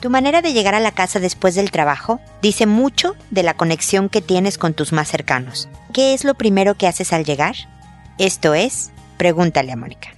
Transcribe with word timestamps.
Tu 0.00 0.08
manera 0.08 0.40
de 0.40 0.54
llegar 0.54 0.74
a 0.74 0.80
la 0.80 0.92
casa 0.92 1.20
después 1.20 1.54
del 1.54 1.70
trabajo 1.70 2.20
dice 2.40 2.64
mucho 2.64 3.16
de 3.30 3.42
la 3.42 3.52
conexión 3.52 4.08
que 4.08 4.22
tienes 4.22 4.56
con 4.56 4.72
tus 4.72 4.92
más 4.92 5.08
cercanos. 5.08 5.68
¿Qué 5.92 6.14
es 6.14 6.24
lo 6.24 6.34
primero 6.34 6.74
que 6.74 6.86
haces 6.86 7.12
al 7.12 7.24
llegar? 7.24 7.54
Esto 8.16 8.54
es, 8.54 8.92
pregúntale 9.18 9.72
a 9.72 9.76
Mónica. 9.76 10.08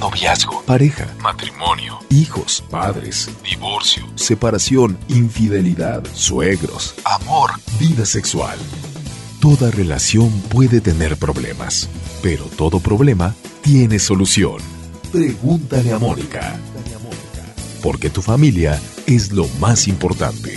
Noviazgo, 0.00 0.62
pareja, 0.66 1.06
matrimonio, 1.22 1.98
hijos, 2.10 2.62
padres, 2.70 3.30
divorcio, 3.42 4.04
separación, 4.16 4.98
infidelidad, 5.08 6.04
suegros, 6.12 6.94
amor, 7.06 7.52
vida 7.78 8.04
sexual. 8.04 8.58
Toda 9.40 9.70
relación 9.70 10.30
puede 10.50 10.82
tener 10.82 11.16
problemas, 11.16 11.88
pero 12.22 12.44
todo 12.44 12.80
problema 12.80 13.34
tiene 13.62 13.98
solución. 13.98 14.58
Pregúntale 15.10 15.92
a 15.92 15.98
Mónica 15.98 16.58
porque 17.84 18.08
tu 18.08 18.22
familia 18.22 18.80
es 19.06 19.30
lo 19.30 19.46
más 19.60 19.88
importante. 19.88 20.54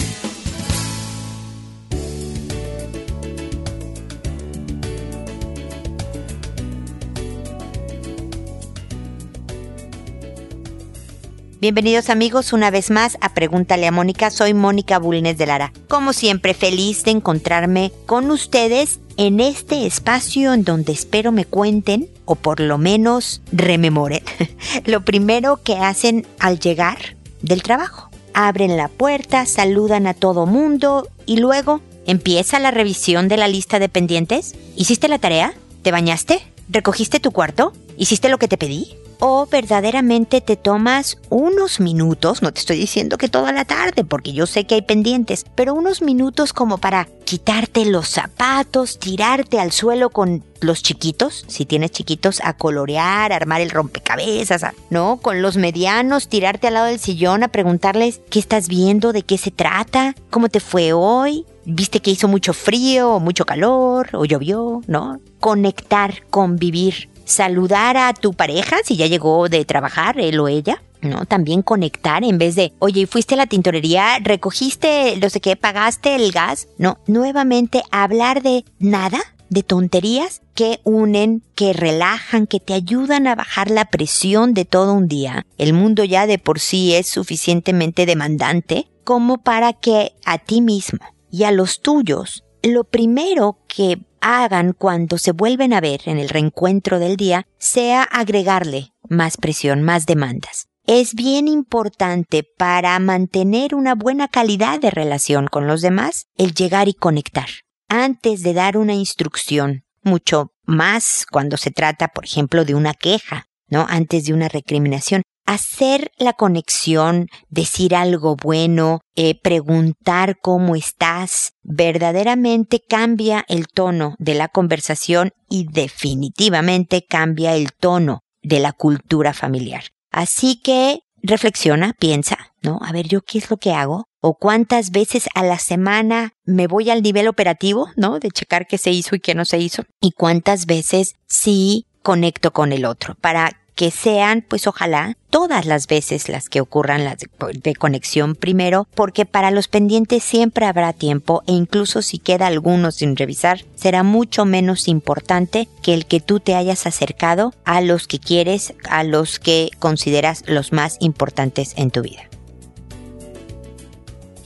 Bienvenidos 11.60 12.10
amigos 12.10 12.54
una 12.54 12.72
vez 12.72 12.92
más 12.92 13.18
a 13.20 13.34
Pregúntale 13.34 13.88
a 13.88 13.92
Mónica. 13.92 14.30
Soy 14.30 14.54
Mónica 14.54 14.98
Bulnes 14.98 15.38
de 15.38 15.48
Lara. 15.48 15.74
Como 15.90 16.14
siempre, 16.14 16.54
feliz 16.54 17.04
de 17.04 17.12
encontrarme 17.12 17.92
con 18.06 18.32
ustedes 18.32 19.02
en 19.18 19.42
este 19.42 19.86
espacio 19.86 20.54
en 20.54 20.64
donde 20.64 20.94
espero 20.94 21.34
me 21.34 21.44
cuenten 21.44 22.08
o 22.24 22.36
por 22.36 22.60
lo 22.60 22.78
menos 22.78 23.42
rememoren 23.52 24.22
lo 24.86 25.04
primero 25.04 25.60
que 25.64 25.76
hacen 25.78 26.26
al 26.40 26.60
llegar 26.60 27.17
del 27.42 27.64
trabajo. 27.64 28.10
Abren 28.34 28.78
la 28.78 28.88
puerta, 28.88 29.46
saludan 29.46 30.08
a 30.08 30.14
todo 30.14 30.46
mundo 30.46 31.08
y 31.26 31.38
luego 31.38 31.82
empieza 32.06 32.60
la 32.60 32.72
revisión 32.72 33.28
de 33.28 33.38
la 33.38 33.48
lista 33.48 33.80
de 33.80 33.90
pendientes. 33.90 34.56
¿Hiciste 34.76 35.08
la 35.08 35.20
tarea? 35.20 35.54
¿Te 35.82 35.92
bañaste? 35.92 36.42
¿Recogiste 36.70 37.20
tu 37.20 37.32
cuarto? 37.32 37.74
¿Hiciste 37.98 38.30
lo 38.30 38.38
que 38.38 38.48
te 38.48 38.58
pedí? 38.58 38.96
O 39.20 39.46
verdaderamente 39.46 40.42
te 40.42 40.56
tomas 40.56 41.18
unos 41.30 41.80
minutos, 41.80 42.42
no 42.42 42.52
te 42.52 42.60
estoy 42.60 42.78
diciendo 42.78 43.18
que 43.18 43.30
toda 43.30 43.52
la 43.52 43.66
tarde, 43.66 44.04
porque 44.04 44.34
yo 44.34 44.46
sé 44.46 44.66
que 44.66 44.76
hay 44.76 44.82
pendientes, 44.82 45.46
pero 45.56 45.74
unos 45.74 46.02
minutos 46.02 46.54
como 46.54 46.78
para 46.78 47.08
quitarte 47.26 47.86
los 47.86 48.08
zapatos, 48.08 49.00
tirarte 49.00 49.60
al 49.60 49.72
suelo 49.72 50.10
con 50.10 50.44
los 50.62 50.82
chiquitos, 50.82 51.46
si 51.48 51.66
tienes 51.66 51.92
chiquitos, 51.92 52.40
a 52.44 52.54
colorear, 52.54 53.34
armar 53.34 53.62
el 53.62 53.70
rompecabezas, 53.70 54.66
¿no? 54.90 55.18
Con 55.22 55.42
los 55.42 55.58
medianos, 55.58 56.30
tirarte 56.30 56.68
al 56.68 56.76
lado 56.76 56.86
del 56.88 57.00
sillón 57.00 57.44
a 57.44 57.50
preguntarles 57.50 58.22
qué 58.30 58.40
estás 58.40 58.68
viendo, 58.68 59.14
de 59.14 59.24
qué 59.24 59.38
se 59.38 59.52
trata, 59.52 60.16
cómo 60.30 60.50
te 60.50 60.60
fue 60.60 60.94
hoy, 60.94 61.46
viste 61.66 62.00
que 62.00 62.12
hizo 62.12 62.28
mucho 62.28 62.54
frío 62.54 63.16
o 63.16 63.20
mucho 63.20 63.46
calor 63.46 64.10
o 64.14 64.26
llovió, 64.26 64.82
¿no? 64.88 65.20
Conectar, 65.40 66.26
convivir 66.30 67.10
saludar 67.28 67.98
a 67.98 68.14
tu 68.14 68.34
pareja 68.34 68.78
si 68.84 68.96
ya 68.96 69.06
llegó 69.06 69.50
de 69.50 69.66
trabajar, 69.66 70.20
él 70.20 70.40
o 70.40 70.48
ella. 70.48 70.82
¿no? 71.02 71.26
También 71.26 71.62
conectar 71.62 72.24
en 72.24 72.40
vez 72.40 72.56
de, 72.56 72.74
oye, 72.80 73.06
fuiste 73.06 73.36
a 73.36 73.38
la 73.38 73.46
tintorería, 73.46 74.18
recogiste, 74.20 75.16
no 75.22 75.30
sé 75.30 75.40
qué, 75.42 75.56
pagaste 75.56 76.16
el 76.16 76.32
gas. 76.32 76.68
No, 76.80 76.98
nuevamente 77.06 77.84
hablar 77.92 78.42
de 78.42 78.66
nada, 78.80 79.20
de 79.50 79.64
tonterías 79.64 80.42
que 80.56 80.80
unen, 80.84 81.44
que 81.56 81.74
relajan, 81.74 82.48
que 82.48 82.60
te 82.60 82.74
ayudan 82.74 83.28
a 83.28 83.36
bajar 83.36 83.70
la 83.70 83.86
presión 83.86 84.54
de 84.54 84.66
todo 84.66 84.94
un 84.94 85.08
día. 85.08 85.46
El 85.58 85.74
mundo 85.74 86.04
ya 86.04 86.26
de 86.26 86.40
por 86.40 86.60
sí 86.60 86.96
es 86.96 87.08
suficientemente 87.08 88.06
demandante 88.06 88.88
como 89.04 89.38
para 89.38 89.74
que 89.74 90.14
a 90.26 90.38
ti 90.38 90.62
mismo 90.62 91.00
y 91.32 91.44
a 91.44 91.52
los 91.52 91.82
tuyos, 91.82 92.44
lo 92.64 92.84
primero 92.84 93.58
que 93.68 94.00
hagan 94.28 94.74
cuando 94.74 95.18
se 95.18 95.32
vuelven 95.32 95.74
a 95.74 95.80
ver 95.80 96.02
en 96.06 96.18
el 96.18 96.28
reencuentro 96.28 97.00
del 97.00 97.16
día 97.16 97.48
sea 97.58 98.04
agregarle 98.04 98.92
más 99.08 99.38
presión, 99.38 99.84
más 99.84 100.06
demandas. 100.06 100.68
Es 100.86 101.16
bien 101.16 101.48
importante 101.48 102.44
para 102.58 102.98
mantener 103.00 103.74
una 103.74 103.96
buena 103.96 104.28
calidad 104.28 104.82
de 104.82 104.92
relación 104.92 105.48
con 105.48 105.66
los 105.66 105.82
demás 105.82 106.28
el 106.38 106.54
llegar 106.54 106.90
y 106.90 106.94
conectar. 106.94 107.48
Antes 107.88 108.44
de 108.44 108.54
dar 108.54 108.78
una 108.78 108.94
instrucción, 108.94 109.86
mucho 110.04 110.52
más 110.66 111.26
cuando 111.32 111.56
se 111.56 111.72
trata, 111.72 112.10
por 112.10 112.26
ejemplo, 112.26 112.66
de 112.66 112.76
una 112.76 112.94
queja, 112.94 113.48
¿no? 113.70 113.86
Antes 113.90 114.26
de 114.26 114.34
una 114.34 114.50
recriminación, 114.50 115.22
hacer 115.48 116.12
la 116.18 116.34
conexión, 116.34 117.28
decir 117.50 117.96
algo 117.96 118.36
bueno, 118.36 119.00
eh, 119.16 119.40
preguntar 119.42 120.36
cómo 120.42 120.76
estás, 120.76 121.54
verdaderamente 121.64 122.84
cambia 122.88 123.44
el 123.48 123.68
tono 123.68 124.16
de 124.20 124.36
la 124.36 124.50
conversación 124.50 125.32
y 125.50 125.66
definitivamente 125.72 127.04
cambia 127.08 127.56
el 127.56 127.72
tono 127.72 128.20
de 128.44 128.60
la 128.60 128.74
cultura 128.74 129.34
familiar. 129.34 129.86
Así 130.12 130.62
que 130.62 131.00
reflexiona, 131.24 131.94
piensa, 131.98 132.38
¿no? 132.62 132.80
A 132.82 132.92
ver, 132.92 133.08
yo 133.08 133.22
qué 133.22 133.38
es 133.38 133.50
lo 133.50 133.58
que 133.58 133.74
hago 133.74 134.06
o 134.20 134.36
cuántas 134.36 134.92
veces 134.92 135.30
a 135.34 135.44
la 135.44 135.60
semana 135.60 136.34
me 136.44 136.68
voy 136.68 136.90
al 136.90 137.02
nivel 137.02 137.28
operativo, 137.28 137.88
¿no? 137.96 138.20
De 138.20 138.32
checar 138.32 138.68
qué 138.68 138.78
se 138.78 138.92
hizo 138.92 139.16
y 139.16 139.22
qué 139.22 139.34
no 139.34 139.46
se 139.46 139.60
hizo 139.60 139.84
y 140.02 140.12
cuántas 140.12 140.66
veces 140.66 141.16
sí 141.26 141.86
conecto 142.04 142.52
con 142.52 142.74
el 142.74 142.86
otro 142.86 143.16
para 143.16 143.52
que 143.78 143.92
sean, 143.92 144.44
pues 144.46 144.66
ojalá, 144.66 145.16
todas 145.30 145.68
las 145.68 145.86
veces 145.86 146.30
las 146.30 146.50
que 146.50 146.62
ocurran 146.62 147.06
las 147.06 147.18
de, 147.20 147.76
conexión 147.76 148.34
primero, 148.34 148.88
porque 148.96 149.28
para 149.28 149.52
los 149.52 149.68
pendientes 149.68 150.24
siempre 150.24 150.66
habrá 150.66 150.94
tiempo 150.94 151.44
e 151.46 151.52
incluso 151.52 152.02
si 152.02 152.18
queda 152.18 152.48
alguno 152.48 152.92
sin 152.92 153.16
revisar, 153.16 153.64
será 153.76 154.02
mucho 154.02 154.46
menos 154.46 154.88
importante 154.88 155.70
que 155.84 155.94
el 155.94 156.08
que 156.08 156.20
tú 156.20 156.40
te 156.40 156.56
hayas 156.56 156.88
acercado 156.88 157.54
a 157.66 157.80
los 157.82 158.08
que 158.08 158.18
quieres, 158.18 158.74
a 158.90 159.04
los 159.04 159.38
que 159.38 159.70
consideras 159.78 160.44
los 160.48 160.74
más 160.74 160.98
importantes 161.00 161.74
en 161.78 161.92
tu 161.92 162.02
vida. 162.02 162.24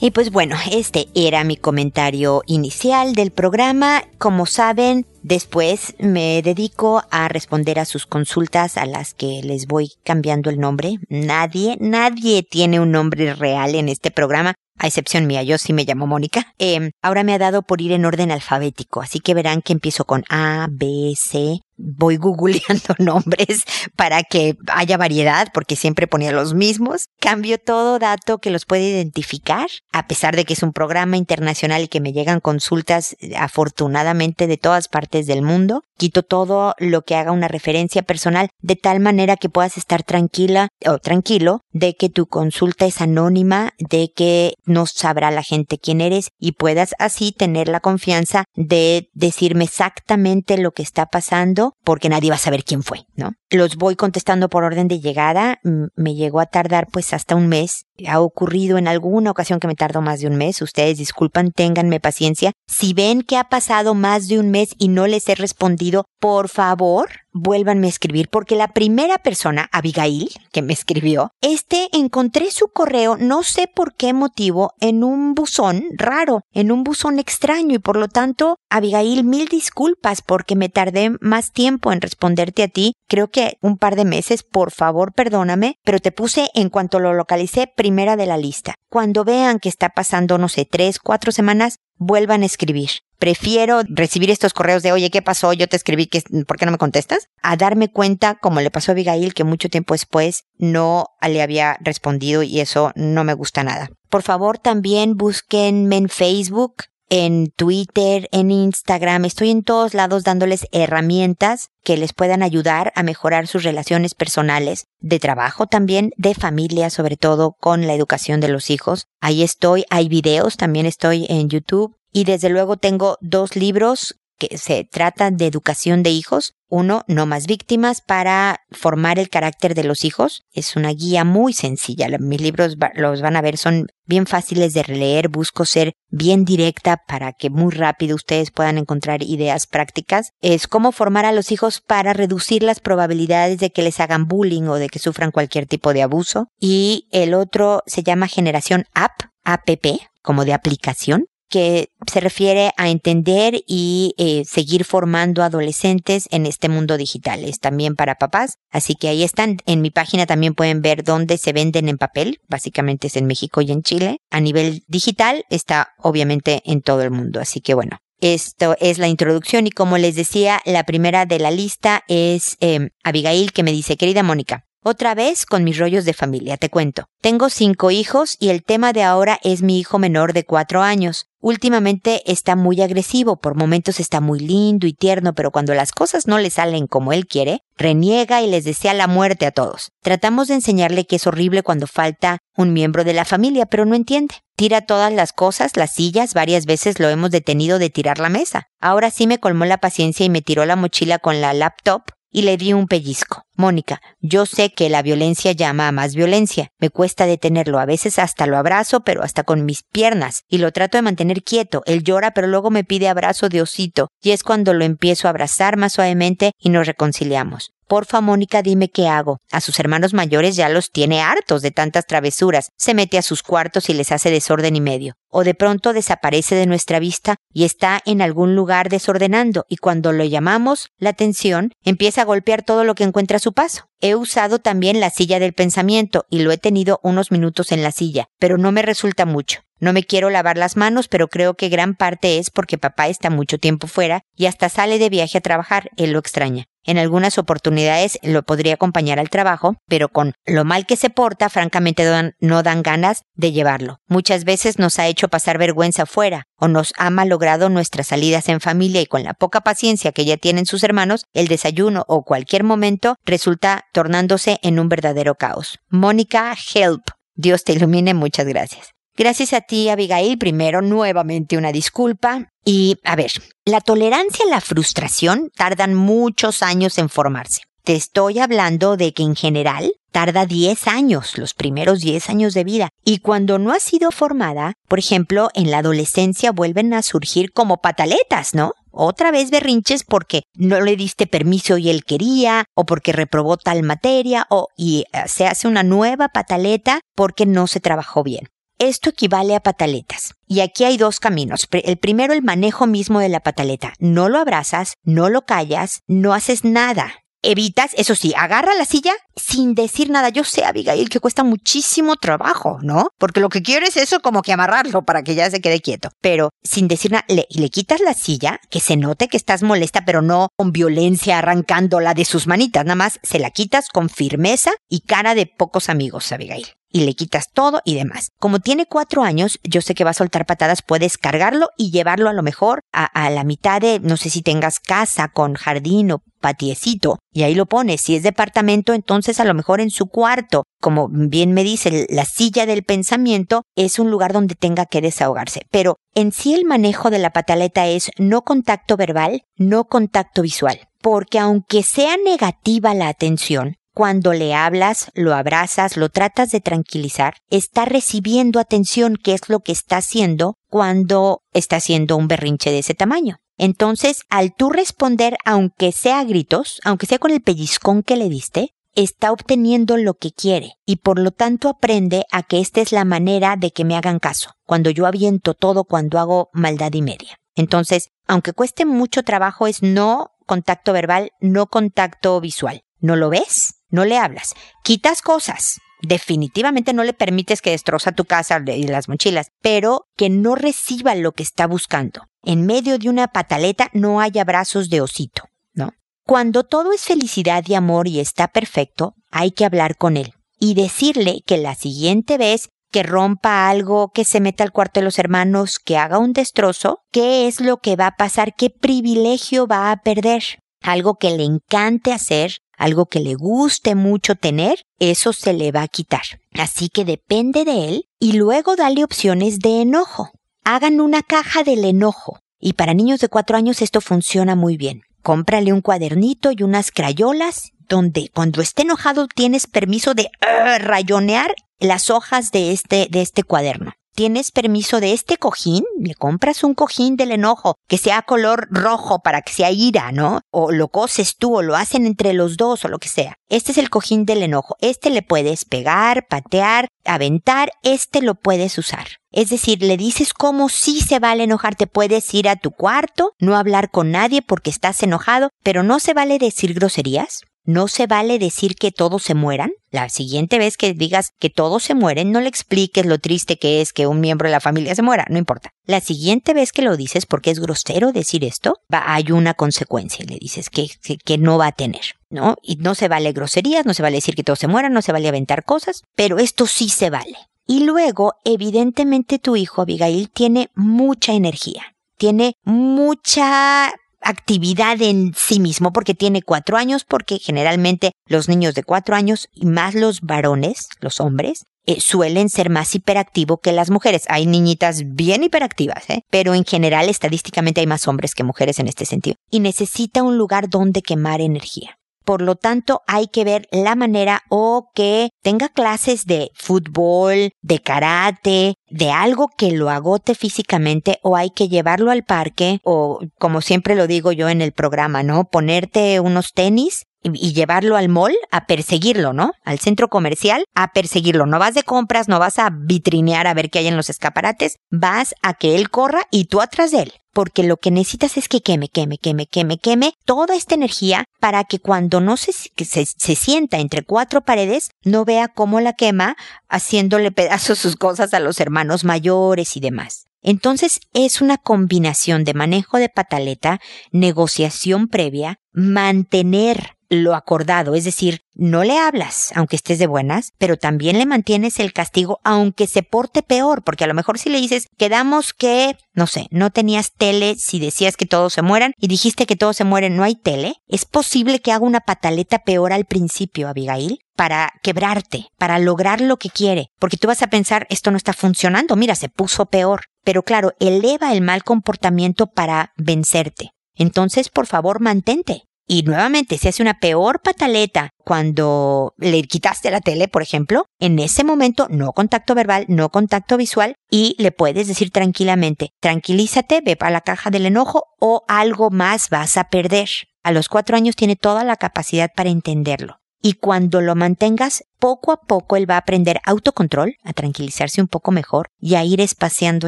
Y 0.01 0.11
pues 0.11 0.31
bueno, 0.31 0.57
este 0.71 1.07
era 1.13 1.43
mi 1.45 1.55
comentario 1.55 2.41
inicial 2.47 3.13
del 3.13 3.31
programa. 3.31 4.03
Como 4.17 4.47
saben, 4.47 5.05
después 5.23 5.95
me 5.99 6.41
dedico 6.41 7.03
a 7.11 7.27
responder 7.27 7.79
a 7.79 7.85
sus 7.85 8.05
consultas 8.05 8.77
a 8.77 8.85
las 8.85 9.13
que 9.13 9.41
les 9.43 9.67
voy 9.67 9.91
cambiando 10.03 10.49
el 10.49 10.59
nombre. 10.59 10.97
Nadie, 11.09 11.77
nadie 11.79 12.43
tiene 12.43 12.79
un 12.79 12.91
nombre 12.91 13.33
real 13.33 13.75
en 13.75 13.89
este 13.89 14.11
programa 14.11 14.55
a 14.81 14.87
excepción 14.87 15.27
mía, 15.27 15.43
yo 15.43 15.59
sí 15.59 15.73
me 15.73 15.85
llamo 15.85 16.07
Mónica. 16.07 16.53
Em, 16.57 16.89
ahora 17.03 17.23
me 17.23 17.35
ha 17.35 17.37
dado 17.37 17.61
por 17.61 17.81
ir 17.81 17.91
en 17.91 18.03
orden 18.03 18.31
alfabético, 18.31 19.01
así 19.01 19.19
que 19.19 19.35
verán 19.35 19.61
que 19.61 19.73
empiezo 19.73 20.05
con 20.05 20.23
A, 20.27 20.67
B, 20.71 21.13
C, 21.15 21.59
voy 21.77 22.17
googleando 22.17 22.95
nombres 22.97 23.63
para 23.95 24.23
que 24.23 24.55
haya 24.73 24.97
variedad, 24.97 25.49
porque 25.53 25.75
siempre 25.75 26.07
ponía 26.07 26.31
los 26.31 26.55
mismos. 26.55 27.05
Cambio 27.19 27.59
todo 27.59 27.99
dato 27.99 28.39
que 28.39 28.49
los 28.49 28.65
puede 28.65 28.89
identificar, 28.89 29.67
a 29.91 30.07
pesar 30.07 30.35
de 30.35 30.45
que 30.45 30.53
es 30.53 30.63
un 30.63 30.73
programa 30.73 31.17
internacional 31.17 31.83
y 31.83 31.87
que 31.87 32.01
me 32.01 32.13
llegan 32.13 32.39
consultas 32.39 33.15
afortunadamente 33.37 34.47
de 34.47 34.57
todas 34.57 34.87
partes 34.87 35.10
del 35.11 35.41
mundo. 35.41 35.83
Quito 35.97 36.23
todo 36.23 36.73
lo 36.79 37.03
que 37.03 37.15
haga 37.15 37.31
una 37.31 37.47
referencia 37.47 38.01
personal 38.01 38.49
de 38.59 38.75
tal 38.75 38.99
manera 38.99 39.37
que 39.37 39.49
puedas 39.49 39.77
estar 39.77 40.03
tranquila 40.03 40.69
o 40.87 40.97
tranquilo 40.97 41.61
de 41.71 41.95
que 41.95 42.09
tu 42.09 42.25
consulta 42.25 42.85
es 42.85 43.01
anónima, 43.01 43.73
de 43.77 44.11
que 44.15 44.55
no 44.65 44.85
sabrá 44.85 45.29
la 45.31 45.43
gente 45.43 45.77
quién 45.77 46.01
eres 46.01 46.29
y 46.39 46.53
puedas 46.53 46.95
así 46.99 47.31
tener 47.31 47.67
la 47.67 47.79
confianza 47.79 48.45
de 48.55 49.09
decirme 49.13 49.65
exactamente 49.65 50.57
lo 50.57 50.71
que 50.71 50.83
está 50.83 51.05
pasando 51.05 51.73
porque 51.83 52.09
nadie 52.09 52.29
va 52.29 52.35
a 52.35 52.39
saber 52.39 52.63
quién 52.63 52.83
fue, 52.83 53.05
¿no? 53.15 53.31
Los 53.49 53.75
voy 53.75 53.95
contestando 53.95 54.49
por 54.49 54.63
orden 54.63 54.87
de 54.87 54.99
llegada, 54.99 55.59
me 55.95 56.15
llegó 56.15 56.39
a 56.39 56.45
tardar 56.45 56.87
pues 56.91 57.13
hasta 57.13 57.35
un 57.35 57.47
mes. 57.47 57.85
Ha 58.07 58.21
ocurrido 58.21 58.77
en 58.77 58.87
alguna 58.87 59.31
ocasión 59.31 59.59
que 59.59 59.67
me 59.67 59.75
tardó 59.75 60.01
más 60.01 60.21
de 60.21 60.27
un 60.27 60.35
mes, 60.35 60.61
ustedes 60.61 60.97
disculpan, 60.97 61.51
ténganme 61.51 61.99
paciencia. 61.99 62.53
Si 62.67 62.93
ven 62.93 63.21
que 63.21 63.37
ha 63.37 63.49
pasado 63.49 63.93
más 63.93 64.27
de 64.27 64.39
un 64.39 64.51
mes 64.51 64.73
y 64.77 64.87
no 64.87 65.00
les 65.07 65.27
he 65.29 65.35
respondido, 65.35 66.05
por 66.19 66.49
favor, 66.49 67.09
vuélvanme 67.33 67.87
a 67.87 67.89
escribir 67.89 68.29
porque 68.29 68.55
la 68.55 68.69
primera 68.69 69.17
persona, 69.17 69.69
Abigail, 69.71 70.29
que 70.51 70.61
me 70.61 70.73
escribió, 70.73 71.31
este 71.41 71.87
encontré 71.93 72.51
su 72.51 72.67
correo, 72.67 73.17
no 73.17 73.43
sé 73.43 73.67
por 73.67 73.95
qué 73.95 74.13
motivo, 74.13 74.73
en 74.79 75.03
un 75.03 75.33
buzón 75.33 75.83
raro, 75.97 76.41
en 76.51 76.71
un 76.71 76.83
buzón 76.83 77.19
extraño 77.19 77.75
y 77.75 77.79
por 77.79 77.97
lo 77.97 78.07
tanto, 78.07 78.57
Abigail, 78.69 79.23
mil 79.23 79.47
disculpas 79.47 80.21
porque 80.21 80.55
me 80.55 80.69
tardé 80.69 81.11
más 81.21 81.51
tiempo 81.51 81.91
en 81.91 82.01
responderte 82.01 82.63
a 82.63 82.67
ti, 82.67 82.93
creo 83.07 83.29
que 83.29 83.57
un 83.61 83.77
par 83.77 83.95
de 83.95 84.05
meses, 84.05 84.43
por 84.43 84.71
favor 84.71 85.13
perdóname, 85.13 85.75
pero 85.83 85.99
te 85.99 86.11
puse 86.11 86.49
en 86.53 86.69
cuanto 86.69 86.99
lo 86.99 87.13
localicé 87.13 87.67
primera 87.75 88.15
de 88.15 88.25
la 88.25 88.37
lista. 88.37 88.75
Cuando 88.89 89.23
vean 89.23 89.59
que 89.59 89.69
está 89.69 89.89
pasando, 89.89 90.37
no 90.37 90.49
sé, 90.49 90.65
tres, 90.65 90.99
cuatro 90.99 91.31
semanas, 91.31 91.79
vuelvan 91.97 92.43
a 92.43 92.47
escribir 92.47 92.89
prefiero 93.21 93.83
recibir 93.87 94.31
estos 94.31 94.51
correos 94.51 94.81
de, 94.81 94.91
oye, 94.91 95.11
¿qué 95.11 95.21
pasó? 95.21 95.53
Yo 95.53 95.67
te 95.67 95.75
escribí, 95.75 96.09
¿por 96.47 96.57
qué 96.57 96.65
no 96.65 96.71
me 96.71 96.79
contestas? 96.79 97.27
A 97.43 97.55
darme 97.55 97.91
cuenta, 97.91 98.33
como 98.33 98.61
le 98.61 98.71
pasó 98.71 98.91
a 98.91 98.93
Abigail, 98.93 99.35
que 99.35 99.43
mucho 99.43 99.69
tiempo 99.69 99.93
después 99.93 100.45
no 100.57 101.05
le 101.21 101.43
había 101.43 101.77
respondido 101.81 102.41
y 102.41 102.61
eso 102.61 102.91
no 102.95 103.23
me 103.23 103.35
gusta 103.35 103.63
nada. 103.63 103.91
Por 104.09 104.23
favor, 104.23 104.57
también 104.57 105.17
búsquenme 105.17 105.97
en 105.97 106.09
Facebook, 106.09 106.85
en 107.11 107.51
Twitter, 107.55 108.27
en 108.31 108.49
Instagram. 108.49 109.25
Estoy 109.25 109.51
en 109.51 109.63
todos 109.63 109.93
lados 109.93 110.23
dándoles 110.23 110.65
herramientas 110.71 111.69
que 111.83 111.97
les 111.97 112.13
puedan 112.13 112.41
ayudar 112.41 112.91
a 112.95 113.03
mejorar 113.03 113.45
sus 113.45 113.63
relaciones 113.63 114.15
personales, 114.15 114.87
de 114.99 115.19
trabajo 115.19 115.67
también, 115.67 116.11
de 116.17 116.33
familia, 116.33 116.89
sobre 116.89 117.17
todo 117.17 117.55
con 117.59 117.85
la 117.85 117.93
educación 117.93 118.39
de 118.39 118.47
los 118.47 118.71
hijos. 118.71 119.05
Ahí 119.19 119.43
estoy, 119.43 119.85
hay 119.91 120.09
videos, 120.09 120.57
también 120.57 120.87
estoy 120.87 121.27
en 121.29 121.49
YouTube. 121.49 121.97
Y 122.11 122.25
desde 122.25 122.49
luego 122.49 122.77
tengo 122.77 123.17
dos 123.21 123.55
libros 123.55 124.15
que 124.41 124.57
se 124.57 124.85
tratan 124.85 125.37
de 125.37 125.45
educación 125.45 126.01
de 126.01 126.09
hijos. 126.09 126.53
Uno, 126.67 127.03
no 127.07 127.27
más 127.27 127.45
víctimas 127.45 128.01
para 128.01 128.61
formar 128.71 129.19
el 129.19 129.29
carácter 129.29 129.75
de 129.75 129.83
los 129.83 130.03
hijos. 130.03 130.41
Es 130.51 130.75
una 130.75 130.89
guía 130.89 131.23
muy 131.23 131.53
sencilla. 131.53 132.07
Mis 132.19 132.41
libros 132.41 132.75
los 132.95 133.21
van 133.21 133.35
a 133.35 133.41
ver, 133.41 133.57
son 133.57 133.87
bien 134.05 134.25
fáciles 134.25 134.73
de 134.73 134.81
releer. 134.81 135.29
Busco 135.29 135.65
ser 135.65 135.93
bien 136.09 136.43
directa 136.43 136.97
para 137.07 137.33
que 137.33 137.51
muy 137.51 137.71
rápido 137.71 138.15
ustedes 138.15 138.49
puedan 138.49 138.79
encontrar 138.79 139.21
ideas 139.21 139.67
prácticas. 139.67 140.31
Es 140.41 140.67
cómo 140.67 140.91
formar 140.91 141.25
a 141.25 141.33
los 141.33 141.51
hijos 141.51 141.79
para 141.79 142.13
reducir 142.13 142.63
las 142.63 142.79
probabilidades 142.79 143.59
de 143.59 143.69
que 143.69 143.83
les 143.83 143.99
hagan 143.99 144.27
bullying 144.27 144.63
o 144.63 144.75
de 144.75 144.89
que 144.89 144.97
sufran 144.97 145.29
cualquier 145.29 145.67
tipo 145.67 145.93
de 145.93 146.01
abuso. 146.01 146.47
Y 146.59 147.07
el 147.11 147.35
otro 147.35 147.83
se 147.85 148.01
llama 148.01 148.27
Generación 148.27 148.85
App, 148.95 149.11
APP, 149.43 149.99
como 150.23 150.45
de 150.45 150.53
aplicación 150.53 151.25
que 151.51 151.89
se 152.11 152.19
refiere 152.21 152.71
a 152.77 152.89
entender 152.89 153.61
y 153.67 154.15
eh, 154.17 154.43
seguir 154.45 154.85
formando 154.85 155.43
adolescentes 155.43 156.27
en 156.31 156.47
este 156.47 156.69
mundo 156.69 156.97
digital. 156.97 157.43
Es 157.43 157.59
también 157.59 157.95
para 157.95 158.15
papás, 158.15 158.57
así 158.71 158.95
que 158.95 159.09
ahí 159.09 159.21
están. 159.21 159.57
En 159.67 159.81
mi 159.81 159.91
página 159.91 160.25
también 160.25 160.55
pueden 160.55 160.81
ver 160.81 161.03
dónde 161.03 161.37
se 161.37 161.53
venden 161.53 161.89
en 161.89 161.97
papel, 161.97 162.39
básicamente 162.47 163.07
es 163.07 163.17
en 163.17 163.27
México 163.27 163.61
y 163.61 163.71
en 163.71 163.83
Chile. 163.83 164.17
A 164.31 164.39
nivel 164.39 164.83
digital 164.87 165.45
está 165.49 165.89
obviamente 165.99 166.63
en 166.65 166.81
todo 166.81 167.03
el 167.03 167.11
mundo, 167.11 167.39
así 167.39 167.61
que 167.61 167.75
bueno. 167.75 167.99
Esto 168.21 168.75
es 168.79 168.99
la 168.99 169.07
introducción 169.07 169.65
y 169.65 169.71
como 169.71 169.97
les 169.97 170.13
decía, 170.13 170.61
la 170.65 170.83
primera 170.83 171.25
de 171.25 171.39
la 171.39 171.49
lista 171.49 172.03
es 172.07 172.55
eh, 172.59 172.91
Abigail 173.03 173.51
que 173.51 173.63
me 173.63 173.71
dice, 173.71 173.97
querida 173.97 174.21
Mónica, 174.21 174.67
otra 174.83 175.15
vez 175.15 175.45
con 175.45 175.63
mis 175.63 175.77
rollos 175.77 176.05
de 176.05 176.13
familia, 176.13 176.57
te 176.57 176.69
cuento. 176.69 177.05
Tengo 177.21 177.49
cinco 177.49 177.91
hijos 177.91 178.35
y 178.39 178.49
el 178.49 178.63
tema 178.63 178.93
de 178.93 179.03
ahora 179.03 179.39
es 179.43 179.61
mi 179.61 179.79
hijo 179.79 179.99
menor 179.99 180.33
de 180.33 180.43
cuatro 180.43 180.81
años. 180.81 181.27
Últimamente 181.39 182.21
está 182.31 182.55
muy 182.55 182.81
agresivo, 182.81 183.37
por 183.37 183.55
momentos 183.55 183.99
está 183.99 184.21
muy 184.21 184.39
lindo 184.39 184.87
y 184.87 184.93
tierno, 184.93 185.33
pero 185.33 185.51
cuando 185.51 185.73
las 185.73 185.91
cosas 185.91 186.27
no 186.27 186.37
le 186.37 186.49
salen 186.49 186.87
como 186.87 187.13
él 187.13 187.25
quiere, 187.25 187.61
reniega 187.77 188.41
y 188.41 188.49
les 188.49 188.63
desea 188.63 188.93
la 188.93 189.07
muerte 189.07 189.45
a 189.45 189.51
todos. 189.51 189.91
Tratamos 190.01 190.47
de 190.47 190.55
enseñarle 190.55 191.05
que 191.05 191.15
es 191.15 191.25
horrible 191.25 191.63
cuando 191.63 191.87
falta 191.87 192.39
un 192.55 192.73
miembro 192.73 193.03
de 193.03 193.13
la 193.13 193.25
familia, 193.25 193.65
pero 193.65 193.85
no 193.85 193.95
entiende. 193.95 194.35
Tira 194.55 194.81
todas 194.81 195.11
las 195.11 195.33
cosas, 195.33 195.77
las 195.77 195.93
sillas, 195.93 196.33
varias 196.33 196.65
veces 196.65 196.99
lo 196.99 197.09
hemos 197.09 197.31
detenido 197.31 197.79
de 197.79 197.89
tirar 197.89 198.19
la 198.19 198.29
mesa. 198.29 198.67
Ahora 198.79 199.09
sí 199.09 199.25
me 199.25 199.39
colmó 199.39 199.65
la 199.65 199.79
paciencia 199.79 200.25
y 200.25 200.29
me 200.29 200.41
tiró 200.41 200.65
la 200.65 200.75
mochila 200.75 201.17
con 201.17 201.41
la 201.41 201.53
laptop 201.53 202.03
y 202.31 202.43
le 202.43 202.57
di 202.57 202.73
un 202.73 202.87
pellizco. 202.87 203.43
Mónica, 203.55 204.01
yo 204.19 204.45
sé 204.45 204.71
que 204.73 204.89
la 204.89 205.01
violencia 205.01 205.51
llama 205.51 205.87
a 205.87 205.91
más 205.91 206.15
violencia. 206.15 206.69
Me 206.79 206.89
cuesta 206.89 207.25
detenerlo. 207.25 207.79
A 207.79 207.85
veces 207.85 208.17
hasta 208.17 208.47
lo 208.47 208.57
abrazo, 208.57 209.01
pero 209.01 209.21
hasta 209.21 209.43
con 209.43 209.65
mis 209.65 209.83
piernas. 209.83 210.43
Y 210.47 210.57
lo 210.57 210.71
trato 210.71 210.97
de 210.97 211.03
mantener 211.03 211.43
quieto. 211.43 211.83
Él 211.85 212.03
llora, 212.03 212.31
pero 212.31 212.47
luego 212.47 212.71
me 212.71 212.83
pide 212.83 213.09
abrazo 213.09 213.49
de 213.49 213.61
osito. 213.61 214.09
Y 214.21 214.31
es 214.31 214.43
cuando 214.43 214.73
lo 214.73 214.83
empiezo 214.85 215.27
a 215.27 215.31
abrazar 215.31 215.77
más 215.77 215.93
suavemente 215.93 216.53
y 216.57 216.69
nos 216.69 216.87
reconciliamos. 216.87 217.71
Porfa, 217.91 218.21
Mónica, 218.21 218.61
dime 218.61 218.89
qué 218.89 219.09
hago. 219.09 219.39
A 219.51 219.59
sus 219.59 219.77
hermanos 219.77 220.13
mayores 220.13 220.55
ya 220.55 220.69
los 220.69 220.91
tiene 220.91 221.21
hartos 221.21 221.61
de 221.61 221.71
tantas 221.71 222.05
travesuras. 222.05 222.69
Se 222.77 222.93
mete 222.93 223.17
a 223.17 223.21
sus 223.21 223.43
cuartos 223.43 223.89
y 223.89 223.93
les 223.93 224.13
hace 224.13 224.31
desorden 224.31 224.77
y 224.77 224.79
medio. 224.79 225.15
O 225.27 225.43
de 225.43 225.55
pronto 225.55 225.91
desaparece 225.91 226.55
de 226.55 226.67
nuestra 226.67 226.99
vista 226.99 227.35
y 227.51 227.65
está 227.65 228.01
en 228.05 228.21
algún 228.21 228.55
lugar 228.55 228.87
desordenando 228.87 229.65
y 229.67 229.75
cuando 229.75 230.13
lo 230.13 230.23
llamamos 230.23 230.87
la 230.99 231.09
atención 231.09 231.73
empieza 231.83 232.21
a 232.21 232.25
golpear 232.25 232.63
todo 232.63 232.85
lo 232.85 232.95
que 232.95 233.03
encuentra 233.03 233.35
a 233.35 233.41
su 233.41 233.51
paso. 233.51 233.87
He 233.99 234.15
usado 234.15 234.59
también 234.59 235.01
la 235.01 235.09
silla 235.09 235.39
del 235.39 235.51
pensamiento 235.51 236.25
y 236.29 236.43
lo 236.43 236.53
he 236.53 236.57
tenido 236.57 237.01
unos 237.03 237.29
minutos 237.29 237.73
en 237.73 237.83
la 237.83 237.91
silla, 237.91 238.29
pero 238.39 238.57
no 238.57 238.71
me 238.71 238.83
resulta 238.83 239.25
mucho. 239.25 239.63
No 239.81 239.93
me 239.93 240.03
quiero 240.03 240.29
lavar 240.29 240.57
las 240.57 240.77
manos, 240.77 241.07
pero 241.07 241.27
creo 241.27 241.55
que 241.55 241.67
gran 241.67 241.95
parte 241.95 242.37
es 242.37 242.51
porque 242.51 242.77
papá 242.77 243.07
está 243.07 243.31
mucho 243.31 243.57
tiempo 243.57 243.87
fuera 243.87 244.21
y 244.35 244.45
hasta 244.45 244.69
sale 244.69 244.99
de 244.99 245.09
viaje 245.09 245.39
a 245.39 245.41
trabajar, 245.41 245.89
él 245.97 246.11
lo 246.11 246.19
extraña. 246.19 246.65
En 246.83 246.99
algunas 246.99 247.39
oportunidades 247.39 248.19
lo 248.21 248.43
podría 248.43 248.75
acompañar 248.75 249.19
al 249.19 249.31
trabajo, 249.31 249.75
pero 249.87 250.09
con 250.09 250.33
lo 250.45 250.65
mal 250.65 250.85
que 250.85 250.95
se 250.95 251.09
porta, 251.09 251.49
francamente 251.49 252.05
no 252.39 252.63
dan 252.63 252.83
ganas 252.83 253.23
de 253.33 253.51
llevarlo. 253.51 253.97
Muchas 254.07 254.45
veces 254.45 254.77
nos 254.77 254.99
ha 254.99 255.07
hecho 255.07 255.29
pasar 255.29 255.57
vergüenza 255.57 256.05
fuera 256.05 256.43
o 256.57 256.67
nos 256.67 256.93
ha 256.97 257.09
malogrado 257.09 257.69
nuestras 257.69 258.07
salidas 258.07 258.49
en 258.49 258.61
familia 258.61 259.01
y 259.01 259.07
con 259.07 259.23
la 259.23 259.33
poca 259.33 259.61
paciencia 259.61 260.11
que 260.11 260.25
ya 260.25 260.37
tienen 260.37 260.67
sus 260.67 260.83
hermanos, 260.83 261.25
el 261.33 261.47
desayuno 261.47 262.05
o 262.07 262.23
cualquier 262.23 262.63
momento 262.63 263.15
resulta 263.25 263.85
tornándose 263.93 264.59
en 264.61 264.79
un 264.79 264.89
verdadero 264.89 265.35
caos. 265.35 265.79
Mónica, 265.89 266.55
help. 266.75 267.01
Dios 267.33 267.63
te 267.63 267.73
ilumine, 267.73 268.13
muchas 268.13 268.45
gracias. 268.45 268.91
Gracias 269.17 269.53
a 269.53 269.61
ti, 269.61 269.89
Abigail. 269.89 270.37
Primero, 270.37 270.81
nuevamente 270.81 271.57
una 271.57 271.71
disculpa. 271.71 272.51
Y, 272.63 272.97
a 273.03 273.15
ver, 273.15 273.31
la 273.65 273.81
tolerancia 273.81 274.45
y 274.45 274.49
la 274.49 274.61
frustración 274.61 275.49
tardan 275.55 275.95
muchos 275.95 276.63
años 276.63 276.97
en 276.97 277.09
formarse. 277.09 277.61
Te 277.83 277.95
estoy 277.95 278.37
hablando 278.37 278.95
de 278.95 279.11
que 279.11 279.23
en 279.23 279.35
general 279.35 279.93
tarda 280.11 280.45
10 280.45 280.87
años, 280.87 281.37
los 281.37 281.55
primeros 281.55 282.01
10 282.01 282.29
años 282.29 282.53
de 282.53 282.63
vida. 282.63 282.89
Y 283.03 283.19
cuando 283.19 283.57
no 283.57 283.71
ha 283.71 283.79
sido 283.79 284.11
formada, 284.11 284.73
por 284.87 284.99
ejemplo, 284.99 285.49
en 285.55 285.71
la 285.71 285.79
adolescencia 285.79 286.51
vuelven 286.51 286.93
a 286.93 287.01
surgir 287.01 287.51
como 287.51 287.77
pataletas, 287.77 288.53
¿no? 288.53 288.73
Otra 288.91 289.31
vez 289.31 289.49
berrinches 289.49 290.03
porque 290.03 290.43
no 290.53 290.79
le 290.81 290.95
diste 290.95 291.25
permiso 291.25 291.77
y 291.77 291.89
él 291.89 292.03
quería, 292.03 292.65
o 292.75 292.85
porque 292.85 293.13
reprobó 293.13 293.57
tal 293.57 293.81
materia, 293.83 294.45
o 294.49 294.67
y 294.77 295.05
eh, 295.13 295.23
se 295.27 295.47
hace 295.47 295.67
una 295.67 295.81
nueva 295.81 296.27
pataleta 296.27 296.99
porque 297.15 297.45
no 297.45 297.67
se 297.67 297.79
trabajó 297.79 298.23
bien. 298.23 298.47
Esto 298.81 299.11
equivale 299.11 299.55
a 299.55 299.59
pataletas. 299.59 300.33
Y 300.47 300.61
aquí 300.61 300.85
hay 300.85 300.97
dos 300.97 301.19
caminos. 301.19 301.67
El 301.71 301.97
primero, 301.97 302.33
el 302.33 302.41
manejo 302.41 302.87
mismo 302.87 303.19
de 303.19 303.29
la 303.29 303.41
pataleta. 303.41 303.93
No 303.99 304.27
lo 304.27 304.39
abrazas, 304.39 304.95
no 305.03 305.29
lo 305.29 305.43
callas, 305.43 305.99
no 306.07 306.33
haces 306.33 306.65
nada. 306.65 307.13
Evitas, 307.43 307.91
eso 307.95 308.15
sí, 308.15 308.33
agarra 308.35 308.73
la 308.73 308.85
silla 308.85 309.13
sin 309.35 309.75
decir 309.75 310.09
nada. 310.09 310.29
Yo 310.29 310.43
sé, 310.43 310.65
Abigail, 310.65 311.09
que 311.09 311.19
cuesta 311.19 311.43
muchísimo 311.43 312.15
trabajo, 312.15 312.79
¿no? 312.81 313.09
Porque 313.19 313.39
lo 313.39 313.49
que 313.49 313.61
quieres 313.61 313.97
es 313.97 314.03
eso 314.05 314.21
como 314.21 314.41
que 314.41 314.51
amarrarlo 314.51 315.03
para 315.03 315.21
que 315.21 315.35
ya 315.35 315.51
se 315.51 315.61
quede 315.61 315.79
quieto. 315.79 316.09
Pero 316.19 316.49
sin 316.63 316.87
decir 316.87 317.11
nada, 317.11 317.25
le, 317.27 317.45
le 317.51 317.69
quitas 317.69 318.01
la 318.01 318.15
silla, 318.15 318.59
que 318.71 318.79
se 318.79 318.97
note 318.97 319.27
que 319.27 319.37
estás 319.37 319.61
molesta, 319.61 320.05
pero 320.05 320.23
no 320.23 320.49
con 320.57 320.71
violencia 320.71 321.37
arrancándola 321.37 322.15
de 322.15 322.25
sus 322.25 322.47
manitas. 322.47 322.83
Nada 322.83 322.95
más 322.95 323.19
se 323.21 323.37
la 323.37 323.51
quitas 323.51 323.89
con 323.89 324.09
firmeza 324.09 324.71
y 324.89 325.01
cara 325.01 325.35
de 325.35 325.45
pocos 325.45 325.87
amigos, 325.87 326.31
Abigail 326.31 326.65
y 326.91 327.05
le 327.05 327.13
quitas 327.13 327.51
todo 327.51 327.81
y 327.85 327.95
demás. 327.95 328.29
Como 328.39 328.59
tiene 328.59 328.85
cuatro 328.85 329.23
años, 329.23 329.59
yo 329.63 329.81
sé 329.81 329.95
que 329.95 330.03
va 330.03 330.11
a 330.11 330.15
soltar 330.15 330.45
patadas, 330.45 330.81
puedes 330.81 331.17
cargarlo 331.17 331.69
y 331.77 331.91
llevarlo 331.91 332.29
a 332.29 332.33
lo 332.33 332.43
mejor 332.43 332.81
a, 332.91 333.29
la 333.29 333.43
mitad 333.43 333.81
de, 333.81 333.99
no 333.99 334.17
sé 334.17 334.29
si 334.29 334.41
tengas 334.41 334.79
casa 334.79 335.29
con 335.29 335.55
jardín 335.55 336.11
o 336.11 336.23
patiecito, 336.41 337.19
y 337.31 337.43
ahí 337.43 337.55
lo 337.55 337.67
pones. 337.67 338.01
Si 338.01 338.15
es 338.15 338.23
departamento, 338.23 338.93
entonces 338.93 339.39
a 339.39 339.45
lo 339.45 339.53
mejor 339.53 339.79
en 339.79 339.91
su 339.91 340.07
cuarto. 340.07 340.63
Como 340.81 341.07
bien 341.09 341.53
me 341.53 341.63
dice, 341.63 342.07
la 342.09 342.25
silla 342.25 342.65
del 342.65 342.83
pensamiento 342.83 343.63
es 343.75 343.99
un 343.99 344.09
lugar 344.09 344.33
donde 344.33 344.55
tenga 344.55 344.85
que 344.85 345.01
desahogarse. 345.01 345.61
Pero 345.71 345.97
en 346.15 346.31
sí 346.31 346.53
el 346.53 346.65
manejo 346.65 347.09
de 347.09 347.19
la 347.19 347.31
pataleta 347.31 347.87
es 347.87 348.11
no 348.17 348.41
contacto 348.41 348.97
verbal, 348.97 349.43
no 349.55 349.85
contacto 349.85 350.41
visual. 350.41 350.79
Porque 351.01 351.39
aunque 351.39 351.83
sea 351.83 352.17
negativa 352.17 352.93
la 352.93 353.07
atención, 353.07 353.75
cuando 353.93 354.33
le 354.33 354.53
hablas, 354.53 355.11
lo 355.15 355.33
abrazas, 355.33 355.97
lo 355.97 356.09
tratas 356.09 356.51
de 356.51 356.61
tranquilizar, 356.61 357.35
está 357.49 357.85
recibiendo 357.85 358.59
atención, 358.59 359.17
que 359.17 359.33
es 359.33 359.49
lo 359.49 359.59
que 359.59 359.71
está 359.71 359.97
haciendo 359.97 360.55
cuando 360.69 361.43
está 361.53 361.77
haciendo 361.77 362.17
un 362.17 362.27
berrinche 362.27 362.71
de 362.71 362.79
ese 362.79 362.93
tamaño. 362.93 363.37
Entonces, 363.57 364.23
al 364.29 364.55
tú 364.55 364.69
responder, 364.69 365.37
aunque 365.45 365.91
sea 365.91 366.19
a 366.19 366.23
gritos, 366.23 366.79
aunque 366.83 367.05
sea 367.05 367.19
con 367.19 367.31
el 367.31 367.41
pellizcón 367.41 368.01
que 368.01 368.15
le 368.15 368.29
diste, 368.29 368.73
está 368.93 369.31
obteniendo 369.31 369.97
lo 369.97 370.15
que 370.15 370.31
quiere 370.31 370.73
y 370.85 370.97
por 370.97 371.19
lo 371.19 371.31
tanto 371.31 371.69
aprende 371.69 372.25
a 372.31 372.43
que 372.43 372.59
esta 372.59 372.81
es 372.81 372.91
la 372.91 373.05
manera 373.05 373.55
de 373.55 373.71
que 373.71 373.85
me 373.85 373.95
hagan 373.95 374.19
caso, 374.19 374.51
cuando 374.65 374.89
yo 374.89 375.05
aviento 375.05 375.53
todo, 375.53 375.83
cuando 375.83 376.19
hago 376.19 376.49
maldad 376.53 376.93
y 376.93 377.01
media. 377.01 377.39
Entonces, 377.55 378.09
aunque 378.27 378.53
cueste 378.53 378.85
mucho 378.85 379.23
trabajo, 379.23 379.67
es 379.67 379.83
no 379.83 380.31
contacto 380.45 380.93
verbal, 380.93 381.31
no 381.39 381.67
contacto 381.67 382.39
visual. 382.41 382.83
¿No 382.99 383.15
lo 383.15 383.29
ves? 383.29 383.80
No 383.91 384.05
le 384.05 384.17
hablas. 384.17 384.53
Quitas 384.83 385.21
cosas. 385.21 385.79
Definitivamente 386.01 386.93
no 386.93 387.03
le 387.03 387.13
permites 387.13 387.61
que 387.61 387.71
destroza 387.71 388.11
tu 388.11 388.25
casa 388.25 388.61
y 388.65 388.87
las 388.87 389.07
mochilas, 389.07 389.51
pero 389.61 390.07
que 390.17 390.29
no 390.29 390.55
reciba 390.55 391.13
lo 391.13 391.31
que 391.33 391.43
está 391.43 391.67
buscando. 391.67 392.23
en 392.43 392.65
medio 392.65 392.97
de 392.97 393.07
una 393.07 393.27
pataleta 393.27 393.91
no 393.93 394.19
haya 394.19 394.43
brazos 394.43 394.89
de 394.89 394.99
osito, 394.99 395.43
¿no? 395.75 395.91
Cuando 396.25 396.63
todo 396.63 396.91
es 396.91 397.03
felicidad 397.03 397.63
y 397.67 397.75
amor 397.75 398.07
y 398.07 398.19
está 398.19 398.47
perfecto, 398.47 399.13
hay 399.29 399.51
que 399.51 399.63
hablar 399.63 399.95
con 399.95 400.17
él 400.17 400.33
y 400.59 400.73
decirle 400.73 401.41
que 401.45 401.57
la 401.57 401.75
siguiente 401.75 402.37
vez 402.37 402.69
que 402.91 403.03
rompa 403.03 403.69
algo, 403.69 404.11
que 404.13 404.25
se 404.25 404.39
meta 404.41 404.63
al 404.63 404.71
cuarto 404.71 404.99
de 404.99 405.05
los 405.05 405.17
hermanos, 405.17 405.79
que 405.79 405.97
haga 405.97 406.19
un 406.19 406.33
destrozo, 406.33 406.99
¿qué 407.11 407.47
es 407.47 407.61
lo 407.61 407.77
que 407.77 407.95
va 407.95 408.07
a 408.07 408.15
pasar? 408.15 408.53
¿Qué 408.55 408.69
privilegio 408.69 409.65
va 409.65 409.91
a 409.91 409.97
perder? 409.97 410.43
Algo 410.81 411.15
que 411.15 411.31
le 411.31 411.43
encante 411.43 412.11
hacer, 412.11 412.57
algo 412.81 413.05
que 413.05 413.19
le 413.19 413.35
guste 413.35 413.93
mucho 413.93 414.33
tener, 414.35 414.83
eso 414.97 415.33
se 415.33 415.53
le 415.53 415.71
va 415.71 415.83
a 415.83 415.87
quitar. 415.87 416.23
Así 416.53 416.89
que 416.89 417.05
depende 417.05 417.63
de 417.63 417.87
él 417.87 418.05
y 418.19 418.33
luego 418.33 418.75
dale 418.75 419.03
opciones 419.03 419.59
de 419.59 419.81
enojo. 419.81 420.31
Hagan 420.63 420.99
una 420.99 421.21
caja 421.21 421.63
del 421.63 421.85
enojo. 421.85 422.39
Y 422.59 422.73
para 422.73 422.95
niños 422.95 423.19
de 423.19 423.29
cuatro 423.29 423.55
años 423.55 423.83
esto 423.83 424.01
funciona 424.01 424.55
muy 424.55 424.77
bien. 424.77 425.03
Cómprale 425.21 425.73
un 425.73 425.81
cuadernito 425.81 426.51
y 426.51 426.63
unas 426.63 426.89
crayolas 426.91 427.69
donde 427.87 428.31
cuando 428.33 428.63
esté 428.63 428.81
enojado 428.81 429.27
tienes 429.27 429.67
permiso 429.67 430.15
de 430.15 430.23
uh, 430.23 430.79
rayonear 430.79 431.53
las 431.79 432.09
hojas 432.09 432.51
de 432.51 432.71
este, 432.71 433.07
de 433.11 433.21
este 433.21 433.43
cuaderno. 433.43 433.93
Tienes 434.13 434.51
permiso 434.51 434.99
de 434.99 435.13
este 435.13 435.37
cojín, 435.37 435.85
le 435.97 436.15
compras 436.15 436.65
un 436.65 436.73
cojín 436.73 437.15
del 437.15 437.31
enojo 437.31 437.75
que 437.87 437.97
sea 437.97 438.21
color 438.23 438.67
rojo 438.69 439.19
para 439.19 439.41
que 439.41 439.53
sea 439.53 439.71
ira, 439.71 440.11
¿no? 440.11 440.41
O 440.51 440.71
lo 440.71 440.89
coses 440.89 441.37
tú 441.37 441.55
o 441.55 441.61
lo 441.61 441.77
hacen 441.77 442.05
entre 442.05 442.33
los 442.33 442.57
dos 442.57 442.83
o 442.83 442.89
lo 442.89 442.99
que 442.99 443.07
sea. 443.07 443.35
Este 443.47 443.71
es 443.71 443.77
el 443.77 443.89
cojín 443.89 444.25
del 444.25 444.43
enojo. 444.43 444.75
Este 444.81 445.09
le 445.11 445.21
puedes 445.21 445.63
pegar, 445.63 446.27
patear, 446.27 446.89
aventar, 447.05 447.71
este 447.83 448.21
lo 448.21 448.35
puedes 448.35 448.77
usar. 448.77 449.07
Es 449.31 449.49
decir, 449.49 449.81
le 449.81 449.95
dices 449.95 450.33
cómo 450.33 450.67
sí 450.67 450.99
se 450.99 451.19
vale 451.19 451.43
enojar. 451.43 451.75
Te 451.75 451.87
puedes 451.87 452.33
ir 452.33 452.49
a 452.49 452.57
tu 452.57 452.71
cuarto, 452.71 453.33
no 453.39 453.55
hablar 453.55 453.91
con 453.91 454.11
nadie 454.11 454.41
porque 454.41 454.69
estás 454.69 455.01
enojado, 455.03 455.49
pero 455.63 455.83
no 455.83 455.99
se 455.99 456.13
vale 456.13 456.37
decir 456.37 456.73
groserías. 456.73 457.43
No 457.63 457.87
se 457.87 458.07
vale 458.07 458.39
decir 458.39 458.75
que 458.75 458.91
todos 458.91 459.21
se 459.21 459.35
mueran. 459.35 459.71
La 459.91 460.09
siguiente 460.09 460.57
vez 460.57 460.77
que 460.77 460.93
digas 460.93 461.31
que 461.37 461.49
todos 461.49 461.83
se 461.83 461.93
mueren, 461.93 462.31
no 462.31 462.41
le 462.41 462.47
expliques 462.47 463.05
lo 463.05 463.19
triste 463.19 463.57
que 463.57 463.81
es 463.81 463.93
que 463.93 464.07
un 464.07 464.19
miembro 464.19 464.47
de 464.47 464.53
la 464.53 464.59
familia 464.59 464.95
se 464.95 465.01
muera, 465.03 465.25
no 465.29 465.37
importa. 465.37 465.71
La 465.85 465.99
siguiente 465.99 466.53
vez 466.53 466.71
que 466.71 466.81
lo 466.81 466.97
dices, 466.97 467.25
porque 467.25 467.51
es 467.51 467.59
grosero 467.59 468.11
decir 468.11 468.43
esto, 468.43 468.77
va, 468.91 469.03
hay 469.13 469.31
una 469.31 469.53
consecuencia 469.53 470.23
y 470.23 470.27
le 470.27 470.39
dices 470.39 470.69
que, 470.69 470.89
que, 471.03 471.17
que 471.17 471.37
no 471.37 471.57
va 471.57 471.67
a 471.67 471.71
tener, 471.71 472.15
¿no? 472.29 472.55
Y 472.63 472.77
no 472.77 472.95
se 472.95 473.07
vale 473.07 473.31
groserías, 473.31 473.85
no 473.85 473.93
se 473.93 474.01
vale 474.01 474.17
decir 474.17 474.35
que 474.35 474.43
todos 474.43 474.59
se 474.59 474.67
mueran, 474.67 474.93
no 474.93 475.01
se 475.01 475.11
vale 475.11 475.27
aventar 475.27 475.63
cosas, 475.63 476.03
pero 476.15 476.39
esto 476.39 476.65
sí 476.65 476.89
se 476.89 477.09
vale. 477.09 477.37
Y 477.67 477.83
luego, 477.83 478.33
evidentemente 478.43 479.39
tu 479.39 479.55
hijo, 479.55 479.81
Abigail, 479.81 480.29
tiene 480.29 480.69
mucha 480.73 481.33
energía, 481.33 481.95
tiene 482.17 482.55
mucha 482.63 483.93
actividad 484.21 485.01
en 485.01 485.33
sí 485.35 485.59
mismo 485.59 485.91
porque 485.93 486.13
tiene 486.13 486.41
cuatro 486.41 486.77
años, 486.77 487.03
porque 487.05 487.39
generalmente 487.39 488.11
los 488.27 488.49
niños 488.49 488.73
de 488.75 488.83
cuatro 488.83 489.15
años 489.15 489.47
y 489.53 489.65
más 489.65 489.95
los 489.95 490.21
varones, 490.21 490.87
los 490.99 491.19
hombres, 491.19 491.65
eh, 491.87 491.99
suelen 491.99 492.49
ser 492.49 492.69
más 492.69 492.93
hiperactivos 492.93 493.59
que 493.61 493.71
las 493.71 493.89
mujeres. 493.89 494.25
Hay 494.29 494.45
niñitas 494.45 495.01
bien 495.15 495.43
hiperactivas, 495.43 496.09
¿eh? 496.09 496.21
pero 496.29 496.53
en 496.53 496.63
general 496.63 497.09
estadísticamente 497.09 497.81
hay 497.81 497.87
más 497.87 498.07
hombres 498.07 498.35
que 498.35 498.43
mujeres 498.43 498.77
en 498.79 498.87
este 498.87 499.05
sentido. 499.05 499.35
Y 499.49 499.61
necesita 499.61 500.21
un 500.21 500.37
lugar 500.37 500.69
donde 500.69 501.01
quemar 501.01 501.41
energía. 501.41 501.97
Por 502.25 502.41
lo 502.41 502.55
tanto, 502.55 503.01
hay 503.07 503.27
que 503.27 503.43
ver 503.43 503.67
la 503.71 503.95
manera 503.95 504.41
o 504.49 504.89
que 504.93 505.29
tenga 505.41 505.69
clases 505.69 506.25
de 506.25 506.51
fútbol, 506.53 507.51
de 507.61 507.79
karate, 507.79 508.75
de 508.89 509.11
algo 509.11 509.49
que 509.57 509.71
lo 509.71 509.89
agote 509.89 510.35
físicamente 510.35 511.19
o 511.23 511.35
hay 511.35 511.49
que 511.49 511.67
llevarlo 511.67 512.11
al 512.11 512.23
parque 512.23 512.79
o, 512.83 513.19
como 513.39 513.61
siempre 513.61 513.95
lo 513.95 514.07
digo 514.07 514.31
yo 514.31 514.49
en 514.49 514.61
el 514.61 514.71
programa, 514.71 515.23
¿no? 515.23 515.45
Ponerte 515.45 516.19
unos 516.19 516.53
tenis 516.53 517.05
y 517.23 517.53
llevarlo 517.53 517.97
al 517.97 518.09
mall 518.09 518.35
a 518.51 518.65
perseguirlo, 518.65 519.33
¿no? 519.33 519.51
Al 519.63 519.79
centro 519.79 520.07
comercial 520.09 520.65
a 520.73 520.91
perseguirlo. 520.91 521.45
No 521.45 521.59
vas 521.59 521.75
de 521.75 521.83
compras, 521.83 522.27
no 522.27 522.39
vas 522.39 522.59
a 522.59 522.69
vitrinear 522.71 523.47
a 523.47 523.53
ver 523.53 523.69
qué 523.69 523.79
hay 523.79 523.87
en 523.87 523.97
los 523.97 524.09
escaparates, 524.09 524.77
vas 524.89 525.35
a 525.41 525.53
que 525.53 525.75
él 525.75 525.89
corra 525.89 526.23
y 526.31 526.45
tú 526.45 526.61
atrás 526.61 526.91
de 526.91 527.03
él. 527.03 527.13
Porque 527.33 527.63
lo 527.63 527.77
que 527.77 527.91
necesitas 527.91 528.37
es 528.37 528.47
que 528.47 528.61
queme, 528.61 528.89
queme, 528.89 529.17
queme, 529.17 529.47
queme, 529.47 529.77
queme 529.77 530.13
toda 530.25 530.55
esta 530.55 530.75
energía 530.75 531.25
para 531.39 531.63
que 531.63 531.79
cuando 531.79 532.19
no 532.21 532.37
se, 532.37 532.51
se, 532.51 533.05
se 533.05 533.35
sienta 533.35 533.79
entre 533.79 534.03
cuatro 534.03 534.41
paredes, 534.41 534.91
no 535.03 535.25
vea 535.25 535.47
cómo 535.47 535.79
la 535.79 535.93
quema 535.93 536.35
haciéndole 536.67 537.31
pedazos 537.31 537.79
sus 537.79 537.95
cosas 537.95 538.33
a 538.33 538.39
los 538.39 538.59
hermanos 538.59 539.03
mayores 539.03 539.77
y 539.77 539.79
demás. 539.79 540.27
Entonces 540.41 541.01
es 541.13 541.41
una 541.41 541.57
combinación 541.57 542.43
de 542.43 542.53
manejo 542.53 542.97
de 542.97 543.09
pataleta, 543.09 543.79
negociación 544.11 545.07
previa, 545.07 545.59
mantener 545.71 546.97
lo 547.11 547.35
acordado, 547.35 547.93
es 547.93 548.05
decir, 548.05 548.39
no 548.55 548.85
le 548.85 548.97
hablas 548.97 549.51
aunque 549.53 549.75
estés 549.75 549.99
de 549.99 550.07
buenas, 550.07 550.53
pero 550.57 550.77
también 550.77 551.17
le 551.17 551.25
mantienes 551.25 551.79
el 551.79 551.91
castigo 551.91 552.39
aunque 552.45 552.87
se 552.87 553.03
porte 553.03 553.43
peor, 553.43 553.83
porque 553.83 554.05
a 554.05 554.07
lo 554.07 554.13
mejor 554.13 554.39
si 554.39 554.49
le 554.49 554.61
dices, 554.61 554.87
quedamos 554.97 555.53
que, 555.53 555.97
no 556.13 556.25
sé, 556.25 556.47
no 556.51 556.69
tenías 556.69 557.11
tele 557.11 557.55
si 557.57 557.79
decías 557.79 558.15
que 558.15 558.25
todos 558.25 558.53
se 558.53 558.61
mueran 558.61 558.93
y 558.97 559.09
dijiste 559.09 559.45
que 559.45 559.57
todos 559.57 559.75
se 559.75 559.83
mueren, 559.83 560.15
no 560.15 560.23
hay 560.23 560.35
tele, 560.35 560.75
es 560.87 561.03
posible 561.03 561.59
que 561.59 561.73
haga 561.73 561.85
una 561.85 561.99
pataleta 561.99 562.59
peor 562.59 562.93
al 562.93 563.03
principio, 563.03 563.67
Abigail, 563.67 564.19
para 564.37 564.71
quebrarte, 564.81 565.47
para 565.57 565.79
lograr 565.79 566.21
lo 566.21 566.37
que 566.37 566.49
quiere, 566.49 566.91
porque 566.97 567.17
tú 567.17 567.27
vas 567.27 567.41
a 567.41 567.47
pensar, 567.47 567.87
esto 567.89 568.09
no 568.11 568.17
está 568.17 568.31
funcionando, 568.31 568.95
mira, 568.95 569.15
se 569.15 569.27
puso 569.27 569.65
peor. 569.65 570.05
Pero 570.23 570.43
claro, 570.43 570.73
eleva 570.79 571.33
el 571.33 571.41
mal 571.41 571.63
comportamiento 571.63 572.47
para 572.47 572.93
vencerte. 572.95 573.71
Entonces, 573.95 574.49
por 574.49 574.67
favor, 574.67 575.01
mantente. 575.01 575.63
Y 575.93 576.03
nuevamente, 576.03 576.57
si 576.57 576.69
hace 576.69 576.81
una 576.81 577.01
peor 577.01 577.41
pataleta 577.41 578.11
cuando 578.23 579.13
le 579.17 579.43
quitaste 579.43 579.91
la 579.91 579.99
tele, 579.99 580.29
por 580.29 580.41
ejemplo, 580.41 580.85
en 581.01 581.19
ese 581.19 581.43
momento 581.43 581.87
no 581.89 582.13
contacto 582.13 582.55
verbal, 582.55 582.85
no 582.87 583.09
contacto 583.09 583.57
visual 583.57 583.95
y 584.09 584.37
le 584.39 584.53
puedes 584.53 584.87
decir 584.87 585.11
tranquilamente, 585.11 585.89
tranquilízate, 585.99 586.79
ve 586.79 586.95
para 586.95 587.11
la 587.11 587.19
caja 587.19 587.49
del 587.49 587.65
enojo 587.65 588.05
o 588.21 588.45
algo 588.47 588.89
más 588.89 589.29
vas 589.29 589.57
a 589.57 589.65
perder. 589.65 590.07
A 590.43 590.53
los 590.53 590.69
cuatro 590.69 590.95
años 590.95 591.17
tiene 591.17 591.35
toda 591.35 591.65
la 591.65 591.75
capacidad 591.75 592.29
para 592.33 592.49
entenderlo. 592.49 593.17
Y 593.41 593.55
cuando 593.55 593.99
lo 593.99 594.15
mantengas, 594.15 594.85
poco 594.97 595.33
a 595.33 595.41
poco 595.41 595.75
él 595.75 595.89
va 595.89 595.95
a 595.95 596.03
aprender 596.05 596.39
autocontrol, 596.45 597.17
a 597.25 597.33
tranquilizarse 597.33 597.99
un 597.99 598.07
poco 598.07 598.31
mejor 598.31 598.69
y 598.79 598.95
a 598.95 599.03
ir 599.03 599.19
espaciando 599.19 599.87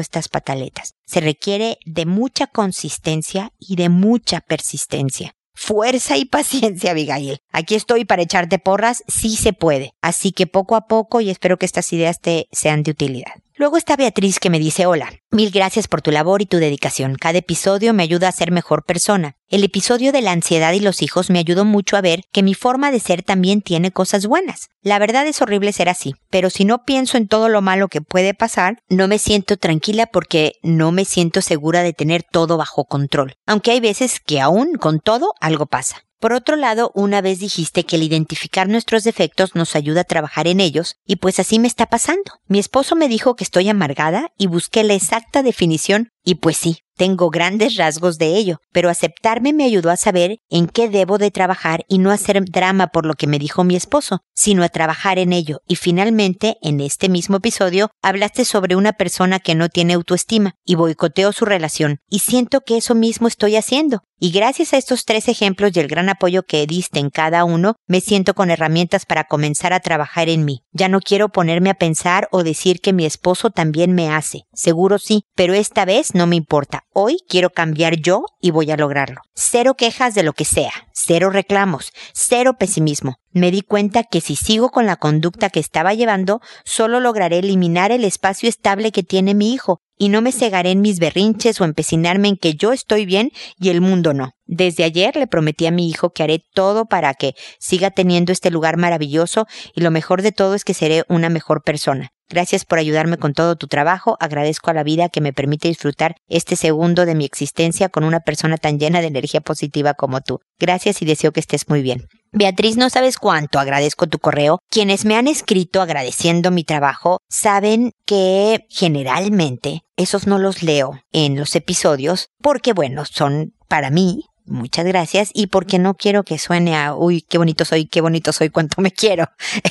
estas 0.00 0.28
pataletas. 0.28 0.92
Se 1.06 1.20
requiere 1.20 1.78
de 1.86 2.04
mucha 2.04 2.46
consistencia 2.46 3.52
y 3.58 3.76
de 3.76 3.88
mucha 3.88 4.42
persistencia. 4.42 5.34
Fuerza 5.54 6.16
y 6.16 6.24
paciencia, 6.24 6.90
Abigail. 6.90 7.38
Aquí 7.54 7.76
estoy 7.76 8.04
para 8.04 8.22
echarte 8.22 8.58
porras, 8.58 9.04
sí 9.06 9.36
se 9.36 9.52
puede. 9.52 9.94
Así 10.02 10.32
que 10.32 10.48
poco 10.48 10.74
a 10.74 10.88
poco 10.88 11.20
y 11.20 11.30
espero 11.30 11.56
que 11.56 11.66
estas 11.66 11.92
ideas 11.92 12.20
te 12.20 12.48
sean 12.50 12.82
de 12.82 12.90
utilidad. 12.90 13.34
Luego 13.56 13.76
está 13.76 13.94
Beatriz 13.94 14.40
que 14.40 14.50
me 14.50 14.58
dice 14.58 14.86
hola. 14.86 15.12
Mil 15.30 15.52
gracias 15.52 15.86
por 15.86 16.02
tu 16.02 16.10
labor 16.10 16.42
y 16.42 16.46
tu 16.46 16.56
dedicación. 16.56 17.14
Cada 17.14 17.38
episodio 17.38 17.94
me 17.94 18.02
ayuda 18.02 18.26
a 18.26 18.32
ser 18.32 18.50
mejor 18.50 18.82
persona. 18.82 19.36
El 19.48 19.62
episodio 19.62 20.10
de 20.10 20.20
la 20.20 20.32
ansiedad 20.32 20.72
y 20.72 20.80
los 20.80 21.00
hijos 21.00 21.30
me 21.30 21.38
ayudó 21.38 21.64
mucho 21.64 21.96
a 21.96 22.00
ver 22.00 22.22
que 22.32 22.42
mi 22.42 22.54
forma 22.54 22.90
de 22.90 22.98
ser 22.98 23.22
también 23.22 23.62
tiene 23.62 23.92
cosas 23.92 24.26
buenas. 24.26 24.70
La 24.82 24.98
verdad 24.98 25.24
es 25.24 25.40
horrible 25.40 25.72
ser 25.72 25.88
así, 25.88 26.16
pero 26.30 26.50
si 26.50 26.64
no 26.64 26.84
pienso 26.84 27.18
en 27.18 27.28
todo 27.28 27.48
lo 27.48 27.62
malo 27.62 27.86
que 27.86 28.00
puede 28.00 28.34
pasar, 28.34 28.78
no 28.88 29.06
me 29.06 29.18
siento 29.20 29.56
tranquila 29.58 30.06
porque 30.06 30.54
no 30.64 30.90
me 30.90 31.04
siento 31.04 31.40
segura 31.40 31.84
de 31.84 31.92
tener 31.92 32.24
todo 32.24 32.56
bajo 32.56 32.86
control. 32.86 33.36
Aunque 33.46 33.70
hay 33.70 33.78
veces 33.78 34.18
que 34.18 34.40
aún 34.40 34.74
con 34.74 34.98
todo 34.98 35.34
algo 35.40 35.66
pasa. 35.66 36.04
Por 36.24 36.32
otro 36.32 36.56
lado, 36.56 36.90
una 36.94 37.20
vez 37.20 37.38
dijiste 37.38 37.84
que 37.84 37.96
el 37.96 38.02
identificar 38.02 38.66
nuestros 38.66 39.04
defectos 39.04 39.54
nos 39.54 39.76
ayuda 39.76 40.00
a 40.00 40.04
trabajar 40.04 40.46
en 40.46 40.58
ellos, 40.58 40.96
y 41.04 41.16
pues 41.16 41.38
así 41.38 41.58
me 41.58 41.68
está 41.68 41.84
pasando. 41.84 42.40
Mi 42.46 42.58
esposo 42.58 42.96
me 42.96 43.08
dijo 43.08 43.36
que 43.36 43.44
estoy 43.44 43.68
amargada 43.68 44.32
y 44.38 44.46
busqué 44.46 44.84
la 44.84 44.94
exacta 44.94 45.42
definición, 45.42 46.13
y 46.24 46.36
pues 46.36 46.56
sí, 46.56 46.78
tengo 46.96 47.28
grandes 47.30 47.76
rasgos 47.76 48.18
de 48.18 48.36
ello, 48.36 48.58
pero 48.72 48.88
aceptarme 48.88 49.52
me 49.52 49.64
ayudó 49.64 49.90
a 49.90 49.96
saber 49.96 50.38
en 50.48 50.68
qué 50.68 50.88
debo 50.88 51.18
de 51.18 51.30
trabajar 51.30 51.84
y 51.88 51.98
no 51.98 52.10
hacer 52.10 52.44
drama 52.44 52.88
por 52.88 53.04
lo 53.04 53.14
que 53.14 53.26
me 53.26 53.38
dijo 53.38 53.64
mi 53.64 53.74
esposo, 53.74 54.20
sino 54.32 54.62
a 54.62 54.68
trabajar 54.68 55.18
en 55.18 55.32
ello. 55.32 55.60
Y 55.66 55.76
finalmente, 55.76 56.56
en 56.62 56.80
este 56.80 57.08
mismo 57.08 57.38
episodio, 57.38 57.90
hablaste 58.00 58.44
sobre 58.44 58.76
una 58.76 58.92
persona 58.92 59.40
que 59.40 59.54
no 59.54 59.68
tiene 59.68 59.94
autoestima 59.94 60.54
y 60.64 60.76
boicoteó 60.76 61.32
su 61.32 61.44
relación, 61.44 61.98
y 62.08 62.20
siento 62.20 62.60
que 62.60 62.76
eso 62.76 62.94
mismo 62.94 63.26
estoy 63.26 63.56
haciendo. 63.56 64.02
Y 64.20 64.30
gracias 64.30 64.72
a 64.72 64.78
estos 64.78 65.04
tres 65.04 65.28
ejemplos 65.28 65.72
y 65.74 65.80
el 65.80 65.88
gran 65.88 66.08
apoyo 66.08 66.44
que 66.44 66.66
diste 66.66 67.00
en 67.00 67.10
cada 67.10 67.44
uno, 67.44 67.74
me 67.86 68.00
siento 68.00 68.34
con 68.34 68.50
herramientas 68.50 69.04
para 69.04 69.24
comenzar 69.24 69.72
a 69.72 69.80
trabajar 69.80 70.28
en 70.28 70.44
mí. 70.44 70.62
Ya 70.72 70.88
no 70.88 71.00
quiero 71.00 71.28
ponerme 71.28 71.68
a 71.68 71.74
pensar 71.74 72.28
o 72.30 72.44
decir 72.44 72.80
que 72.80 72.92
mi 72.92 73.04
esposo 73.04 73.50
también 73.50 73.92
me 73.92 74.08
hace. 74.08 74.44
Seguro 74.54 74.98
sí, 74.98 75.24
pero 75.34 75.52
esta 75.52 75.84
vez 75.84 76.13
no 76.14 76.26
me 76.26 76.36
importa. 76.36 76.84
Hoy 76.94 77.18
quiero 77.28 77.50
cambiar 77.50 77.96
yo 77.96 78.24
y 78.40 78.50
voy 78.50 78.70
a 78.70 78.76
lograrlo. 78.76 79.20
Cero 79.34 79.74
quejas 79.74 80.14
de 80.14 80.22
lo 80.22 80.32
que 80.32 80.44
sea, 80.44 80.72
cero 80.92 81.28
reclamos, 81.28 81.92
cero 82.14 82.54
pesimismo. 82.58 83.16
Me 83.32 83.50
di 83.50 83.62
cuenta 83.62 84.04
que 84.04 84.20
si 84.20 84.36
sigo 84.36 84.70
con 84.70 84.86
la 84.86 84.96
conducta 84.96 85.50
que 85.50 85.60
estaba 85.60 85.92
llevando, 85.92 86.40
solo 86.64 87.00
lograré 87.00 87.40
eliminar 87.40 87.90
el 87.90 88.04
espacio 88.04 88.48
estable 88.48 88.92
que 88.92 89.02
tiene 89.02 89.34
mi 89.34 89.52
hijo 89.52 89.80
y 89.98 90.08
no 90.08 90.22
me 90.22 90.32
cegaré 90.32 90.70
en 90.70 90.80
mis 90.80 91.00
berrinches 91.00 91.60
o 91.60 91.64
empecinarme 91.64 92.28
en 92.28 92.36
que 92.36 92.54
yo 92.54 92.72
estoy 92.72 93.06
bien 93.06 93.30
y 93.58 93.70
el 93.70 93.80
mundo 93.80 94.14
no. 94.14 94.30
Desde 94.46 94.84
ayer 94.84 95.16
le 95.16 95.26
prometí 95.26 95.66
a 95.66 95.72
mi 95.72 95.88
hijo 95.88 96.10
que 96.10 96.22
haré 96.22 96.44
todo 96.54 96.86
para 96.86 97.14
que 97.14 97.34
siga 97.58 97.90
teniendo 97.90 98.30
este 98.30 98.50
lugar 98.50 98.76
maravilloso 98.76 99.46
y 99.74 99.80
lo 99.80 99.90
mejor 99.90 100.22
de 100.22 100.32
todo 100.32 100.54
es 100.54 100.64
que 100.64 100.74
seré 100.74 101.04
una 101.08 101.28
mejor 101.28 101.62
persona. 101.62 102.13
Gracias 102.28 102.64
por 102.64 102.78
ayudarme 102.78 103.18
con 103.18 103.34
todo 103.34 103.56
tu 103.56 103.66
trabajo. 103.66 104.16
Agradezco 104.20 104.70
a 104.70 104.74
la 104.74 104.82
vida 104.82 105.08
que 105.08 105.20
me 105.20 105.32
permite 105.32 105.68
disfrutar 105.68 106.16
este 106.28 106.56
segundo 106.56 107.06
de 107.06 107.14
mi 107.14 107.24
existencia 107.24 107.88
con 107.88 108.04
una 108.04 108.20
persona 108.20 108.56
tan 108.56 108.78
llena 108.78 109.00
de 109.00 109.08
energía 109.08 109.40
positiva 109.40 109.94
como 109.94 110.20
tú. 110.20 110.40
Gracias 110.58 111.02
y 111.02 111.04
deseo 111.04 111.32
que 111.32 111.40
estés 111.40 111.68
muy 111.68 111.82
bien. 111.82 112.06
Beatriz, 112.32 112.76
no 112.76 112.90
sabes 112.90 113.16
cuánto 113.16 113.60
agradezco 113.60 114.08
tu 114.08 114.18
correo. 114.18 114.58
Quienes 114.68 115.04
me 115.04 115.16
han 115.16 115.28
escrito 115.28 115.80
agradeciendo 115.80 116.50
mi 116.50 116.64
trabajo 116.64 117.18
saben 117.28 117.92
que 118.06 118.66
generalmente 118.70 119.82
esos 119.96 120.26
no 120.26 120.38
los 120.38 120.62
leo 120.62 121.00
en 121.12 121.36
los 121.36 121.54
episodios 121.54 122.28
porque, 122.42 122.72
bueno, 122.72 123.04
son 123.04 123.52
para 123.68 123.90
mí 123.90 124.24
Muchas 124.46 124.84
gracias. 124.84 125.30
Y 125.32 125.46
porque 125.46 125.78
no 125.78 125.94
quiero 125.94 126.22
que 126.22 126.38
suene 126.38 126.76
a, 126.76 126.94
uy, 126.94 127.22
qué 127.22 127.38
bonito 127.38 127.64
soy, 127.64 127.86
qué 127.86 128.00
bonito 128.00 128.32
soy, 128.32 128.50
cuánto 128.50 128.82
me 128.82 128.90
quiero. 128.90 129.26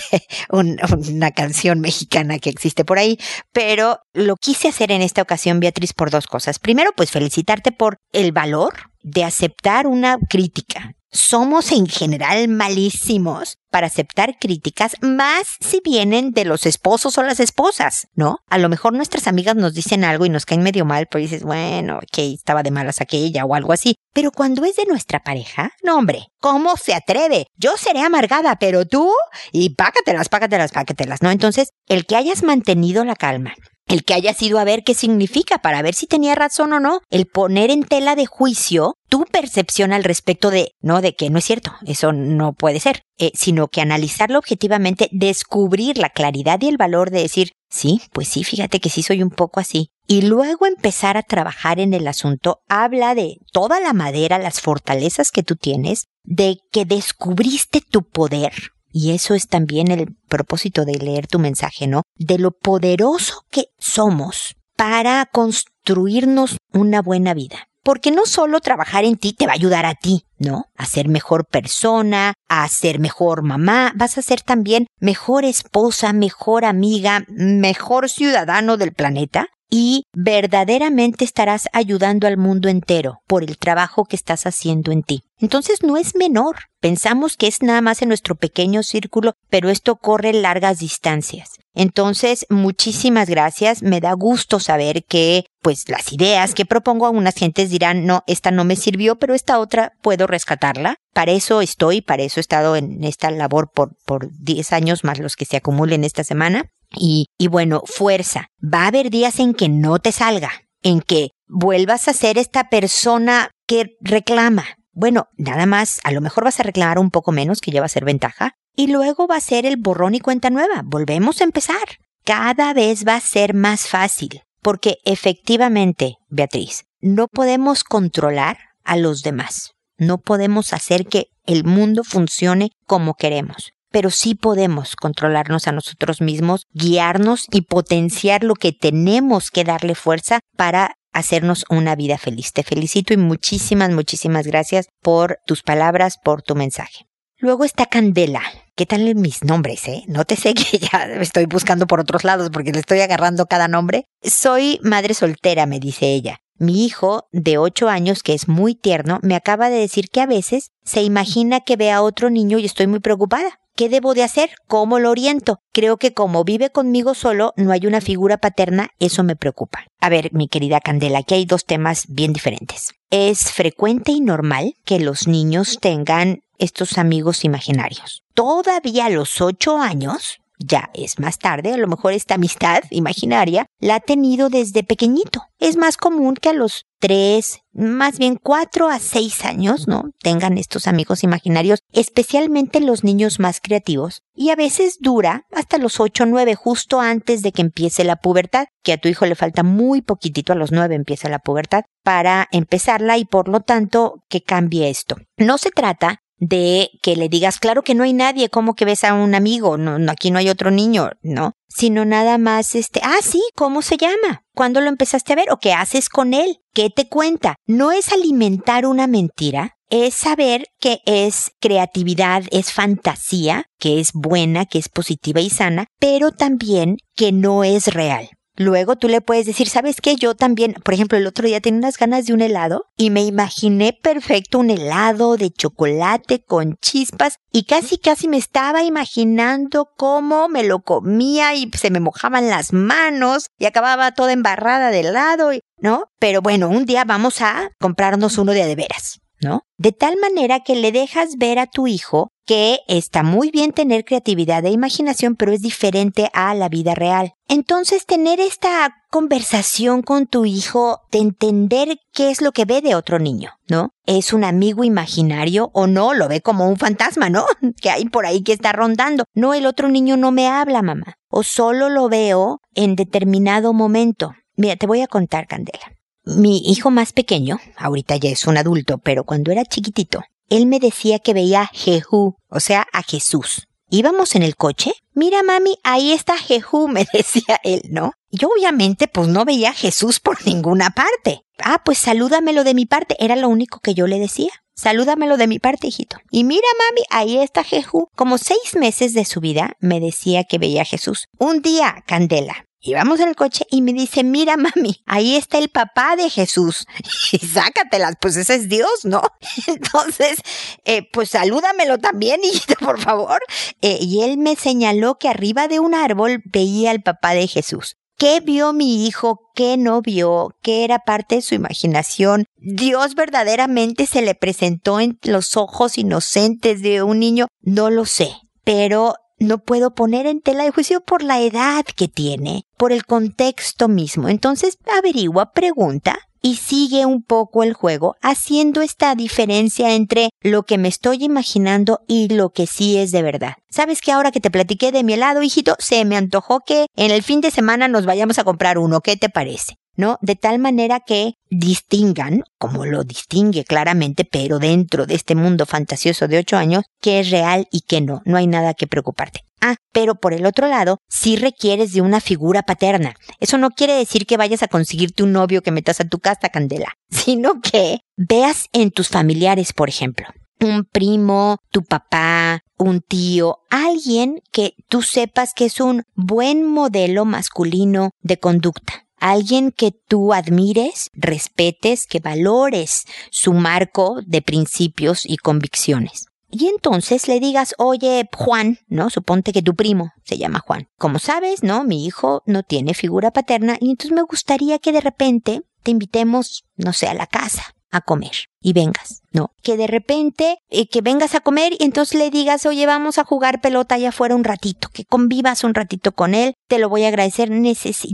una 0.50 1.32
canción 1.32 1.80
mexicana 1.80 2.40
que 2.40 2.50
existe 2.50 2.84
por 2.84 2.98
ahí. 2.98 3.20
Pero 3.52 4.00
lo 4.14 4.36
quise 4.36 4.70
hacer 4.70 4.92
en 4.92 5.02
esta 5.02 5.22
ocasión, 5.22 5.60
Beatriz, 5.60 5.94
por 5.94 6.10
dos 6.10 6.26
cosas. 6.26 6.58
Primero, 6.58 6.92
pues 6.96 7.12
felicitarte 7.12 7.72
por 7.72 7.98
el 8.12 8.32
valor 8.32 8.74
de 9.04 9.24
aceptar 9.24 9.86
una 9.86 10.18
crítica 10.30 10.96
somos 11.14 11.72
en 11.72 11.88
general 11.88 12.48
malísimos 12.50 13.58
para 13.70 13.88
aceptar 13.88 14.38
críticas, 14.40 14.96
más 15.02 15.58
si 15.60 15.82
vienen 15.84 16.32
de 16.32 16.46
los 16.46 16.66
esposos 16.66 17.18
o 17.18 17.24
las 17.24 17.40
esposas, 17.40 18.08
¿no? 18.14 18.38
A 18.48 18.60
lo 18.60 18.70
mejor 18.70 18.94
nuestras 18.94 19.28
amigas 19.28 19.56
nos 19.56 19.74
dicen 19.74 20.04
algo 20.04 20.26
y 20.26 20.30
nos 20.30 20.46
caen 20.46 20.62
medio 20.62 20.86
mal, 20.86 21.08
pero 21.10 21.24
dices, 21.24 21.44
bueno, 21.44 22.00
que 22.12 22.34
estaba 22.34 22.62
de 22.62 22.70
malas 22.70 23.02
aquella 23.02 23.46
o 23.46 23.56
algo 23.56 23.74
así. 23.74 23.96
Pero 24.14 24.32
cuando 24.32 24.64
es 24.66 24.76
de 24.76 24.86
nuestra 24.86 25.22
pareja, 25.22 25.72
no 25.82 25.98
hombre, 25.98 26.28
¿cómo 26.40 26.78
se 26.78 26.94
atreve? 26.94 27.48
Yo 27.56 27.78
seré 27.78 28.02
amargada, 28.02 28.58
pero 28.58 28.86
tú, 28.86 29.12
y 29.52 29.74
pácatelas, 29.74 30.30
pácatelas, 30.30 30.72
pácatelas, 30.72 31.24
¿no? 31.24 31.32
Entonces, 31.32 31.70
el 31.88 32.06
que 32.06 32.16
hayas 32.16 32.44
mantenido 32.44 33.04
la 33.06 33.16
calma, 33.16 33.56
el 33.88 34.04
que 34.04 34.14
hayas 34.14 34.42
ido 34.42 34.60
a 34.60 34.64
ver 34.64 34.84
qué 34.84 34.94
significa 34.94 35.60
para 35.60 35.82
ver 35.82 35.94
si 35.94 36.08
tenía 36.08 36.36
razón 36.36 36.74
o 36.74 36.80
no, 36.80 37.02
el 37.10 37.26
poner 37.26 37.70
en 37.72 37.84
tela 37.84 38.16
de 38.16 38.26
juicio 38.26 38.96
tu 39.10 39.26
percepción 39.26 39.94
al 39.94 40.04
respecto 40.04 40.50
de, 40.50 40.72
no, 40.82 41.02
de 41.02 41.16
que 41.16 41.30
no 41.30 41.38
es 41.38 41.46
cierto, 41.46 41.74
eso 41.86 42.14
no 42.14 42.54
puede 42.54 42.80
ser, 42.80 43.04
eh, 43.20 43.32
sino 43.36 43.68
que 43.68 43.82
analizarlo 43.82 44.40
objetivamente, 44.40 45.10
descubrir 45.12 45.98
la 45.98 46.10
claridad 46.10 46.60
y 46.62 46.68
el 46.68 46.78
valor 46.78 47.12
de 47.12 47.22
decir, 47.22 47.52
sí, 47.70 48.02
pues 48.12 48.28
sí, 48.28 48.44
fíjate 48.44 48.80
que 48.80 48.90
sí 48.90 49.04
soy 49.04 49.22
un 49.22 49.30
poco 49.30 49.60
así, 49.60 49.90
y 50.08 50.24
luego 50.24 50.66
empezar 50.66 51.18
a 51.18 51.24
trabajar 51.24 51.80
en 51.80 51.94
el 51.94 52.08
asunto, 52.08 52.62
habla 52.68 53.16
de 53.16 53.38
toda 53.52 53.80
la 53.80 53.94
madera, 53.94 54.40
las 54.40 54.62
fortalezas 54.62 55.32
que 55.32 55.44
tú 55.44 55.56
tienes, 55.56 56.08
de 56.24 56.58
que 56.72 56.86
descubriste 56.86 57.82
tu 57.82 58.04
poder, 58.04 58.54
y 58.94 59.12
eso 59.12 59.34
es 59.34 59.48
también 59.48 59.92
el 59.92 60.16
propósito 60.30 60.86
de 60.86 60.94
leer 60.94 61.28
tu 61.28 61.40
mensaje, 61.40 61.88
¿no? 61.88 62.04
De 62.16 62.38
lo 62.38 62.52
poderoso 62.52 63.44
que 63.50 63.66
somos 63.80 64.56
para 64.78 65.26
construirnos 65.26 66.58
una 66.72 67.02
buena 67.02 67.34
vida. 67.34 67.68
Porque 67.84 68.12
no 68.12 68.26
solo 68.26 68.62
trabajar 68.62 69.04
en 69.04 69.18
ti 69.18 69.34
te 69.34 69.46
va 69.46 69.52
a 69.52 69.56
ayudar 69.56 69.86
a 69.86 69.96
ti, 69.96 70.26
¿no? 70.38 70.68
A 70.78 70.86
ser 70.86 71.10
mejor 71.10 71.46
persona, 71.46 72.34
a 72.48 72.66
ser 72.70 73.00
mejor 73.00 73.42
mamá, 73.42 73.92
vas 73.96 74.18
a 74.18 74.22
ser 74.22 74.42
también 74.42 74.88
mejor 75.00 75.44
esposa, 75.44 76.14
mejor 76.14 76.64
amiga, 76.64 77.26
mejor 77.28 78.10
ciudadano 78.10 78.78
del 78.78 78.94
planeta 78.94 79.48
y 79.76 80.06
verdaderamente 80.14 81.26
estarás 81.26 81.68
ayudando 81.74 82.28
al 82.28 82.38
mundo 82.38 82.70
entero 82.70 83.22
por 83.26 83.42
el 83.42 83.58
trabajo 83.58 84.06
que 84.06 84.16
estás 84.16 84.46
haciendo 84.46 84.92
en 84.92 85.02
ti. 85.02 85.24
Entonces 85.40 85.82
no 85.82 85.98
es 85.98 86.16
menor. 86.16 86.58
Pensamos 86.80 87.38
que 87.38 87.48
es 87.48 87.64
nada 87.64 87.82
más 87.82 88.04
en 88.04 88.10
nuestro 88.10 88.36
pequeño 88.36 88.84
círculo, 88.84 89.34
pero 89.50 89.72
esto 89.72 89.96
corre 89.96 90.32
largas 90.32 90.78
distancias. 90.78 91.54
Entonces, 91.74 92.46
muchísimas 92.52 93.28
gracias. 93.28 93.82
Me 93.82 94.00
da 94.00 94.14
gusto 94.14 94.60
saber 94.60 95.06
que, 95.06 95.46
pues, 95.64 95.90
las 95.90 96.14
ideas 96.14 96.54
que 96.54 96.66
propongo 96.66 97.08
a 97.08 97.10
unas 97.10 97.34
gentes 97.34 97.72
dirán, 97.72 98.06
no, 98.06 98.22
esta 98.28 98.52
no 98.52 98.66
me 98.66 98.76
sirvió, 98.76 99.16
pero 99.16 99.34
esta 99.34 99.58
otra 99.58 99.94
puedo 100.04 100.28
rescatarla. 100.28 100.98
Para 101.16 101.32
eso 101.32 101.62
estoy, 101.62 102.02
para 102.02 102.22
eso 102.22 102.40
he 102.40 102.42
estado 102.42 102.76
en 102.76 103.04
esta 103.04 103.32
labor 103.32 103.72
por, 103.74 103.96
por 104.06 104.30
10 104.32 104.72
años 104.72 105.04
más 105.04 105.18
los 105.18 105.36
que 105.36 105.46
se 105.46 105.58
acumulen 105.58 106.04
esta 106.04 106.24
semana. 106.24 106.70
Y, 106.96 107.28
y 107.38 107.48
bueno, 107.48 107.84
fuerza. 107.86 108.48
Va 108.62 108.84
a 108.84 108.88
haber 108.88 109.10
días 109.10 109.40
en 109.40 109.54
que 109.54 109.70
no 109.70 110.00
te 110.00 110.12
salga, 110.12 110.52
en 110.82 111.02
que 111.02 111.32
vuelvas 111.48 112.08
a 112.08 112.14
ser 112.14 112.38
esta 112.38 112.70
persona 112.70 113.52
que 113.68 113.98
reclama. 114.02 114.66
Bueno, 114.92 115.28
nada 115.38 115.66
más, 115.66 116.00
a 116.04 116.12
lo 116.12 116.22
mejor 116.22 116.44
vas 116.44 116.60
a 116.60 116.64
reclamar 116.64 117.00
un 117.00 117.10
poco 117.10 117.32
menos, 117.32 117.62
que 117.62 117.72
ya 117.72 117.80
va 117.80 117.88
a 117.88 117.90
ser 117.90 118.06
ventaja, 118.06 118.54
y 118.76 118.88
luego 118.88 119.28
va 119.28 119.38
a 119.38 119.42
ser 119.42 119.66
el 119.66 119.78
borrón 119.78 120.16
y 120.16 120.20
cuenta 120.20 120.50
nueva. 120.50 120.82
Volvemos 120.84 121.42
a 121.42 121.46
empezar. 121.46 121.98
Cada 122.24 122.74
vez 122.74 123.06
va 123.08 123.16
a 123.16 123.22
ser 123.22 123.54
más 123.54 123.88
fácil, 123.88 124.42
porque 124.62 124.98
efectivamente, 125.04 126.18
Beatriz, 126.30 126.86
no 127.02 127.28
podemos 127.28 127.84
controlar 127.84 128.58
a 128.84 128.98
los 128.98 129.24
demás. 129.24 129.72
No 129.98 130.20
podemos 130.20 130.74
hacer 130.74 131.06
que 131.06 131.28
el 131.46 131.66
mundo 131.66 132.04
funcione 132.04 132.72
como 132.86 133.16
queremos 133.16 133.73
pero 133.94 134.10
sí 134.10 134.34
podemos 134.34 134.96
controlarnos 134.96 135.68
a 135.68 135.72
nosotros 135.72 136.20
mismos, 136.20 136.66
guiarnos 136.74 137.46
y 137.52 137.62
potenciar 137.62 138.44
lo 138.44 138.56
que 138.56 138.72
tenemos 138.72 139.52
que 139.52 139.64
darle 139.64 139.94
fuerza 139.94 140.40
para 140.58 140.96
hacernos 141.14 141.64
una 141.70 141.96
vida 141.96 142.18
feliz. 142.18 142.54
Te 142.54 142.64
felicito 142.64 143.14
y 143.14 143.18
muchísimas, 143.18 143.92
muchísimas 143.92 144.48
gracias 144.48 144.88
por 145.04 145.38
tus 145.46 145.62
palabras, 145.62 146.18
por 146.18 146.42
tu 146.42 146.56
mensaje. 146.56 147.06
Luego 147.38 147.66
está 147.66 147.86
Candela. 147.86 148.42
¿Qué 148.76 148.88
tal 148.88 149.14
mis 149.14 149.44
nombres, 149.44 149.88
eh? 149.88 150.04
No 150.08 150.26
te 150.26 150.38
sé 150.38 150.56
que 150.56 150.80
ya 150.92 151.06
estoy 151.22 151.46
buscando 151.46 151.86
por 151.86 152.00
otros 152.00 152.24
lados 152.24 152.50
porque 152.52 152.72
le 152.72 152.80
estoy 152.80 153.02
agarrando 153.02 153.46
cada 153.46 153.68
nombre. 153.68 154.06
Soy 154.24 154.80
madre 154.82 155.14
soltera, 155.14 155.68
me 155.68 155.80
dice 155.80 156.08
ella. 156.08 156.40
Mi 156.58 156.84
hijo, 156.84 157.28
de 157.32 157.60
ocho 157.60 157.90
años, 157.90 158.24
que 158.24 158.34
es 158.34 158.48
muy 158.48 158.74
tierno, 158.74 159.20
me 159.22 159.36
acaba 159.36 159.70
de 159.70 159.78
decir 159.78 160.10
que 160.10 160.22
a 160.22 160.26
veces 160.26 160.72
se 160.84 161.04
imagina 161.04 161.60
que 161.60 161.76
ve 161.76 161.92
a 161.92 162.02
otro 162.02 162.32
niño 162.32 162.58
y 162.58 162.66
estoy 162.66 162.88
muy 162.88 163.00
preocupada. 163.00 163.60
¿Qué 163.76 163.90
debo 163.90 164.14
de 164.14 164.22
hacer? 164.22 164.52
¿Cómo 164.68 165.00
lo 165.00 165.10
oriento? 165.10 165.58
Creo 165.74 165.98
que 165.98 166.14
como 166.14 166.44
vive 166.44 166.70
conmigo 166.70 167.16
solo, 167.16 167.54
no 167.56 167.72
hay 167.72 167.88
una 167.88 168.02
figura 168.02 168.38
paterna, 168.38 168.90
eso 169.00 169.24
me 169.24 169.36
preocupa. 169.36 169.86
A 170.00 170.10
ver, 170.10 170.32
mi 170.32 170.48
querida 170.48 170.80
Candela, 170.80 171.20
aquí 171.20 171.34
hay 171.34 171.46
dos 171.46 171.66
temas 171.66 172.06
bien 172.08 172.34
diferentes. 172.34 172.92
Es 173.10 173.52
frecuente 173.52 174.12
y 174.12 174.22
normal 174.22 174.76
que 174.86 175.00
los 175.00 175.28
niños 175.28 175.80
tengan 175.82 176.42
estos 176.60 177.00
amigos 177.00 177.44
imaginarios. 177.46 178.22
Todavía 178.36 179.08
a 179.08 179.10
los 179.10 179.42
ocho 179.42 179.80
años, 179.80 180.38
ya 180.66 180.90
es 180.94 181.20
más 181.20 181.38
tarde, 181.38 181.74
a 181.74 181.78
lo 181.78 181.88
mejor 181.88 182.14
esta 182.14 182.36
amistad 182.36 182.84
imaginaria 182.90 183.66
la 183.80 183.96
ha 183.96 184.00
tenido 184.00 184.50
desde 184.50 184.84
pequeñito. 184.84 185.44
Es 185.60 185.78
más 185.78 185.98
común 185.98 186.36
que 186.36 186.50
a 186.50 186.54
los 186.54 186.86
tres, 187.00 187.60
más 187.74 188.18
bien 188.18 188.38
cuatro 188.42 188.88
a 188.88 189.00
seis 189.00 189.44
años, 189.44 189.88
¿no? 189.88 190.04
Tengan 190.22 190.58
estos 190.58 190.88
amigos 190.88 191.24
imaginarios, 191.24 191.80
especialmente 191.92 192.80
los 192.80 193.04
niños 193.04 193.40
más 193.40 193.60
creativos. 193.62 194.22
Y 194.34 194.52
a 194.52 194.56
veces 194.56 194.98
dura 195.00 195.44
hasta 195.52 195.78
los 195.78 196.00
ocho, 196.00 196.26
nueve, 196.26 196.56
justo 196.56 197.02
antes 197.02 197.42
de 197.42 197.52
que 197.52 197.62
empiece 197.62 198.04
la 198.04 198.16
pubertad, 198.16 198.68
que 198.84 198.94
a 198.94 198.98
tu 198.98 199.10
hijo 199.10 199.26
le 199.26 199.36
falta 199.36 199.64
muy 199.64 200.02
poquitito, 200.02 200.54
a 200.54 200.56
los 200.56 200.72
nueve 200.72 200.96
empieza 200.96 201.30
la 201.30 201.40
pubertad, 201.40 201.84
para 202.04 202.48
empezarla 202.52 203.18
y 203.18 203.26
por 203.26 203.50
lo 203.50 203.60
tanto 203.60 204.24
que 204.30 204.42
cambie 204.42 204.90
esto. 204.90 205.18
No 205.38 205.58
se 205.58 205.72
trata 205.72 206.20
de 206.48 206.90
que 207.02 207.16
le 207.16 207.30
digas, 207.30 207.60
claro 207.60 207.84
que 207.84 207.96
no 207.96 208.04
hay 208.04 208.14
nadie, 208.14 208.50
como 208.50 208.76
que 208.76 208.86
ves 208.86 209.04
a 209.04 209.14
un 209.14 209.34
amigo, 209.34 209.78
no, 209.78 209.98
no, 209.98 210.12
aquí 210.12 210.30
no 210.30 210.40
hay 210.40 210.50
otro 210.50 210.72
niño, 210.72 211.12
¿no? 211.22 211.54
Sino 211.70 212.06
nada 212.06 212.38
más 212.38 212.76
este, 212.76 213.00
ah, 213.04 213.22
sí, 213.22 213.42
¿cómo 213.56 213.82
se 213.82 213.98
llama? 213.98 214.44
¿Cuándo 214.54 214.82
lo 214.82 214.90
empezaste 214.90 215.34
a 215.34 215.38
ver? 215.38 215.52
¿O 215.52 215.58
qué 215.58 215.74
haces 215.74 216.10
con 216.10 216.34
él? 216.34 216.58
¿Qué 216.74 216.90
te 216.90 217.08
cuenta? 217.08 217.56
No 217.66 217.92
es 217.92 218.12
alimentar 218.12 218.86
una 218.86 219.08
mentira, 219.08 219.78
es 219.90 220.16
saber 220.16 220.66
que 220.80 221.00
es 221.06 221.52
creatividad, 221.62 222.44
es 222.52 222.74
fantasía, 222.74 223.66
que 223.80 224.00
es 224.00 224.12
buena, 224.14 224.66
que 224.66 224.80
es 224.80 224.90
positiva 224.90 225.40
y 225.40 225.50
sana, 225.50 225.88
pero 226.00 226.32
también 226.32 226.98
que 227.16 227.32
no 227.32 227.64
es 227.64 227.88
real. 227.88 228.30
Luego 228.56 228.96
tú 228.96 229.08
le 229.08 229.22
puedes 229.22 229.46
decir, 229.46 229.68
¿sabes 229.70 230.00
qué? 230.02 230.16
Yo 230.16 230.36
también, 230.36 230.74
por 230.74 230.94
ejemplo, 230.94 231.18
el 231.18 231.28
otro 231.28 231.48
día 231.48 231.62
tenía 231.62 231.80
unas 231.80 231.98
ganas 231.98 232.26
de 232.26 232.34
un 232.34 232.42
helado 232.42 232.86
y 232.98 233.10
me 233.10 233.24
imaginé 233.24 233.98
perfecto 234.02 234.60
un 234.60 234.70
helado 234.70 235.38
de 235.38 235.52
chocolate 235.52 236.44
con 236.44 236.76
chispas 236.82 237.38
y 237.52 237.66
casi 237.66 237.98
casi 237.98 238.28
me 238.28 238.38
estaba 238.38 238.84
imaginando 238.84 239.90
cómo 239.98 240.50
me 240.50 240.64
lo 240.64 240.82
comía 240.82 241.54
y 241.56 241.70
se 241.74 241.90
me 241.90 242.00
mojaban 242.00 242.50
las 242.50 242.74
manos 242.74 243.48
y 243.58 243.66
acababa 243.66 244.12
toda 244.12 244.34
embarrada 244.34 244.90
de 244.90 245.02
helado, 245.02 245.52
¿no? 245.78 246.06
Pero 246.20 246.42
bueno, 246.42 246.70
un 246.70 246.86
día 246.86 247.06
vamos 247.06 247.42
a 247.42 247.70
comprarnos 247.80 248.38
uno 248.38 248.52
de 248.52 248.64
de 248.64 248.76
veras. 248.76 249.23
¿No? 249.44 249.64
De 249.78 249.92
tal 249.92 250.18
manera 250.18 250.62
que 250.62 250.76
le 250.76 250.92
dejas 250.92 251.38
ver 251.38 251.60
a 251.60 251.68
tu 251.68 251.88
hijo 251.88 252.30
que 252.46 252.80
está 252.88 253.24
muy 253.24 253.52
bien 253.52 253.72
tener 253.72 254.04
creatividad 254.04 254.66
e 254.66 254.72
imaginación, 254.72 255.36
pero 255.36 255.54
es 255.54 255.62
diferente 255.62 256.30
a 256.34 256.54
la 256.54 256.70
vida 256.70 256.94
real. 256.94 257.34
Entonces, 257.48 258.06
tener 258.06 258.40
esta 258.40 258.96
conversación 259.10 260.02
con 260.02 260.28
tu 260.28 260.46
hijo 260.46 261.02
de 261.12 261.20
entender 261.20 261.98
qué 262.12 262.32
es 262.32 262.42
lo 262.42 262.52
que 262.52 262.66
ve 262.66 262.82
de 262.82 262.96
otro 262.96 263.20
niño, 263.20 263.52
¿no? 263.70 263.92
¿Es 264.06 264.34
un 264.34 264.44
amigo 264.44 264.84
imaginario 264.84 265.70
o 265.74 265.88
no? 265.88 266.14
Lo 266.14 266.28
ve 266.28 266.42
como 266.42 266.68
un 266.68 266.78
fantasma, 266.78 267.30
¿no? 267.30 267.46
Que 267.82 267.90
hay 267.90 268.06
por 268.06 268.26
ahí 268.26 268.44
que 268.44 268.54
está 268.54 268.72
rondando. 268.72 269.24
No, 269.34 269.54
el 269.54 269.66
otro 269.66 269.90
niño 269.90 270.18
no 270.18 270.32
me 270.32 270.48
habla, 270.48 270.82
mamá. 270.82 271.18
O 271.30 271.44
solo 271.44 271.90
lo 271.90 272.10
veo 272.10 272.62
en 272.76 272.96
determinado 272.96 273.74
momento. 273.74 274.34
Mira, 274.56 274.76
te 274.76 274.88
voy 274.88 275.02
a 275.02 275.08
contar, 275.08 275.48
Candela. 275.48 275.94
Mi 276.26 276.60
hijo 276.60 276.90
más 276.90 277.12
pequeño, 277.12 277.60
ahorita 277.76 278.16
ya 278.16 278.30
es 278.30 278.48
un 278.48 278.58
adulto, 278.58 278.98
pero 278.98 279.26
cuando 279.26 279.52
era 279.52 279.66
chiquitito, 279.66 280.24
él 280.50 280.68
me 280.68 280.80
decía 280.80 281.20
que 281.20 281.34
veía 281.34 281.64
a 281.64 281.72
Jehú, 281.74 282.38
o 282.50 282.60
sea, 282.60 282.88
a 282.94 283.04
Jesús. 283.04 283.68
Íbamos 283.90 284.36
en 284.36 284.44
el 284.44 284.56
coche. 284.56 284.94
Mira, 285.14 285.44
mami, 285.44 285.78
ahí 285.84 286.14
está 286.14 286.38
Jehú, 286.38 286.88
me 286.90 287.06
decía 287.12 287.60
él, 287.64 287.82
¿no? 287.90 288.14
Yo 288.32 288.50
obviamente 288.50 289.08
pues 289.08 289.28
no 289.28 289.46
veía 289.46 289.70
a 289.70 289.74
Jesús 289.74 290.20
por 290.20 290.46
ninguna 290.48 290.92
parte. 290.92 291.44
Ah, 291.60 291.82
pues 291.84 291.98
salúdamelo 291.98 292.64
de 292.64 292.74
mi 292.74 292.86
parte, 292.86 293.16
era 293.20 293.36
lo 293.36 293.50
único 293.50 293.80
que 293.80 293.94
yo 293.94 294.08
le 294.08 294.18
decía. 294.18 294.52
Salúdamelo 294.76 295.38
de 295.38 295.48
mi 295.48 295.60
parte, 295.60 295.88
hijito. 295.88 296.18
Y 296.32 296.44
mira, 296.44 296.68
mami, 296.80 297.04
ahí 297.12 297.38
está 297.38 297.64
Jehú. 297.64 298.10
Como 298.16 298.38
seis 298.38 298.76
meses 298.76 299.14
de 299.14 299.26
su 299.26 299.40
vida 299.40 299.78
me 299.80 300.00
decía 300.00 300.46
que 300.46 300.58
veía 300.58 300.82
a 300.82 300.86
Jesús. 300.86 301.28
Un 301.38 301.62
día, 301.62 302.04
Candela, 302.08 302.66
Íbamos 302.86 303.22
en 303.22 303.30
el 303.30 303.38
coche 303.38 303.66
y 303.72 303.82
me 303.82 303.94
dice, 303.94 304.26
mira 304.26 304.58
mami, 304.58 305.02
ahí 305.06 305.38
está 305.38 305.58
el 305.58 305.70
papá 305.70 306.18
de 306.18 306.30
Jesús. 306.30 306.86
Y 307.32 307.40
sácatelas, 307.40 308.16
pues 308.20 308.36
ese 308.36 308.56
es 308.56 308.68
Dios, 308.68 309.06
¿no? 309.06 309.22
Entonces, 309.68 310.40
eh, 310.84 311.08
pues 311.14 311.30
salúdamelo 311.30 311.98
también, 311.98 312.42
hijito, 312.44 312.76
por 312.84 313.00
favor. 313.00 313.40
Eh, 313.82 314.00
y 314.02 314.24
él 314.24 314.38
me 314.38 314.58
señaló 314.58 315.16
que 315.16 315.30
arriba 315.30 315.70
de 315.70 315.80
un 315.80 315.96
árbol 315.96 316.44
veía 316.44 316.92
al 316.92 317.02
papá 317.02 317.34
de 317.34 317.48
Jesús. 317.48 317.96
¿Qué 318.18 318.42
vio 318.42 318.74
mi 318.74 319.08
hijo? 319.08 319.40
¿Qué 319.56 319.78
no 319.78 320.02
vio? 320.02 320.50
¿Qué 320.62 320.84
era 320.84 321.00
parte 321.00 321.36
de 321.36 321.42
su 321.42 321.56
imaginación? 321.56 322.46
¿Dios 322.58 323.16
verdaderamente 323.16 324.06
se 324.08 324.22
le 324.22 324.36
presentó 324.36 325.00
en 325.00 325.18
los 325.24 325.56
ojos 325.56 325.98
inocentes 325.98 326.82
de 326.82 327.02
un 327.02 327.20
niño? 327.20 327.48
No 327.62 327.90
lo 327.90 328.06
sé. 328.06 328.30
Pero 328.64 329.16
no 329.44 329.60
puedo 329.60 329.94
poner 329.94 330.26
en 330.26 330.42
tela 330.42 330.64
de 330.64 330.72
juicio 330.72 331.02
por 331.02 331.24
la 331.24 331.42
edad 331.42 331.86
que 331.86 332.08
tiene, 332.08 332.66
por 332.78 332.92
el 332.92 333.06
contexto 333.06 333.88
mismo. 333.88 334.30
Entonces 334.30 334.78
averigua, 334.98 335.52
pregunta 335.52 336.18
y 336.42 336.58
sigue 336.58 337.06
un 337.06 337.24
poco 337.24 337.64
el 337.64 337.74
juego 337.74 338.18
haciendo 338.22 338.82
esta 338.82 339.16
diferencia 339.16 339.96
entre 339.96 340.30
lo 340.42 340.64
que 340.64 340.78
me 340.78 340.90
estoy 340.90 341.24
imaginando 341.24 342.02
y 342.06 342.28
lo 342.28 342.50
que 342.50 342.68
sí 342.68 342.98
es 342.98 343.12
de 343.12 343.24
verdad. 343.24 343.54
¿Sabes 343.70 344.02
que 344.02 344.12
ahora 344.12 344.32
que 344.32 344.42
te 344.42 344.52
platiqué 344.52 344.92
de 344.92 345.04
mi 345.04 345.14
helado, 345.14 345.42
hijito, 345.42 345.76
se 345.80 346.04
me 346.04 346.18
antojó 346.18 346.60
que 346.60 346.88
en 346.96 347.12
el 347.12 347.24
fin 347.24 347.40
de 347.40 347.50
semana 347.50 347.88
nos 347.88 348.06
vayamos 348.06 348.40
a 348.40 348.44
comprar 348.44 348.78
uno? 348.78 349.00
¿Qué 349.00 349.16
te 349.16 349.30
parece? 349.30 349.78
¿No? 349.96 350.18
De 350.22 350.36
tal 350.36 350.60
manera 350.60 351.00
que 351.00 351.34
distingan, 351.50 352.44
como 352.58 352.86
lo 352.86 353.04
distingue 353.04 353.64
claramente, 353.64 354.26
pero 354.26 354.60
dentro 354.60 355.06
de 355.06 355.16
este 355.16 355.36
mundo 355.36 355.66
fantasioso 355.66 356.28
de 356.28 356.40
ocho 356.40 356.58
años, 356.58 356.84
qué 357.02 357.20
es 357.20 357.30
real 357.30 357.68
y 357.72 357.82
qué 357.82 358.02
no. 358.02 358.22
No 358.26 358.38
hay 358.38 358.48
nada 358.48 358.74
que 358.74 358.88
preocuparte. 358.88 359.42
Ah, 359.62 359.76
pero 359.94 360.16
por 360.16 360.34
el 360.34 360.46
otro 360.46 360.68
lado, 360.68 360.98
sí 361.08 361.38
requieres 361.38 361.94
de 361.94 362.02
una 362.02 362.20
figura 362.20 362.64
paterna. 362.64 363.16
Eso 363.40 363.58
no 363.58 363.70
quiere 363.70 363.94
decir 363.94 364.26
que 364.26 364.36
vayas 364.36 364.62
a 364.62 364.68
conseguirte 364.68 365.24
un 365.24 365.32
novio 365.32 365.62
que 365.62 365.72
metas 365.72 366.02
a 366.02 366.08
tu 366.08 366.20
casa, 366.20 366.50
Candela, 366.50 366.94
sino 367.10 367.62
que 367.62 368.00
veas 368.18 368.68
en 368.74 368.92
tus 368.92 369.08
familiares, 369.08 369.72
por 369.72 369.88
ejemplo, 369.88 370.28
un 370.60 370.86
primo, 370.86 371.60
tu 371.72 371.84
papá, 371.84 372.62
un 372.78 373.02
tío, 373.02 373.60
alguien 373.70 374.42
que 374.52 374.74
tú 374.90 375.02
sepas 375.02 375.54
que 375.54 375.66
es 375.66 375.80
un 375.80 376.04
buen 376.16 376.66
modelo 376.66 377.24
masculino 377.24 378.12
de 378.22 378.40
conducta 378.40 379.03
alguien 379.24 379.72
que 379.72 379.92
tú 379.92 380.34
admires, 380.34 381.10
respetes, 381.14 382.08
que 382.08 382.20
valores 382.20 383.06
su 383.32 383.54
marco 383.54 384.20
de 384.26 384.42
principios 384.42 385.22
y 385.26 385.38
convicciones. 385.38 386.26
Y 386.50 386.68
entonces 386.68 387.28
le 387.28 387.40
digas, 387.40 387.74
oye, 387.78 388.30
Juan, 388.36 388.80
¿no? 388.88 389.10
Suponte 389.10 389.54
que 389.54 389.64
tu 389.64 389.76
primo 389.76 390.12
se 390.24 390.38
llama 390.38 390.60
Juan. 390.60 390.88
Como 390.98 391.20
sabes, 391.20 391.64
¿no? 391.64 391.84
Mi 391.84 392.06
hijo 392.06 392.44
no 392.46 392.64
tiene 392.64 392.94
figura 392.94 393.32
paterna 393.32 393.78
y 393.80 393.92
entonces 393.92 394.12
me 394.12 394.22
gustaría 394.24 394.78
que 394.78 394.92
de 394.92 395.02
repente 395.02 395.62
te 395.82 395.92
invitemos, 395.92 396.66
no 396.76 396.94
sé, 396.94 397.08
a 397.08 397.14
la 397.14 397.26
casa 397.26 397.73
a 397.94 398.02
comer 398.02 398.32
y 398.60 398.74
vengas, 398.74 399.22
¿no? 399.32 399.52
Que 399.62 399.78
de 399.78 399.88
repente, 399.88 400.58
eh, 400.70 400.88
que 400.88 401.02
vengas 401.02 401.36
a 401.36 401.42
comer 401.42 401.74
y 401.78 401.84
entonces 401.84 402.18
le 402.18 402.32
digas, 402.32 402.66
oye, 402.66 402.86
vamos 402.86 403.20
a 403.20 403.24
jugar 403.24 403.62
pelota 403.62 403.96
allá 403.96 404.10
afuera 404.10 404.36
un 404.36 404.44
ratito, 404.44 404.90
que 404.92 405.06
convivas 405.06 405.64
un 405.64 405.76
ratito 405.76 406.12
con 406.12 406.34
él, 406.34 406.56
te 406.68 406.80
lo 406.80 406.90
voy 406.90 407.04
a 407.04 407.10
agradecer, 407.10 407.52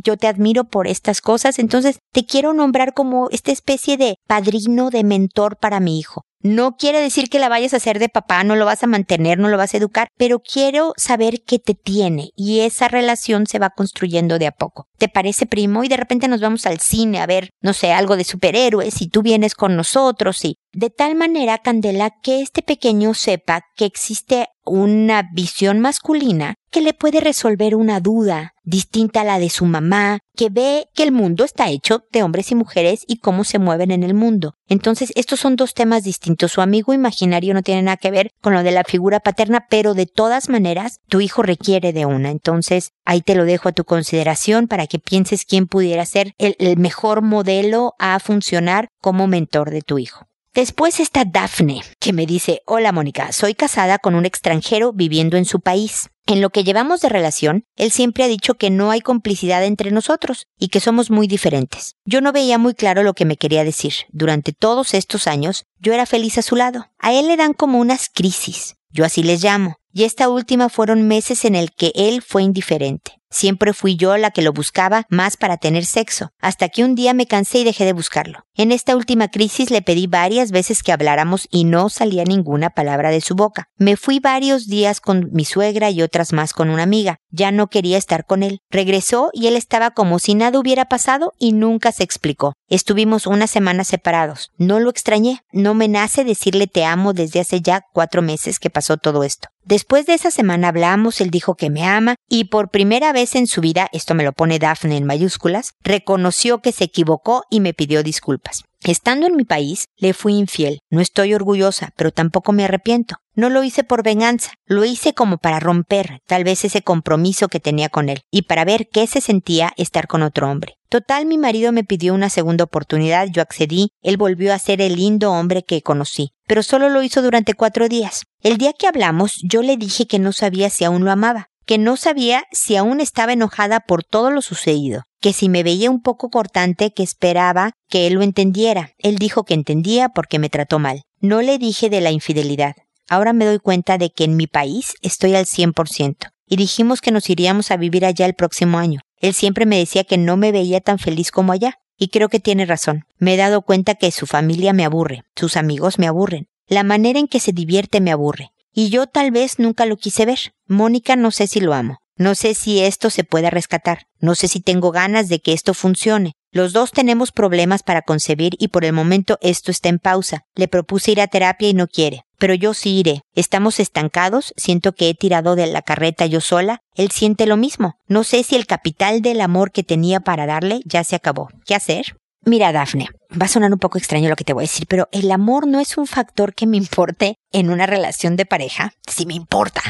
yo 0.04 0.18
te 0.18 0.28
admiro 0.28 0.66
por 0.66 0.88
estas 0.88 1.22
cosas, 1.22 1.60
entonces 1.60 2.00
te 2.12 2.26
quiero 2.26 2.54
nombrar 2.54 2.94
como 2.94 3.30
esta 3.32 3.52
especie 3.52 3.96
de 3.96 4.16
padrino, 4.28 4.90
de 4.90 5.04
mentor 5.04 5.58
para 5.58 5.80
mi 5.80 5.98
hijo. 5.98 6.24
No 6.42 6.78
quiere 6.78 7.02
decir 7.02 7.30
que 7.30 7.38
la 7.38 7.50
vayas 7.50 7.74
a 7.74 7.78
hacer 7.78 8.00
de 8.00 8.08
papá, 8.08 8.44
no 8.46 8.56
lo 8.56 8.66
vas 8.66 8.82
a 8.82 8.88
mantener, 8.88 9.40
no 9.40 9.50
lo 9.50 9.58
vas 9.58 9.74
a 9.74 9.78
educar, 9.78 10.08
pero 10.18 10.40
quiero 10.40 10.94
saber 10.96 11.42
qué 11.46 11.60
te 11.60 11.76
tiene 11.76 12.30
y 12.34 12.62
esa 12.62 12.88
relación 12.88 13.46
se 13.46 13.60
va 13.60 13.72
construyendo 13.72 14.40
de 14.40 14.48
a 14.48 14.52
poco. 14.52 14.86
¿Te 14.98 15.10
parece 15.10 15.48
primo? 15.48 15.84
Y 15.84 15.90
de 15.90 15.98
repente 15.98 16.30
nos 16.30 16.40
vamos 16.40 16.66
al 16.66 16.80
cine 16.80 17.20
a 17.20 17.26
ver, 17.26 17.50
no 17.62 17.74
sé, 17.74 17.92
algo 17.92 18.16
de 18.16 18.24
superhéroes 18.24 19.02
y 19.02 19.10
tú 19.10 19.22
vienes 19.22 19.54
con 19.54 19.76
nosotros 19.76 20.46
y 20.46 20.56
de 20.72 20.90
tal 20.90 21.16
manera, 21.16 21.58
Candela, 21.58 22.12
que 22.22 22.42
este 22.42 22.62
pequeño 22.62 23.14
sepa 23.14 23.66
que 23.76 23.86
existe 23.86 24.50
una 24.66 25.28
visión 25.34 25.80
masculina 25.80 26.54
que 26.70 26.82
le 26.82 26.94
puede 26.94 27.20
resolver 27.22 27.76
una 27.76 28.00
duda 28.00 28.54
distinta 28.64 29.22
a 29.22 29.24
la 29.24 29.40
de 29.40 29.50
su 29.50 29.66
mamá, 29.66 30.20
que 30.36 30.50
ve 30.50 30.86
que 30.94 31.02
el 31.02 31.12
mundo 31.12 31.44
está 31.44 31.70
hecho 31.70 32.04
de 32.12 32.22
hombres 32.22 32.52
y 32.52 32.56
mujeres 32.56 33.04
y 33.08 33.18
cómo 33.18 33.44
se 33.44 33.58
mueven 33.58 33.90
en 33.90 34.04
el 34.04 34.14
mundo. 34.14 34.54
Entonces, 34.68 35.12
estos 35.16 35.40
son 35.40 35.56
dos 35.56 35.74
temas 35.74 36.04
distintos. 36.04 36.52
Su 36.52 36.62
amigo 36.62 36.94
imaginario 36.94 37.56
no 37.56 37.64
tiene 37.64 37.82
nada 37.82 37.98
que 37.98 38.12
ver 38.12 38.30
con 38.40 38.54
lo 38.54 38.62
de 38.62 38.70
la 38.70 38.84
figura 38.84 39.20
paterna, 39.20 39.66
pero 39.72 39.96
de 39.96 40.06
todas 40.06 40.50
maneras, 40.50 41.00
tu 41.08 41.20
hijo 41.20 41.42
requiere 41.42 41.92
de 41.92 42.06
una. 42.06 42.30
Entonces, 42.30 42.92
ahí 43.06 43.22
te 43.22 43.34
lo 43.34 43.46
dejo 43.46 43.70
a 43.70 43.74
tu 43.74 43.86
consideración 43.86 44.68
para 44.68 44.86
que 44.86 45.00
pienses 45.00 45.46
quién 45.46 45.66
pudiera 45.66 46.06
ser 46.06 46.34
el, 46.38 46.56
el 46.60 46.78
mejor 46.78 47.24
modelo 47.24 47.96
a 47.98 48.20
funcionar 48.20 48.90
como 49.02 49.26
mentor 49.26 49.72
de 49.72 49.82
tu 49.82 49.98
hijo. 49.98 50.29
Después 50.60 51.00
está 51.00 51.24
Daphne, 51.24 51.84
que 52.02 52.12
me 52.12 52.26
dice, 52.26 52.64
hola 52.66 52.92
Mónica, 52.92 53.32
soy 53.32 53.54
casada 53.54 53.98
con 53.98 54.14
un 54.14 54.26
extranjero 54.26 54.92
viviendo 54.92 55.38
en 55.38 55.46
su 55.46 55.62
país. 55.62 56.10
En 56.26 56.42
lo 56.42 56.50
que 56.50 56.66
llevamos 56.66 57.00
de 57.00 57.08
relación, 57.08 57.64
él 57.78 57.92
siempre 57.92 58.26
ha 58.26 58.28
dicho 58.28 58.56
que 58.56 58.70
no 58.70 58.92
hay 58.92 59.00
complicidad 59.00 59.64
entre 59.64 59.92
nosotros 59.92 60.48
y 60.58 60.68
que 60.68 60.82
somos 60.82 61.12
muy 61.12 61.28
diferentes. 61.28 61.96
Yo 62.04 62.20
no 62.20 62.34
veía 62.34 62.58
muy 62.58 62.74
claro 62.74 63.04
lo 63.04 63.14
que 63.14 63.24
me 63.24 63.38
quería 63.38 63.64
decir. 63.64 63.94
Durante 64.10 64.52
todos 64.52 64.94
estos 64.94 65.28
años, 65.28 65.64
yo 65.80 65.94
era 65.94 66.06
feliz 66.06 66.38
a 66.38 66.42
su 66.42 66.58
lado. 66.58 66.88
A 66.98 67.14
él 67.14 67.30
le 67.30 67.38
dan 67.38 67.54
como 67.54 67.80
unas 67.80 68.10
crisis. 68.10 68.76
Yo 68.90 69.06
así 69.06 69.24
les 69.24 69.42
llamo. 69.42 69.78
Y 69.94 70.04
esta 70.04 70.28
última 70.28 70.68
fueron 70.68 71.08
meses 71.08 71.46
en 71.46 71.56
el 71.56 71.72
que 71.72 71.94
él 71.96 72.22
fue 72.22 72.44
indiferente. 72.44 73.19
Siempre 73.32 73.74
fui 73.74 73.96
yo 73.96 74.18
la 74.18 74.32
que 74.32 74.42
lo 74.42 74.54
buscaba 74.54 75.06
más 75.10 75.38
para 75.38 75.58
tener 75.58 75.86
sexo, 75.86 76.32
hasta 76.40 76.70
que 76.70 76.84
un 76.84 76.96
día 76.96 77.14
me 77.14 77.28
cansé 77.28 77.60
y 77.60 77.64
dejé 77.64 77.86
de 77.86 77.94
buscarlo. 77.94 78.40
En 78.56 78.72
esta 78.72 78.96
última 78.96 79.30
crisis 79.30 79.70
le 79.72 79.82
pedí 79.82 80.08
varias 80.08 80.52
veces 80.52 80.84
que 80.84 80.92
habláramos 80.92 81.48
y 81.50 81.64
no 81.64 81.90
salía 81.90 82.24
ninguna 82.26 82.72
palabra 82.72 83.12
de 83.12 83.22
su 83.22 83.36
boca. 83.36 83.68
Me 83.78 83.96
fui 83.96 84.20
varios 84.20 84.68
días 84.68 85.00
con 85.00 85.30
mi 85.32 85.46
suegra 85.46 85.92
y 85.92 86.02
otras 86.02 86.34
más 86.34 86.54
con 86.54 86.70
una 86.70 86.84
amiga. 86.84 87.18
Ya 87.30 87.52
no 87.52 87.68
quería 87.68 87.98
estar 87.98 88.26
con 88.26 88.44
él. 88.44 88.60
Regresó 88.70 89.30
y 89.32 89.48
él 89.48 89.56
estaba 89.56 89.92
como 89.92 90.20
si 90.20 90.34
nada 90.34 90.60
hubiera 90.60 90.86
pasado 90.86 91.34
y 91.40 91.54
nunca 91.54 91.92
se 91.92 92.04
explicó. 92.04 92.54
Estuvimos 92.68 93.28
una 93.28 93.48
semana 93.48 93.84
separados. 93.84 94.52
No 94.58 94.80
lo 94.80 94.90
extrañé. 94.90 95.40
No 95.52 95.74
me 95.74 95.88
nace 95.88 96.24
decirle 96.24 96.68
te 96.68 96.84
amo 96.84 97.14
desde 97.14 97.40
hace 97.40 97.62
ya 97.62 97.82
cuatro 97.94 98.22
meses 98.22 98.60
que 98.60 98.70
pasó 98.70 98.98
todo 98.98 99.24
esto. 99.24 99.50
Después 99.64 100.06
de 100.08 100.16
esa 100.16 100.32
semana 100.32 100.70
hablamos, 100.70 101.22
él 101.22 101.30
dijo 101.30 101.56
que 101.56 101.70
me 101.70 101.86
ama 101.86 102.16
y 102.28 102.46
por 102.46 102.70
primera 102.70 103.14
vez 103.14 103.19
en 103.20 103.48
su 103.48 103.62
vida, 103.62 103.90
esto 103.92 104.16
me 104.16 104.24
lo 104.24 104.32
pone 104.32 104.60
Daphne 104.60 104.96
en 104.96 105.06
mayúsculas, 105.06 105.74
reconoció 105.82 106.62
que 106.62 106.72
se 106.72 106.86
equivocó 106.86 107.44
y 107.50 107.60
me 107.60 107.74
pidió 107.74 108.02
disculpas. 108.02 108.64
Estando 108.84 109.28
en 109.28 109.36
mi 109.36 109.44
país, 109.44 109.88
le 109.98 110.14
fui 110.14 110.36
infiel. 110.36 110.80
No 110.90 111.02
estoy 111.02 111.34
orgullosa, 111.34 111.92
pero 111.98 112.12
tampoco 112.12 112.54
me 112.54 112.64
arrepiento. 112.64 113.18
No 113.36 113.50
lo 113.50 113.64
hice 113.64 113.84
por 113.84 114.04
venganza, 114.04 114.54
lo 114.66 114.86
hice 114.86 115.14
como 115.14 115.38
para 115.38 115.60
romper 115.60 116.20
tal 116.28 116.46
vez 116.46 116.64
ese 116.64 116.82
compromiso 116.82 117.50
que 117.50 117.60
tenía 117.60 117.90
con 117.90 118.10
él 118.10 118.22
y 118.32 118.44
para 118.44 118.66
ver 118.66 118.88
qué 118.90 119.06
se 119.06 119.22
sentía 119.22 119.74
estar 119.76 120.08
con 120.08 120.24
otro 120.24 120.50
hombre. 120.50 120.76
Total, 120.90 121.26
mi 121.26 121.38
marido 121.38 121.72
me 121.72 121.84
pidió 121.84 122.14
una 122.14 122.30
segunda 122.30 122.64
oportunidad, 122.64 123.28
yo 123.32 123.42
accedí, 123.42 123.92
él 124.02 124.18
volvió 124.18 124.54
a 124.54 124.60
ser 124.60 124.82
el 124.82 124.96
lindo 124.96 125.32
hombre 125.32 125.64
que 125.64 125.82
conocí, 125.82 126.32
pero 126.48 126.64
solo 126.64 126.90
lo 126.90 127.04
hizo 127.04 127.22
durante 127.22 127.54
cuatro 127.54 127.88
días. 127.88 128.24
El 128.42 128.58
día 128.58 128.74
que 128.74 128.88
hablamos, 128.88 129.36
yo 129.44 129.62
le 129.62 129.78
dije 129.78 130.08
que 130.08 130.20
no 130.20 130.32
sabía 130.34 130.70
si 130.70 130.84
aún 130.84 131.06
lo 131.06 131.12
amaba, 131.12 131.49
que 131.70 131.78
no 131.78 131.98
sabía 131.98 132.46
si 132.52 132.78
aún 132.78 133.00
estaba 133.00 133.34
enojada 133.34 133.82
por 133.82 134.04
todo 134.04 134.32
lo 134.32 134.42
sucedido, 134.42 135.04
que 135.22 135.34
si 135.34 135.50
me 135.50 135.62
veía 135.62 135.92
un 135.92 136.02
poco 136.02 136.32
cortante, 136.32 136.90
que 136.90 137.04
esperaba 137.04 137.74
que 137.88 138.08
él 138.08 138.14
lo 138.14 138.24
entendiera. 138.24 138.94
Él 138.98 139.20
dijo 139.20 139.44
que 139.44 139.54
entendía 139.54 140.10
porque 140.10 140.40
me 140.40 140.50
trató 140.50 140.80
mal. 140.80 141.04
No 141.20 141.44
le 141.44 141.60
dije 141.60 141.92
de 141.92 142.02
la 142.02 142.10
infidelidad. 142.10 142.74
Ahora 143.08 143.34
me 143.34 143.46
doy 143.46 143.60
cuenta 143.60 144.00
de 144.00 144.10
que 144.10 144.24
en 144.24 144.36
mi 144.36 144.48
país 144.48 144.96
estoy 145.04 145.36
al 145.36 145.46
100%. 145.46 146.32
Y 146.48 146.56
dijimos 146.56 147.02
que 147.02 147.12
nos 147.12 147.30
iríamos 147.30 147.70
a 147.70 147.78
vivir 147.78 148.04
allá 148.04 148.26
el 148.26 148.34
próximo 148.34 148.80
año. 148.80 149.02
Él 149.20 149.36
siempre 149.36 149.68
me 149.68 149.78
decía 149.78 150.06
que 150.06 150.18
no 150.18 150.38
me 150.38 150.52
veía 150.52 150.82
tan 150.82 150.98
feliz 150.98 151.30
como 151.30 151.52
allá. 151.52 151.76
Y 152.00 152.08
creo 152.08 152.30
que 152.30 152.40
tiene 152.40 152.66
razón. 152.66 153.04
Me 153.20 153.36
he 153.36 153.38
dado 153.38 153.62
cuenta 153.62 153.94
que 153.94 154.10
su 154.10 154.26
familia 154.26 154.74
me 154.74 154.86
aburre, 154.86 155.22
sus 155.36 155.56
amigos 155.56 156.00
me 156.00 156.08
aburren, 156.08 156.48
la 156.68 156.82
manera 156.82 157.20
en 157.20 157.28
que 157.28 157.40
se 157.40 157.52
divierte 157.52 158.02
me 158.02 158.12
aburre. 158.12 158.54
Y 158.74 158.90
yo 158.90 159.08
tal 159.08 159.32
vez 159.32 159.60
nunca 159.60 159.86
lo 159.86 159.98
quise 159.98 160.26
ver. 160.26 160.54
Mónica 160.68 161.16
no 161.16 161.32
sé 161.32 161.48
si 161.48 161.60
lo 161.60 161.74
amo. 161.74 161.98
No 162.16 162.36
sé 162.36 162.54
si 162.54 162.82
esto 162.82 163.10
se 163.10 163.24
puede 163.24 163.50
rescatar. 163.50 164.08
No 164.20 164.36
sé 164.36 164.48
si 164.50 164.60
tengo 164.60 164.92
ganas 164.92 165.30
de 165.30 165.40
que 165.40 165.54
esto 165.54 165.74
funcione. 165.74 166.34
Los 166.52 166.74
dos 166.74 166.92
tenemos 166.92 167.32
problemas 167.32 167.84
para 167.84 168.02
concebir 168.02 168.54
y 168.60 168.70
por 168.70 168.84
el 168.84 168.92
momento 168.92 169.38
esto 169.42 169.72
está 169.72 169.88
en 169.88 170.00
pausa. 170.00 170.42
Le 170.56 170.68
propuse 170.68 171.12
ir 171.12 171.22
a 171.22 171.28
terapia 171.28 171.70
y 171.70 171.74
no 171.74 171.88
quiere. 171.88 172.24
Pero 172.38 172.54
yo 172.54 172.74
sí 172.74 172.98
iré. 172.98 173.22
Estamos 173.36 173.80
estancados, 173.80 174.54
siento 174.58 174.94
que 174.94 175.10
he 175.10 175.14
tirado 175.14 175.56
de 175.56 175.68
la 175.68 175.82
carreta 175.82 176.26
yo 176.26 176.42
sola. 176.42 176.80
Él 176.96 177.12
siente 177.12 177.46
lo 177.46 177.56
mismo. 177.56 177.94
No 178.08 178.24
sé 178.24 178.44
si 178.44 178.56
el 178.56 178.66
capital 178.66 179.22
del 179.22 179.42
amor 179.42 179.72
que 179.72 179.84
tenía 179.84 180.20
para 180.20 180.46
darle 180.46 180.82
ya 180.86 181.04
se 181.04 181.16
acabó. 181.16 181.50
¿Qué 181.66 181.76
hacer? 181.76 182.18
Mira, 182.44 182.72
Dafne, 182.72 183.08
va 183.32 183.46
a 183.46 183.50
sonar 183.50 183.72
un 183.72 183.80
poco 183.80 183.98
extraño 183.98 184.30
lo 184.30 184.36
que 184.36 184.44
te 184.44 184.54
voy 184.54 184.64
a 184.64 184.70
decir, 184.70 184.88
pero 184.88 185.08
el 185.12 185.32
amor 185.32 185.68
no 185.68 185.80
es 185.80 185.98
un 185.98 186.08
factor 186.08 186.54
que 186.54 186.68
me 186.68 186.78
importe 186.78 187.36
en 187.52 187.70
una 187.70 187.86
relación 187.86 188.36
de 188.36 188.46
pareja. 188.46 188.94
Sí 189.08 189.26
me 189.26 189.34
importa, 189.34 189.82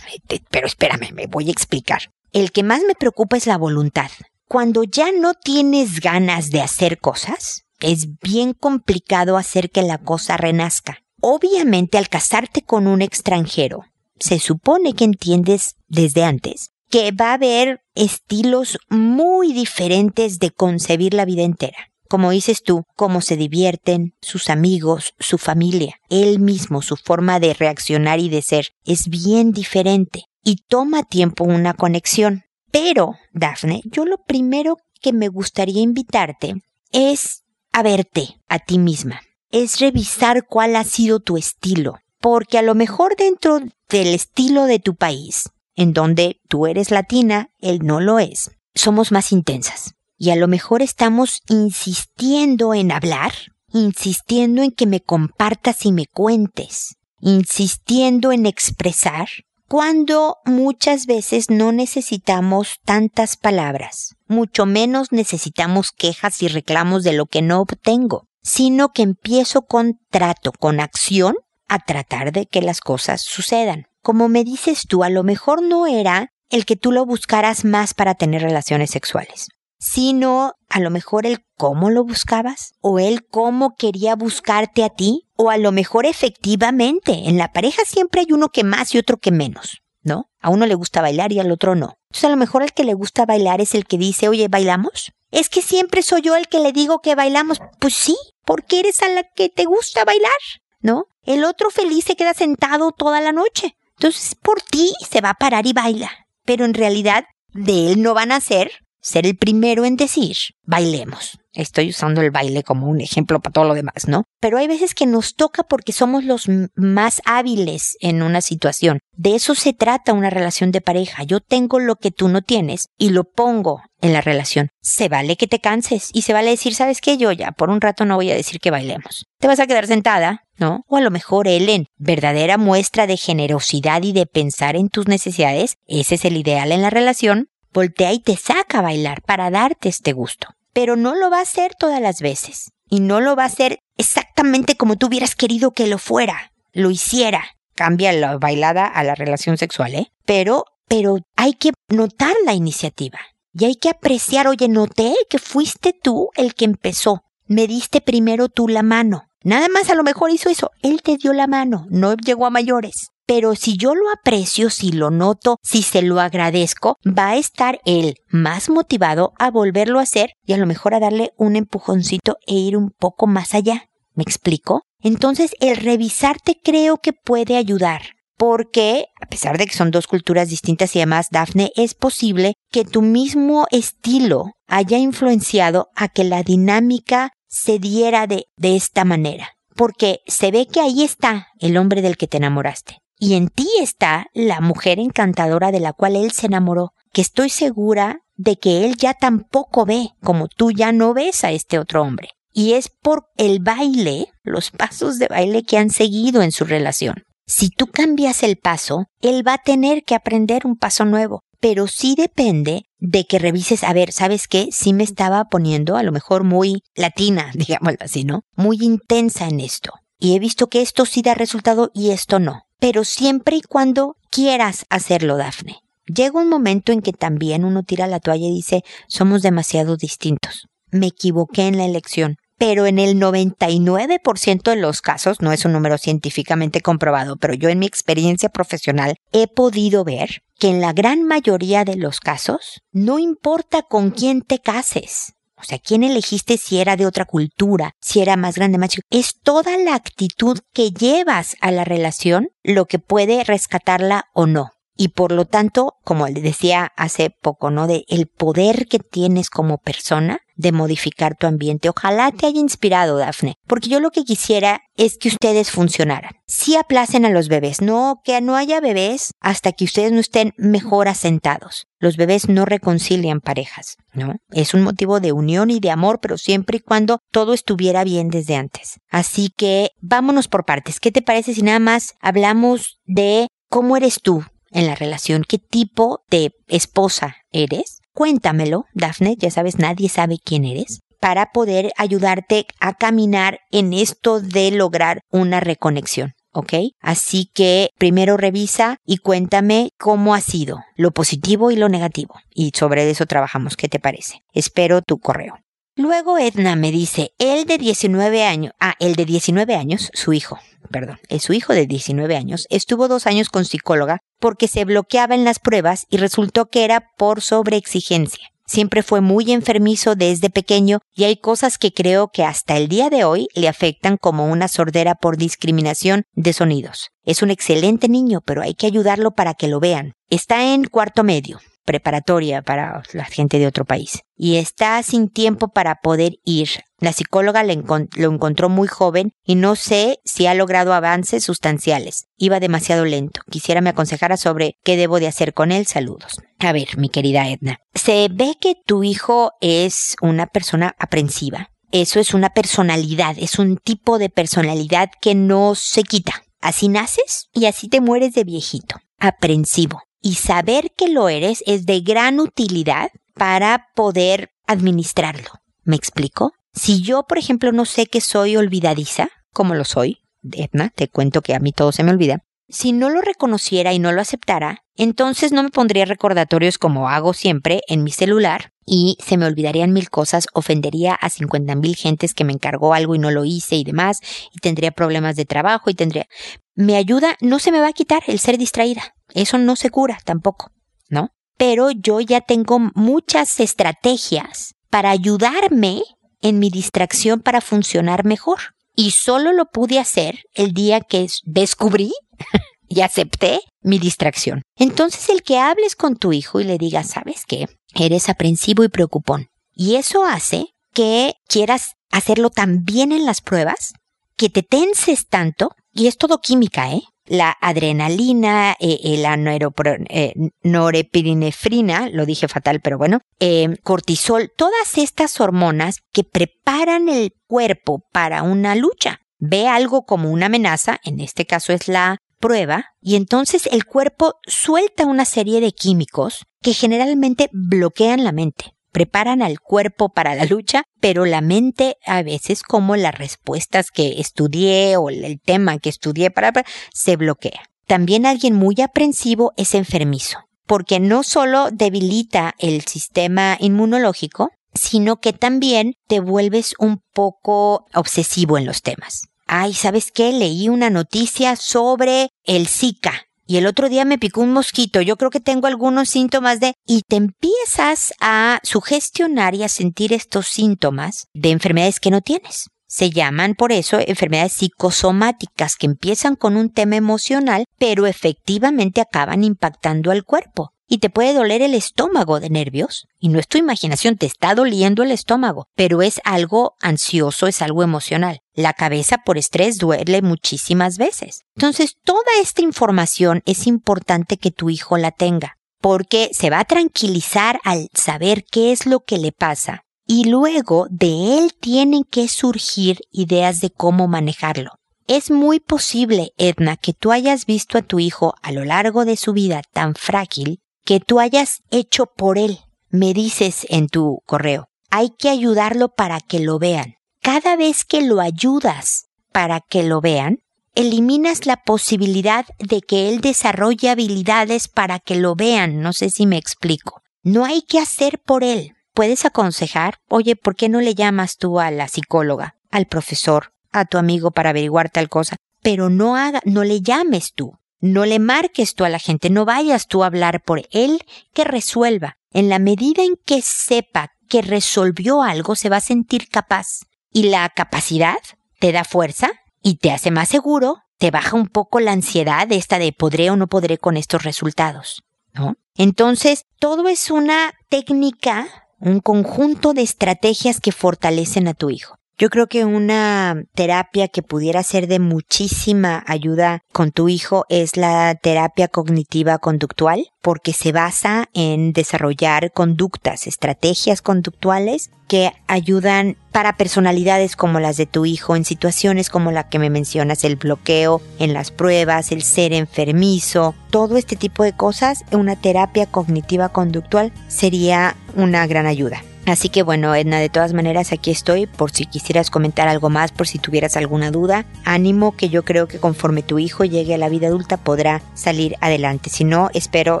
pero 0.50 0.66
espérame, 0.66 1.12
me 1.12 1.26
voy 1.26 1.48
a 1.48 1.52
explicar. 1.52 2.10
El 2.32 2.52
que 2.52 2.62
más 2.62 2.82
me 2.86 2.94
preocupa 2.94 3.36
es 3.36 3.46
la 3.46 3.58
voluntad. 3.58 4.10
Cuando 4.48 4.84
ya 4.84 5.10
no 5.12 5.34
tienes 5.34 6.00
ganas 6.00 6.50
de 6.50 6.60
hacer 6.60 6.98
cosas, 6.98 7.64
es 7.80 8.18
bien 8.20 8.52
complicado 8.52 9.36
hacer 9.36 9.70
que 9.70 9.82
la 9.82 9.98
cosa 9.98 10.36
renazca. 10.36 10.98
Obviamente 11.20 11.98
al 11.98 12.08
casarte 12.08 12.62
con 12.62 12.86
un 12.86 13.02
extranjero, 13.02 13.84
se 14.18 14.38
supone 14.38 14.94
que 14.94 15.04
entiendes 15.04 15.76
desde 15.88 16.24
antes 16.24 16.70
que 16.90 17.10
va 17.10 17.30
a 17.30 17.34
haber 17.34 17.80
estilos 17.96 18.78
muy 18.88 19.52
diferentes 19.52 20.38
de 20.38 20.52
concebir 20.52 21.14
la 21.14 21.24
vida 21.24 21.42
entera 21.42 21.90
como 22.14 22.30
dices 22.30 22.62
tú, 22.62 22.84
cómo 22.94 23.20
se 23.20 23.36
divierten, 23.36 24.14
sus 24.22 24.48
amigos, 24.48 25.14
su 25.18 25.36
familia, 25.36 25.96
él 26.10 26.38
mismo, 26.38 26.80
su 26.80 26.94
forma 26.94 27.40
de 27.40 27.54
reaccionar 27.54 28.20
y 28.20 28.28
de 28.28 28.40
ser, 28.40 28.68
es 28.84 29.08
bien 29.08 29.50
diferente 29.50 30.22
y 30.44 30.58
toma 30.68 31.02
tiempo 31.02 31.42
una 31.42 31.74
conexión. 31.74 32.44
Pero, 32.70 33.16
Daphne, 33.32 33.80
yo 33.82 34.04
lo 34.04 34.18
primero 34.18 34.76
que 35.02 35.12
me 35.12 35.26
gustaría 35.26 35.82
invitarte 35.82 36.54
es 36.92 37.42
a 37.72 37.82
verte 37.82 38.40
a 38.46 38.60
ti 38.60 38.78
misma, 38.78 39.20
es 39.50 39.80
revisar 39.80 40.46
cuál 40.46 40.76
ha 40.76 40.84
sido 40.84 41.18
tu 41.18 41.36
estilo, 41.36 41.96
porque 42.20 42.58
a 42.58 42.62
lo 42.62 42.76
mejor 42.76 43.16
dentro 43.16 43.58
del 43.88 44.14
estilo 44.14 44.66
de 44.66 44.78
tu 44.78 44.94
país, 44.94 45.50
en 45.74 45.92
donde 45.92 46.40
tú 46.48 46.68
eres 46.68 46.92
latina, 46.92 47.48
él 47.58 47.80
no 47.82 48.00
lo 48.00 48.20
es, 48.20 48.52
somos 48.72 49.10
más 49.10 49.32
intensas 49.32 49.96
y 50.16 50.30
a 50.30 50.36
lo 50.36 50.48
mejor 50.48 50.82
estamos 50.82 51.40
insistiendo 51.48 52.74
en 52.74 52.92
hablar, 52.92 53.32
insistiendo 53.72 54.62
en 54.62 54.70
que 54.70 54.86
me 54.86 55.00
compartas 55.00 55.84
y 55.84 55.92
me 55.92 56.06
cuentes, 56.06 56.96
insistiendo 57.20 58.32
en 58.32 58.46
expresar, 58.46 59.28
cuando 59.66 60.36
muchas 60.44 61.06
veces 61.06 61.50
no 61.50 61.72
necesitamos 61.72 62.76
tantas 62.84 63.36
palabras, 63.36 64.14
mucho 64.28 64.66
menos 64.66 65.10
necesitamos 65.10 65.90
quejas 65.90 66.42
y 66.42 66.48
reclamos 66.48 67.02
de 67.02 67.14
lo 67.14 67.26
que 67.26 67.42
no 67.42 67.60
obtengo, 67.60 68.28
sino 68.42 68.92
que 68.92 69.02
empiezo 69.02 69.62
con 69.62 69.98
trato, 70.10 70.52
con 70.52 70.80
acción, 70.80 71.34
a 71.66 71.78
tratar 71.78 72.30
de 72.30 72.46
que 72.46 72.60
las 72.60 72.80
cosas 72.80 73.22
sucedan. 73.22 73.86
Como 74.02 74.28
me 74.28 74.44
dices 74.44 74.82
tú, 74.86 75.02
a 75.02 75.08
lo 75.08 75.24
mejor 75.24 75.62
no 75.62 75.86
era 75.86 76.28
el 76.50 76.66
que 76.66 76.76
tú 76.76 76.92
lo 76.92 77.06
buscaras 77.06 77.64
más 77.64 77.94
para 77.94 78.14
tener 78.14 78.42
relaciones 78.42 78.90
sexuales 78.90 79.48
sino 79.84 80.54
a 80.70 80.80
lo 80.80 80.88
mejor 80.88 81.26
el 81.26 81.44
cómo 81.58 81.90
lo 81.90 82.04
buscabas 82.04 82.72
o 82.80 82.98
el 82.98 83.26
cómo 83.26 83.74
quería 83.76 84.16
buscarte 84.16 84.82
a 84.82 84.88
ti 84.88 85.28
o 85.36 85.50
a 85.50 85.58
lo 85.58 85.72
mejor 85.72 86.06
efectivamente 86.06 87.12
en 87.28 87.36
la 87.36 87.52
pareja 87.52 87.82
siempre 87.84 88.22
hay 88.22 88.28
uno 88.32 88.48
que 88.48 88.64
más 88.64 88.94
y 88.94 88.98
otro 88.98 89.18
que 89.18 89.30
menos, 89.30 89.82
¿no? 90.02 90.30
A 90.40 90.48
uno 90.48 90.64
le 90.64 90.74
gusta 90.74 91.02
bailar 91.02 91.32
y 91.32 91.38
al 91.38 91.52
otro 91.52 91.74
no. 91.74 91.98
Entonces 92.08 92.24
a 92.24 92.30
lo 92.30 92.38
mejor 92.38 92.62
el 92.62 92.72
que 92.72 92.84
le 92.84 92.94
gusta 92.94 93.26
bailar 93.26 93.60
es 93.60 93.74
el 93.74 93.84
que 93.84 93.98
dice, 93.98 94.30
oye, 94.30 94.48
¿bailamos? 94.48 95.12
Es 95.30 95.50
que 95.50 95.60
siempre 95.60 96.02
soy 96.02 96.22
yo 96.22 96.34
el 96.34 96.48
que 96.48 96.60
le 96.60 96.72
digo 96.72 97.00
que 97.00 97.14
bailamos. 97.14 97.60
Pues 97.78 97.94
sí, 97.94 98.16
porque 98.46 98.80
eres 98.80 99.02
a 99.02 99.08
la 99.10 99.24
que 99.36 99.50
te 99.50 99.66
gusta 99.66 100.06
bailar, 100.06 100.32
¿no? 100.80 101.08
El 101.24 101.44
otro 101.44 101.68
feliz 101.68 102.06
se 102.06 102.16
queda 102.16 102.32
sentado 102.32 102.90
toda 102.92 103.20
la 103.20 103.32
noche. 103.32 103.76
Entonces 103.98 104.34
por 104.34 104.62
ti 104.62 104.94
se 105.10 105.20
va 105.20 105.30
a 105.30 105.34
parar 105.34 105.66
y 105.66 105.74
baila. 105.74 106.10
Pero 106.46 106.64
en 106.64 106.72
realidad 106.72 107.26
de 107.52 107.92
él 107.92 108.00
no 108.00 108.14
van 108.14 108.32
a 108.32 108.40
ser 108.40 108.70
ser 109.04 109.26
el 109.26 109.36
primero 109.36 109.84
en 109.84 109.96
decir, 109.96 110.36
bailemos. 110.62 111.38
Estoy 111.52 111.90
usando 111.90 112.20
el 112.20 112.32
baile 112.32 112.64
como 112.64 112.88
un 112.88 113.00
ejemplo 113.00 113.38
para 113.38 113.52
todo 113.52 113.64
lo 113.64 113.74
demás, 113.74 114.08
¿no? 114.08 114.24
Pero 114.40 114.58
hay 114.58 114.66
veces 114.66 114.94
que 114.94 115.06
nos 115.06 115.36
toca 115.36 115.62
porque 115.62 115.92
somos 115.92 116.24
los 116.24 116.46
más 116.74 117.22
hábiles 117.26 117.96
en 118.00 118.22
una 118.22 118.40
situación. 118.40 118.98
De 119.12 119.36
eso 119.36 119.54
se 119.54 119.72
trata 119.72 120.14
una 120.14 120.30
relación 120.30 120.72
de 120.72 120.80
pareja. 120.80 121.22
Yo 121.22 121.40
tengo 121.40 121.78
lo 121.78 121.96
que 121.96 122.10
tú 122.10 122.28
no 122.28 122.42
tienes 122.42 122.88
y 122.98 123.10
lo 123.10 123.24
pongo 123.24 123.82
en 124.00 124.14
la 124.14 124.20
relación. 124.20 124.70
Se 124.80 125.08
vale 125.08 125.36
que 125.36 125.46
te 125.46 125.60
canses 125.60 126.10
y 126.12 126.22
se 126.22 126.32
vale 126.32 126.50
decir, 126.50 126.74
¿sabes 126.74 127.00
qué? 127.00 127.16
Yo 127.18 127.30
ya 127.30 127.52
por 127.52 127.70
un 127.70 127.80
rato 127.80 128.04
no 128.04 128.16
voy 128.16 128.30
a 128.30 128.34
decir 128.34 128.58
que 128.58 128.72
bailemos. 128.72 129.26
Te 129.38 129.46
vas 129.46 129.60
a 129.60 129.66
quedar 129.66 129.86
sentada, 129.86 130.44
¿no? 130.56 130.82
O 130.88 130.96
a 130.96 131.00
lo 131.00 131.10
mejor 131.10 131.46
él 131.46 131.68
en 131.68 131.86
verdadera 131.96 132.58
muestra 132.58 133.06
de 133.06 133.16
generosidad 133.16 134.02
y 134.02 134.12
de 134.12 134.26
pensar 134.26 134.76
en 134.76 134.88
tus 134.88 135.06
necesidades, 135.06 135.76
ese 135.86 136.16
es 136.16 136.24
el 136.24 136.36
ideal 136.36 136.72
en 136.72 136.82
la 136.82 136.90
relación, 136.90 137.48
voltea 137.74 138.12
y 138.12 138.20
te 138.20 138.36
saca 138.36 138.78
a 138.78 138.82
bailar 138.82 139.20
para 139.22 139.50
darte 139.50 139.90
este 139.90 140.14
gusto. 140.14 140.48
Pero 140.72 140.96
no 140.96 141.14
lo 141.14 141.28
va 141.28 141.40
a 141.40 141.42
hacer 141.42 141.72
todas 141.78 142.00
las 142.00 142.22
veces. 142.22 142.70
Y 142.88 143.00
no 143.00 143.20
lo 143.20 143.36
va 143.36 143.42
a 143.42 143.46
hacer 143.46 143.80
exactamente 143.98 144.76
como 144.76 144.96
tú 144.96 145.08
hubieras 145.08 145.34
querido 145.34 145.72
que 145.72 145.86
lo 145.86 145.98
fuera, 145.98 146.52
lo 146.72 146.90
hiciera. 146.90 147.44
Cambia 147.74 148.12
la 148.12 148.38
bailada 148.38 148.86
a 148.86 149.04
la 149.04 149.14
relación 149.14 149.58
sexual, 149.58 149.94
¿eh? 149.94 150.12
Pero, 150.24 150.64
pero 150.88 151.18
hay 151.36 151.54
que 151.54 151.72
notar 151.88 152.34
la 152.44 152.54
iniciativa. 152.54 153.18
Y 153.52 153.64
hay 153.64 153.76
que 153.76 153.88
apreciar, 153.88 154.48
oye, 154.48 154.68
noté 154.68 155.14
que 155.28 155.38
fuiste 155.38 155.92
tú 155.92 156.30
el 156.36 156.54
que 156.54 156.64
empezó. 156.64 157.22
Me 157.46 157.66
diste 157.66 158.00
primero 158.00 158.48
tú 158.48 158.68
la 158.68 158.82
mano. 158.82 159.24
Nada 159.42 159.68
más 159.68 159.90
a 159.90 159.94
lo 159.94 160.02
mejor 160.02 160.30
hizo 160.30 160.48
eso. 160.48 160.70
Él 160.82 161.02
te 161.02 161.16
dio 161.16 161.32
la 161.32 161.46
mano, 161.46 161.86
no 161.90 162.14
llegó 162.14 162.46
a 162.46 162.50
mayores. 162.50 163.10
Pero 163.26 163.54
si 163.54 163.76
yo 163.76 163.94
lo 163.94 164.04
aprecio, 164.10 164.68
si 164.68 164.92
lo 164.92 165.10
noto, 165.10 165.58
si 165.62 165.82
se 165.82 166.02
lo 166.02 166.20
agradezco, 166.20 166.98
va 167.06 167.30
a 167.30 167.36
estar 167.36 167.80
él 167.86 168.16
más 168.28 168.68
motivado 168.68 169.32
a 169.38 169.50
volverlo 169.50 169.98
a 169.98 170.02
hacer 170.02 170.32
y 170.44 170.52
a 170.52 170.58
lo 170.58 170.66
mejor 170.66 170.94
a 170.94 171.00
darle 171.00 171.32
un 171.38 171.56
empujoncito 171.56 172.36
e 172.46 172.54
ir 172.54 172.76
un 172.76 172.90
poco 172.90 173.26
más 173.26 173.54
allá. 173.54 173.88
¿Me 174.14 174.22
explico? 174.22 174.82
Entonces 175.00 175.54
el 175.60 175.76
revisarte 175.76 176.60
creo 176.62 176.98
que 176.98 177.12
puede 177.12 177.56
ayudar. 177.56 178.02
Porque, 178.36 179.06
a 179.22 179.26
pesar 179.26 179.58
de 179.58 179.66
que 179.66 179.74
son 179.74 179.92
dos 179.92 180.08
culturas 180.08 180.48
distintas 180.48 180.94
y 180.96 180.98
además, 180.98 181.28
Dafne, 181.30 181.70
es 181.76 181.94
posible 181.94 182.54
que 182.70 182.84
tu 182.84 183.00
mismo 183.00 183.66
estilo 183.70 184.46
haya 184.66 184.98
influenciado 184.98 185.88
a 185.94 186.08
que 186.08 186.24
la 186.24 186.42
dinámica 186.42 187.30
se 187.46 187.78
diera 187.78 188.26
de, 188.26 188.46
de 188.56 188.74
esta 188.74 189.04
manera. 189.04 189.50
Porque 189.76 190.18
se 190.26 190.50
ve 190.50 190.66
que 190.66 190.80
ahí 190.80 191.04
está 191.04 191.46
el 191.60 191.76
hombre 191.76 192.02
del 192.02 192.16
que 192.16 192.26
te 192.26 192.38
enamoraste. 192.38 192.98
Y 193.24 193.36
en 193.36 193.48
ti 193.48 193.66
está 193.80 194.26
la 194.34 194.60
mujer 194.60 194.98
encantadora 194.98 195.72
de 195.72 195.80
la 195.80 195.94
cual 195.94 196.14
él 196.14 196.30
se 196.32 196.44
enamoró, 196.44 196.92
que 197.10 197.22
estoy 197.22 197.48
segura 197.48 198.18
de 198.36 198.56
que 198.56 198.84
él 198.84 198.96
ya 198.98 199.14
tampoco 199.14 199.86
ve 199.86 200.10
como 200.22 200.46
tú 200.46 200.72
ya 200.72 200.92
no 200.92 201.14
ves 201.14 201.42
a 201.42 201.50
este 201.50 201.78
otro 201.78 202.02
hombre. 202.02 202.32
Y 202.52 202.74
es 202.74 202.90
por 202.90 203.28
el 203.38 203.60
baile, 203.60 204.26
los 204.42 204.70
pasos 204.70 205.18
de 205.18 205.28
baile 205.28 205.62
que 205.62 205.78
han 205.78 205.88
seguido 205.88 206.42
en 206.42 206.52
su 206.52 206.66
relación. 206.66 207.22
Si 207.46 207.70
tú 207.70 207.86
cambias 207.86 208.42
el 208.42 208.58
paso, 208.58 209.06
él 209.22 209.42
va 209.48 209.54
a 209.54 209.62
tener 209.64 210.02
que 210.04 210.14
aprender 210.14 210.66
un 210.66 210.76
paso 210.76 211.06
nuevo. 211.06 211.44
Pero 211.60 211.86
sí 211.86 212.16
depende 212.18 212.82
de 212.98 213.24
que 213.24 213.38
revises, 213.38 213.84
a 213.84 213.94
ver, 213.94 214.12
¿sabes 214.12 214.48
qué? 214.48 214.68
Sí 214.70 214.92
me 214.92 215.02
estaba 215.02 215.46
poniendo 215.46 215.96
a 215.96 216.02
lo 216.02 216.12
mejor 216.12 216.44
muy 216.44 216.82
latina, 216.94 217.50
digámoslo 217.54 218.00
así, 218.02 218.24
¿no? 218.24 218.42
Muy 218.54 218.76
intensa 218.82 219.48
en 219.48 219.60
esto. 219.60 219.94
Y 220.18 220.36
he 220.36 220.38
visto 220.38 220.66
que 220.66 220.82
esto 220.82 221.06
sí 221.06 221.22
da 221.22 221.32
resultado 221.32 221.90
y 221.94 222.10
esto 222.10 222.38
no 222.38 222.64
pero 222.84 223.02
siempre 223.04 223.56
y 223.56 223.62
cuando 223.62 224.18
quieras 224.28 224.84
hacerlo, 224.90 225.38
Dafne. 225.38 225.76
Llega 226.04 226.38
un 226.38 226.50
momento 226.50 226.92
en 226.92 227.00
que 227.00 227.14
también 227.14 227.64
uno 227.64 227.82
tira 227.82 228.06
la 228.06 228.20
toalla 228.20 228.46
y 228.46 228.52
dice, 228.52 228.84
somos 229.08 229.40
demasiado 229.40 229.96
distintos. 229.96 230.66
Me 230.90 231.06
equivoqué 231.06 231.66
en 231.66 231.78
la 231.78 231.86
elección. 231.86 232.36
Pero 232.58 232.84
en 232.84 232.98
el 232.98 233.18
99% 233.18 234.62
de 234.64 234.76
los 234.76 235.00
casos, 235.00 235.40
no 235.40 235.50
es 235.52 235.64
un 235.64 235.72
número 235.72 235.96
científicamente 235.96 236.82
comprobado, 236.82 237.36
pero 237.36 237.54
yo 237.54 237.70
en 237.70 237.78
mi 237.78 237.86
experiencia 237.86 238.50
profesional 238.50 239.16
he 239.32 239.48
podido 239.48 240.04
ver 240.04 240.42
que 240.58 240.68
en 240.68 240.82
la 240.82 240.92
gran 240.92 241.22
mayoría 241.22 241.84
de 241.84 241.96
los 241.96 242.20
casos, 242.20 242.82
no 242.92 243.18
importa 243.18 243.82
con 243.82 244.10
quién 244.10 244.42
te 244.42 244.58
cases, 244.58 245.32
o 245.56 245.64
sea, 245.64 245.78
quién 245.78 246.02
elegiste 246.02 246.56
si 246.56 246.78
era 246.78 246.96
de 246.96 247.06
otra 247.06 247.24
cultura, 247.24 247.92
si 248.00 248.20
era 248.20 248.36
más 248.36 248.56
grande, 248.56 248.78
más 248.78 248.90
chico. 248.90 249.06
Es 249.10 249.40
toda 249.42 249.76
la 249.78 249.94
actitud 249.94 250.58
que 250.72 250.90
llevas 250.90 251.56
a 251.60 251.70
la 251.70 251.84
relación 251.84 252.48
lo 252.62 252.86
que 252.86 252.98
puede 252.98 253.44
rescatarla 253.44 254.24
o 254.34 254.46
no 254.46 254.74
y 254.96 255.08
por 255.08 255.32
lo 255.32 255.44
tanto, 255.44 255.94
como 256.04 256.28
le 256.28 256.40
decía 256.40 256.92
hace 256.96 257.30
poco, 257.30 257.70
¿no? 257.70 257.86
De 257.86 258.04
el 258.08 258.26
poder 258.26 258.86
que 258.86 258.98
tienes 258.98 259.50
como 259.50 259.78
persona 259.78 260.40
de 260.56 260.72
modificar 260.72 261.36
tu 261.36 261.46
ambiente. 261.46 261.88
Ojalá 261.88 262.30
te 262.30 262.46
haya 262.46 262.60
inspirado, 262.60 263.16
Dafne, 263.16 263.56
porque 263.66 263.88
yo 263.88 264.00
lo 264.00 264.10
que 264.10 264.24
quisiera 264.24 264.82
es 264.96 265.18
que 265.18 265.28
ustedes 265.28 265.70
funcionaran. 265.70 266.32
Sí 266.46 266.76
aplacen 266.76 267.24
a 267.24 267.30
los 267.30 267.48
bebés, 267.48 267.80
no 267.80 268.20
que 268.24 268.40
no 268.40 268.54
haya 268.54 268.80
bebés 268.80 269.32
hasta 269.40 269.72
que 269.72 269.84
ustedes 269.84 270.12
no 270.12 270.20
estén 270.20 270.52
mejor 270.56 271.08
asentados. 271.08 271.86
Los 271.98 272.16
bebés 272.16 272.48
no 272.48 272.64
reconcilian 272.64 273.40
parejas, 273.40 273.96
¿no? 274.12 274.36
Es 274.50 274.74
un 274.74 274.82
motivo 274.82 275.20
de 275.20 275.32
unión 275.32 275.70
y 275.70 275.80
de 275.80 275.90
amor, 275.90 276.20
pero 276.20 276.38
siempre 276.38 276.76
y 276.76 276.80
cuando 276.80 277.18
todo 277.32 277.52
estuviera 277.52 278.04
bien 278.04 278.28
desde 278.28 278.56
antes. 278.56 279.00
Así 279.10 279.50
que 279.56 279.90
vámonos 280.00 280.46
por 280.46 280.64
partes. 280.64 281.00
¿Qué 281.00 281.10
te 281.10 281.22
parece 281.22 281.54
si 281.54 281.62
nada 281.62 281.80
más 281.80 282.14
hablamos 282.20 283.00
de 283.06 283.48
cómo 283.68 283.96
eres 283.96 284.20
tú? 284.22 284.44
En 284.74 284.86
la 284.86 284.94
relación, 284.94 285.44
qué 285.48 285.58
tipo 285.58 286.20
de 286.28 286.52
esposa 286.68 287.36
eres. 287.50 288.00
Cuéntamelo, 288.12 288.84
Dafne, 288.92 289.36
ya 289.38 289.50
sabes, 289.50 289.78
nadie 289.78 290.10
sabe 290.10 290.36
quién 290.44 290.64
eres, 290.66 291.00
para 291.20 291.52
poder 291.52 291.92
ayudarte 291.96 292.66
a 292.80 292.92
caminar 292.92 293.60
en 293.70 293.94
esto 293.94 294.40
de 294.40 294.70
lograr 294.70 295.22
una 295.30 295.60
reconexión. 295.60 296.34
¿ok? 296.54 296.72
Así 297.00 297.50
que 297.52 297.90
primero 297.98 298.36
revisa 298.36 298.96
y 299.04 299.18
cuéntame 299.18 299.90
cómo 299.98 300.34
ha 300.34 300.40
sido, 300.40 300.78
lo 300.96 301.10
positivo 301.10 301.70
y 301.70 301.76
lo 301.76 301.88
negativo. 301.88 302.34
Y 302.54 302.70
sobre 302.74 303.10
eso 303.10 303.26
trabajamos, 303.26 303.76
¿qué 303.76 303.88
te 303.88 303.98
parece? 303.98 304.40
Espero 304.52 305.02
tu 305.02 305.18
correo. 305.18 305.58
Luego 305.96 306.38
Edna 306.38 306.74
me 306.74 306.90
dice, 306.90 307.34
el 307.38 307.66
de 307.66 307.78
19 307.78 308.42
años, 308.44 308.72
ah, 308.80 308.94
el 308.98 309.14
de 309.14 309.24
19 309.24 309.76
años, 309.76 310.10
su 310.12 310.32
hijo, 310.32 310.58
perdón, 310.90 311.20
es 311.28 311.44
su 311.44 311.52
hijo 311.52 311.72
de 311.72 311.86
19 311.86 312.36
años, 312.36 312.66
estuvo 312.68 313.06
dos 313.06 313.28
años 313.28 313.48
con 313.48 313.64
psicóloga 313.64 314.18
porque 314.40 314.66
se 314.66 314.84
bloqueaba 314.84 315.36
en 315.36 315.44
las 315.44 315.60
pruebas 315.60 316.06
y 316.10 316.16
resultó 316.16 316.66
que 316.66 316.84
era 316.84 317.12
por 317.16 317.42
sobreexigencia. 317.42 318.48
Siempre 318.66 319.04
fue 319.04 319.20
muy 319.20 319.52
enfermizo 319.52 320.16
desde 320.16 320.50
pequeño 320.50 320.98
y 321.14 321.24
hay 321.24 321.36
cosas 321.36 321.78
que 321.78 321.92
creo 321.92 322.26
que 322.26 322.42
hasta 322.42 322.76
el 322.76 322.88
día 322.88 323.08
de 323.08 323.22
hoy 323.22 323.46
le 323.54 323.68
afectan 323.68 324.16
como 324.16 324.46
una 324.46 324.66
sordera 324.66 325.14
por 325.14 325.36
discriminación 325.36 326.24
de 326.32 326.54
sonidos. 326.54 327.10
Es 327.22 327.40
un 327.40 327.52
excelente 327.52 328.08
niño, 328.08 328.40
pero 328.44 328.62
hay 328.62 328.74
que 328.74 328.88
ayudarlo 328.88 329.30
para 329.30 329.54
que 329.54 329.68
lo 329.68 329.78
vean. 329.78 330.14
Está 330.28 330.74
en 330.74 330.86
cuarto 330.86 331.22
medio 331.22 331.60
preparatoria 331.84 332.62
para 332.62 333.02
la 333.12 333.24
gente 333.24 333.58
de 333.58 333.66
otro 333.66 333.84
país. 333.84 334.22
Y 334.36 334.56
está 334.56 335.02
sin 335.02 335.28
tiempo 335.28 335.68
para 335.68 335.96
poder 335.96 336.34
ir. 336.44 336.68
La 336.98 337.12
psicóloga 337.12 337.62
lo 337.62 338.30
encontró 338.32 338.68
muy 338.68 338.88
joven 338.88 339.32
y 339.44 339.54
no 339.54 339.76
sé 339.76 340.18
si 340.24 340.46
ha 340.46 340.54
logrado 340.54 340.94
avances 340.94 341.44
sustanciales. 341.44 342.26
Iba 342.36 342.60
demasiado 342.60 343.04
lento. 343.04 343.42
Quisiera 343.50 343.80
me 343.80 343.90
aconsejara 343.90 344.36
sobre 344.36 344.76
qué 344.82 344.96
debo 344.96 345.20
de 345.20 345.28
hacer 345.28 345.54
con 345.54 345.70
él. 345.70 345.86
Saludos. 345.86 346.40
A 346.58 346.72
ver, 346.72 346.96
mi 346.96 347.08
querida 347.08 347.48
Edna. 347.48 347.78
Se 347.94 348.28
ve 348.30 348.54
que 348.60 348.74
tu 348.86 349.04
hijo 349.04 349.52
es 349.60 350.16
una 350.20 350.46
persona 350.46 350.96
aprensiva. 350.98 351.70
Eso 351.92 352.18
es 352.18 352.34
una 352.34 352.50
personalidad, 352.50 353.36
es 353.38 353.60
un 353.60 353.76
tipo 353.76 354.18
de 354.18 354.28
personalidad 354.28 355.10
que 355.20 355.36
no 355.36 355.76
se 355.76 356.02
quita. 356.02 356.42
Así 356.60 356.88
naces 356.88 357.50
y 357.52 357.66
así 357.66 357.88
te 357.88 358.00
mueres 358.00 358.34
de 358.34 358.42
viejito. 358.42 358.96
Aprensivo 359.20 360.02
y 360.24 360.36
saber 360.36 360.90
que 360.96 361.08
lo 361.08 361.28
eres 361.28 361.62
es 361.66 361.84
de 361.84 362.00
gran 362.00 362.40
utilidad 362.40 363.10
para 363.34 363.88
poder 363.94 364.48
administrarlo. 364.66 365.50
¿Me 365.84 365.96
explico? 365.96 366.52
Si 366.72 367.02
yo, 367.02 367.24
por 367.24 367.36
ejemplo, 367.36 367.72
no 367.72 367.84
sé 367.84 368.06
que 368.06 368.22
soy 368.22 368.56
olvidadiza, 368.56 369.28
como 369.52 369.74
lo 369.74 369.84
soy, 369.84 370.22
Edna, 370.42 370.90
te 370.96 371.08
cuento 371.08 371.42
que 371.42 371.54
a 371.54 371.60
mí 371.60 371.72
todo 371.72 371.92
se 371.92 372.02
me 372.04 372.10
olvida, 372.10 372.38
si 372.68 372.92
no 372.92 373.10
lo 373.10 373.20
reconociera 373.20 373.92
y 373.92 373.98
no 373.98 374.12
lo 374.12 374.22
aceptara, 374.22 374.84
entonces 374.96 375.52
no 375.52 375.62
me 375.62 375.68
pondría 375.68 376.06
recordatorios 376.06 376.78
como 376.78 377.10
hago 377.10 377.34
siempre 377.34 377.82
en 377.88 378.02
mi 378.02 378.10
celular 378.10 378.72
y 378.86 379.18
se 379.22 379.36
me 379.36 379.44
olvidarían 379.44 379.92
mil 379.92 380.08
cosas, 380.08 380.46
ofendería 380.54 381.14
a 381.14 381.28
50 381.28 381.74
mil 381.74 381.96
gentes 381.96 382.32
que 382.32 382.44
me 382.44 382.54
encargó 382.54 382.94
algo 382.94 383.14
y 383.14 383.18
no 383.18 383.30
lo 383.30 383.44
hice 383.44 383.76
y 383.76 383.84
demás, 383.84 384.20
y 384.52 384.60
tendría 384.60 384.90
problemas 384.90 385.36
de 385.36 385.44
trabajo 385.44 385.90
y 385.90 385.94
tendría... 385.94 386.26
Me 386.74 386.96
ayuda, 386.96 387.36
no 387.40 387.58
se 387.58 387.70
me 387.70 387.80
va 387.80 387.88
a 387.88 387.92
quitar 387.92 388.22
el 388.26 388.38
ser 388.38 388.58
distraída. 388.58 389.14
Eso 389.34 389.58
no 389.58 389.76
se 389.76 389.90
cura 389.90 390.18
tampoco, 390.24 390.72
¿no? 391.10 391.28
Pero 391.58 391.90
yo 391.90 392.20
ya 392.20 392.40
tengo 392.40 392.78
muchas 392.94 393.60
estrategias 393.60 394.74
para 394.88 395.10
ayudarme 395.10 396.02
en 396.40 396.58
mi 396.58 396.70
distracción 396.70 397.40
para 397.40 397.60
funcionar 397.60 398.24
mejor. 398.24 398.58
Y 398.96 399.10
solo 399.10 399.52
lo 399.52 399.66
pude 399.66 399.98
hacer 399.98 400.38
el 400.54 400.72
día 400.72 401.00
que 401.00 401.26
descubrí 401.44 402.12
y 402.88 403.00
acepté 403.00 403.60
mi 403.82 403.98
distracción. 403.98 404.62
Entonces 404.76 405.28
el 405.28 405.42
que 405.42 405.58
hables 405.58 405.96
con 405.96 406.16
tu 406.16 406.32
hijo 406.32 406.60
y 406.60 406.64
le 406.64 406.78
digas, 406.78 407.10
¿sabes 407.10 407.42
qué? 407.46 407.66
Eres 407.94 408.28
aprensivo 408.28 408.84
y 408.84 408.88
preocupón. 408.88 409.48
Y 409.72 409.96
eso 409.96 410.24
hace 410.24 410.66
que 410.92 411.34
quieras 411.48 411.94
hacerlo 412.12 412.50
tan 412.50 412.84
bien 412.84 413.10
en 413.10 413.26
las 413.26 413.40
pruebas, 413.40 413.94
que 414.36 414.48
te 414.48 414.62
tenses 414.62 415.26
tanto, 415.26 415.70
y 415.92 416.06
es 416.06 416.16
todo 416.16 416.38
química, 416.38 416.92
¿eh? 416.92 417.02
La 417.26 417.56
adrenalina, 417.60 418.76
eh, 418.78 419.16
la 419.18 419.36
eh, 419.36 420.34
norepinefrina, 420.62 422.08
lo 422.10 422.26
dije 422.26 422.48
fatal, 422.48 422.80
pero 422.80 422.98
bueno, 422.98 423.20
eh, 423.40 423.76
cortisol, 423.82 424.50
todas 424.56 424.98
estas 424.98 425.40
hormonas 425.40 426.00
que 426.12 426.24
preparan 426.24 427.08
el 427.08 427.32
cuerpo 427.46 428.04
para 428.12 428.42
una 428.42 428.74
lucha. 428.74 429.20
Ve 429.38 429.66
algo 429.68 430.04
como 430.04 430.30
una 430.30 430.46
amenaza, 430.46 431.00
en 431.04 431.20
este 431.20 431.46
caso 431.46 431.72
es 431.72 431.88
la 431.88 432.18
prueba, 432.40 432.86
y 433.00 433.16
entonces 433.16 433.66
el 433.66 433.84
cuerpo 433.84 434.34
suelta 434.46 435.06
una 435.06 435.24
serie 435.24 435.60
de 435.60 435.72
químicos 435.72 436.44
que 436.62 436.72
generalmente 436.72 437.48
bloquean 437.52 438.24
la 438.24 438.32
mente 438.32 438.74
preparan 438.94 439.42
al 439.42 439.60
cuerpo 439.60 440.08
para 440.08 440.36
la 440.36 440.44
lucha, 440.44 440.84
pero 441.00 441.26
la 441.26 441.40
mente 441.40 441.96
a 442.06 442.22
veces 442.22 442.62
como 442.62 442.94
las 442.94 443.12
respuestas 443.12 443.90
que 443.90 444.20
estudié 444.20 444.96
o 444.96 445.10
el 445.10 445.40
tema 445.44 445.78
que 445.78 445.88
estudié 445.88 446.30
para, 446.30 446.52
se 446.94 447.16
bloquea. 447.16 447.60
También 447.88 448.24
alguien 448.24 448.54
muy 448.54 448.76
aprensivo 448.80 449.52
es 449.56 449.74
enfermizo, 449.74 450.38
porque 450.64 451.00
no 451.00 451.24
solo 451.24 451.70
debilita 451.72 452.54
el 452.58 452.82
sistema 452.82 453.56
inmunológico, 453.58 454.50
sino 454.74 455.16
que 455.16 455.32
también 455.32 455.94
te 456.06 456.20
vuelves 456.20 456.74
un 456.78 457.00
poco 457.12 457.86
obsesivo 457.94 458.58
en 458.58 458.64
los 458.64 458.82
temas. 458.82 459.22
Ay, 459.46 459.74
¿sabes 459.74 460.12
qué? 460.12 460.32
Leí 460.32 460.68
una 460.68 460.88
noticia 460.88 461.56
sobre 461.56 462.28
el 462.44 462.68
Zika 462.68 463.24
y 463.46 463.56
el 463.56 463.66
otro 463.66 463.88
día 463.88 464.04
me 464.04 464.18
picó 464.18 464.40
un 464.40 464.52
mosquito, 464.52 465.00
yo 465.00 465.16
creo 465.16 465.30
que 465.30 465.40
tengo 465.40 465.66
algunos 465.66 466.08
síntomas 466.08 466.60
de... 466.60 466.74
y 466.86 467.02
te 467.08 467.16
empiezas 467.16 468.12
a 468.20 468.60
sugestionar 468.62 469.54
y 469.54 469.62
a 469.62 469.68
sentir 469.68 470.12
estos 470.12 470.46
síntomas 470.46 471.28
de 471.34 471.50
enfermedades 471.50 472.00
que 472.00 472.10
no 472.10 472.20
tienes. 472.20 472.66
Se 472.86 473.10
llaman 473.10 473.54
por 473.54 473.72
eso 473.72 473.98
enfermedades 473.98 474.52
psicosomáticas 474.52 475.76
que 475.76 475.86
empiezan 475.86 476.36
con 476.36 476.56
un 476.56 476.70
tema 476.70 476.96
emocional, 476.96 477.64
pero 477.78 478.06
efectivamente 478.06 479.00
acaban 479.00 479.42
impactando 479.42 480.10
al 480.10 480.24
cuerpo 480.24 480.70
y 480.86 480.98
te 480.98 481.10
puede 481.10 481.34
doler 481.34 481.62
el 481.62 481.74
estómago 481.74 482.40
de 482.40 482.50
nervios. 482.50 483.06
Y 483.18 483.28
no 483.28 483.38
es 483.38 483.48
tu 483.48 483.58
imaginación, 483.58 484.16
te 484.16 484.26
está 484.26 484.54
doliendo 484.54 485.02
el 485.02 485.10
estómago, 485.10 485.66
pero 485.74 486.02
es 486.02 486.20
algo 486.24 486.76
ansioso, 486.80 487.46
es 487.46 487.62
algo 487.62 487.82
emocional. 487.82 488.40
La 488.54 488.72
cabeza 488.72 489.18
por 489.18 489.36
estrés 489.36 489.78
duele 489.78 490.22
muchísimas 490.22 490.96
veces. 490.96 491.42
Entonces, 491.56 491.96
toda 492.04 492.22
esta 492.40 492.62
información 492.62 493.42
es 493.46 493.66
importante 493.66 494.36
que 494.36 494.52
tu 494.52 494.70
hijo 494.70 494.96
la 494.96 495.10
tenga, 495.10 495.56
porque 495.80 496.30
se 496.32 496.50
va 496.50 496.60
a 496.60 496.64
tranquilizar 496.64 497.60
al 497.64 497.88
saber 497.94 498.44
qué 498.44 498.70
es 498.70 498.86
lo 498.86 499.00
que 499.00 499.18
le 499.18 499.32
pasa. 499.32 499.82
Y 500.06 500.26
luego 500.26 500.86
de 500.88 501.38
él 501.38 501.54
tienen 501.58 502.04
que 502.04 502.28
surgir 502.28 503.00
ideas 503.10 503.60
de 503.60 503.70
cómo 503.70 504.06
manejarlo. 504.06 504.70
Es 505.08 505.30
muy 505.30 505.58
posible, 505.58 506.32
Edna, 506.36 506.76
que 506.76 506.92
tú 506.92 507.10
hayas 507.10 507.46
visto 507.46 507.76
a 507.76 507.82
tu 507.82 507.98
hijo 507.98 508.34
a 508.40 508.52
lo 508.52 508.64
largo 508.64 509.04
de 509.04 509.16
su 509.16 509.32
vida 509.32 509.62
tan 509.72 509.94
frágil 509.94 510.60
que 510.84 511.00
tú 511.00 511.18
hayas 511.18 511.62
hecho 511.70 512.06
por 512.06 512.38
él. 512.38 512.60
Me 512.88 513.12
dices 513.14 513.66
en 513.68 513.88
tu 513.88 514.20
correo, 514.26 514.68
hay 514.90 515.10
que 515.18 515.28
ayudarlo 515.28 515.88
para 515.88 516.20
que 516.20 516.38
lo 516.38 516.58
vean. 516.58 516.94
Cada 517.24 517.56
vez 517.56 517.86
que 517.86 518.02
lo 518.02 518.20
ayudas 518.20 519.06
para 519.32 519.60
que 519.60 519.82
lo 519.82 520.02
vean, 520.02 520.40
eliminas 520.74 521.46
la 521.46 521.56
posibilidad 521.56 522.44
de 522.58 522.82
que 522.82 523.08
él 523.08 523.22
desarrolle 523.22 523.88
habilidades 523.88 524.68
para 524.68 524.98
que 524.98 525.16
lo 525.16 525.34
vean. 525.34 525.80
No 525.80 525.94
sé 525.94 526.10
si 526.10 526.26
me 526.26 526.36
explico. 526.36 527.00
No 527.22 527.46
hay 527.46 527.62
que 527.62 527.78
hacer 527.78 528.18
por 528.18 528.44
él. 528.44 528.74
Puedes 528.92 529.24
aconsejar, 529.24 530.00
oye, 530.10 530.36
¿por 530.36 530.54
qué 530.54 530.68
no 530.68 530.82
le 530.82 530.94
llamas 530.94 531.38
tú 531.38 531.60
a 531.60 531.70
la 531.70 531.88
psicóloga, 531.88 532.56
al 532.70 532.84
profesor, 532.84 533.54
a 533.72 533.86
tu 533.86 533.96
amigo 533.96 534.30
para 534.30 534.50
averiguar 534.50 534.90
tal 534.90 535.08
cosa? 535.08 535.36
Pero 535.62 535.88
no 535.88 536.16
haga, 536.16 536.42
no 536.44 536.62
le 536.62 536.82
llames 536.82 537.32
tú. 537.32 537.54
No 537.80 538.04
le 538.04 538.18
marques 538.18 538.74
tú 538.74 538.84
a 538.84 538.90
la 538.90 538.98
gente, 538.98 539.30
no 539.30 539.46
vayas 539.46 539.86
tú 539.86 540.04
a 540.04 540.08
hablar 540.08 540.42
por 540.42 540.68
él, 540.72 541.02
que 541.32 541.44
resuelva. 541.44 542.18
En 542.34 542.50
la 542.50 542.58
medida 542.58 543.02
en 543.02 543.14
que 543.24 543.40
sepa 543.40 544.10
que 544.28 544.42
resolvió 544.42 545.22
algo, 545.22 545.56
se 545.56 545.70
va 545.70 545.78
a 545.78 545.80
sentir 545.80 546.28
capaz. 546.28 546.80
Y 547.14 547.30
la 547.30 547.48
capacidad 547.48 548.18
te 548.58 548.72
da 548.72 548.82
fuerza 548.82 549.30
y 549.62 549.76
te 549.76 549.92
hace 549.92 550.10
más 550.10 550.28
seguro, 550.28 550.78
te 550.98 551.12
baja 551.12 551.36
un 551.36 551.46
poco 551.46 551.78
la 551.78 551.92
ansiedad 551.92 552.50
esta 552.50 552.80
de 552.80 552.92
podré 552.92 553.30
o 553.30 553.36
no 553.36 553.46
podré 553.46 553.78
con 553.78 553.96
estos 553.96 554.24
resultados, 554.24 555.04
¿no? 555.32 555.54
Entonces, 555.76 556.44
todo 556.58 556.88
es 556.88 557.12
una 557.12 557.54
técnica, 557.68 558.48
un 558.80 558.98
conjunto 558.98 559.74
de 559.74 559.82
estrategias 559.82 560.60
que 560.60 560.72
fortalecen 560.72 561.46
a 561.46 561.54
tu 561.54 561.70
hijo. 561.70 561.96
Yo 562.16 562.30
creo 562.30 562.48
que 562.48 562.64
una 562.64 563.44
terapia 563.54 564.06
que 564.08 564.22
pudiera 564.22 564.62
ser 564.62 564.86
de 564.86 565.00
muchísima 565.00 566.04
ayuda 566.06 566.62
con 566.72 566.92
tu 566.92 567.08
hijo 567.08 567.44
es 567.48 567.76
la 567.76 568.14
terapia 568.14 568.68
cognitiva 568.68 569.38
conductual, 569.38 570.10
porque 570.20 570.52
se 570.52 570.72
basa 570.72 571.28
en 571.32 571.72
desarrollar 571.72 572.52
conductas, 572.52 573.26
estrategias 573.26 574.00
conductuales 574.00 574.90
que 575.08 575.32
ayudan 575.46 576.16
para 576.32 576.56
personalidades 576.56 577.36
como 577.36 577.60
las 577.60 577.76
de 577.76 577.86
tu 577.86 578.06
hijo, 578.06 578.36
en 578.36 578.44
situaciones 578.44 579.10
como 579.10 579.30
la 579.30 579.48
que 579.48 579.58
me 579.58 579.70
mencionas, 579.70 580.24
el 580.24 580.36
bloqueo 580.36 581.00
en 581.18 581.32
las 581.32 581.50
pruebas, 581.50 582.12
el 582.12 582.22
ser 582.22 582.52
enfermizo, 582.52 583.54
todo 583.70 583.96
este 583.96 584.16
tipo 584.16 584.42
de 584.42 584.52
cosas, 584.52 585.04
una 585.12 585.36
terapia 585.36 585.86
cognitiva 585.86 586.48
conductual 586.48 587.12
sería 587.28 587.96
una 588.16 588.46
gran 588.46 588.66
ayuda. 588.66 589.02
Así 589.26 589.48
que 589.48 589.62
bueno, 589.62 589.94
Edna, 589.94 590.18
de 590.18 590.28
todas 590.28 590.52
maneras 590.52 590.92
aquí 590.92 591.10
estoy 591.10 591.46
por 591.46 591.70
si 591.70 591.86
quisieras 591.86 592.30
comentar 592.30 592.68
algo 592.68 592.90
más, 592.90 593.10
por 593.10 593.26
si 593.26 593.38
tuvieras 593.38 593.76
alguna 593.76 594.10
duda. 594.10 594.44
Ánimo 594.64 595.16
que 595.16 595.30
yo 595.30 595.44
creo 595.44 595.66
que 595.66 595.78
conforme 595.78 596.22
tu 596.22 596.38
hijo 596.38 596.64
llegue 596.64 596.94
a 596.94 596.98
la 596.98 597.08
vida 597.08 597.28
adulta 597.28 597.56
podrá 597.56 598.02
salir 598.12 598.56
adelante. 598.60 599.08
Si 599.08 599.24
no, 599.24 599.48
espero 599.54 600.00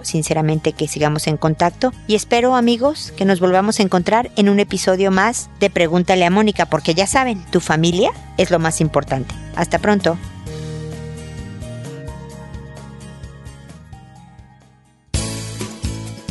sinceramente 0.04 0.72
que 0.72 0.88
sigamos 0.88 1.26
en 1.26 1.38
contacto 1.38 1.92
y 2.06 2.16
espero 2.16 2.54
amigos 2.54 3.14
que 3.16 3.24
nos 3.24 3.40
volvamos 3.40 3.80
a 3.80 3.82
encontrar 3.82 4.30
en 4.36 4.50
un 4.50 4.60
episodio 4.94 5.10
más 5.10 5.50
de 5.58 5.70
Pregúntale 5.70 6.24
a 6.24 6.30
Mónica 6.30 6.66
porque 6.66 6.94
ya 6.94 7.08
saben, 7.08 7.44
tu 7.50 7.58
familia 7.60 8.12
es 8.38 8.52
lo 8.52 8.60
más 8.60 8.80
importante. 8.80 9.34
Hasta 9.56 9.80
pronto. 9.80 10.16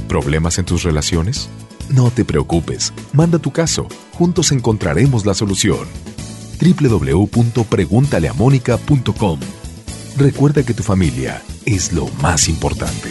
¿Problemas 0.08 0.58
en 0.60 0.66
tus 0.66 0.84
relaciones? 0.84 1.50
No 1.90 2.10
te 2.12 2.24
preocupes, 2.24 2.94
manda 3.12 3.40
tu 3.40 3.52
caso, 3.52 3.90
juntos 4.14 4.54
encontraremos 4.54 5.26
la 5.26 5.34
solución. 5.34 5.86
www.preguntaleamónica.com 6.62 9.40
Recuerda 10.16 10.64
que 10.64 10.74
tu 10.74 10.84
familia 10.84 11.42
es 11.66 11.92
lo 11.92 12.08
más 12.22 12.48
importante. 12.48 13.10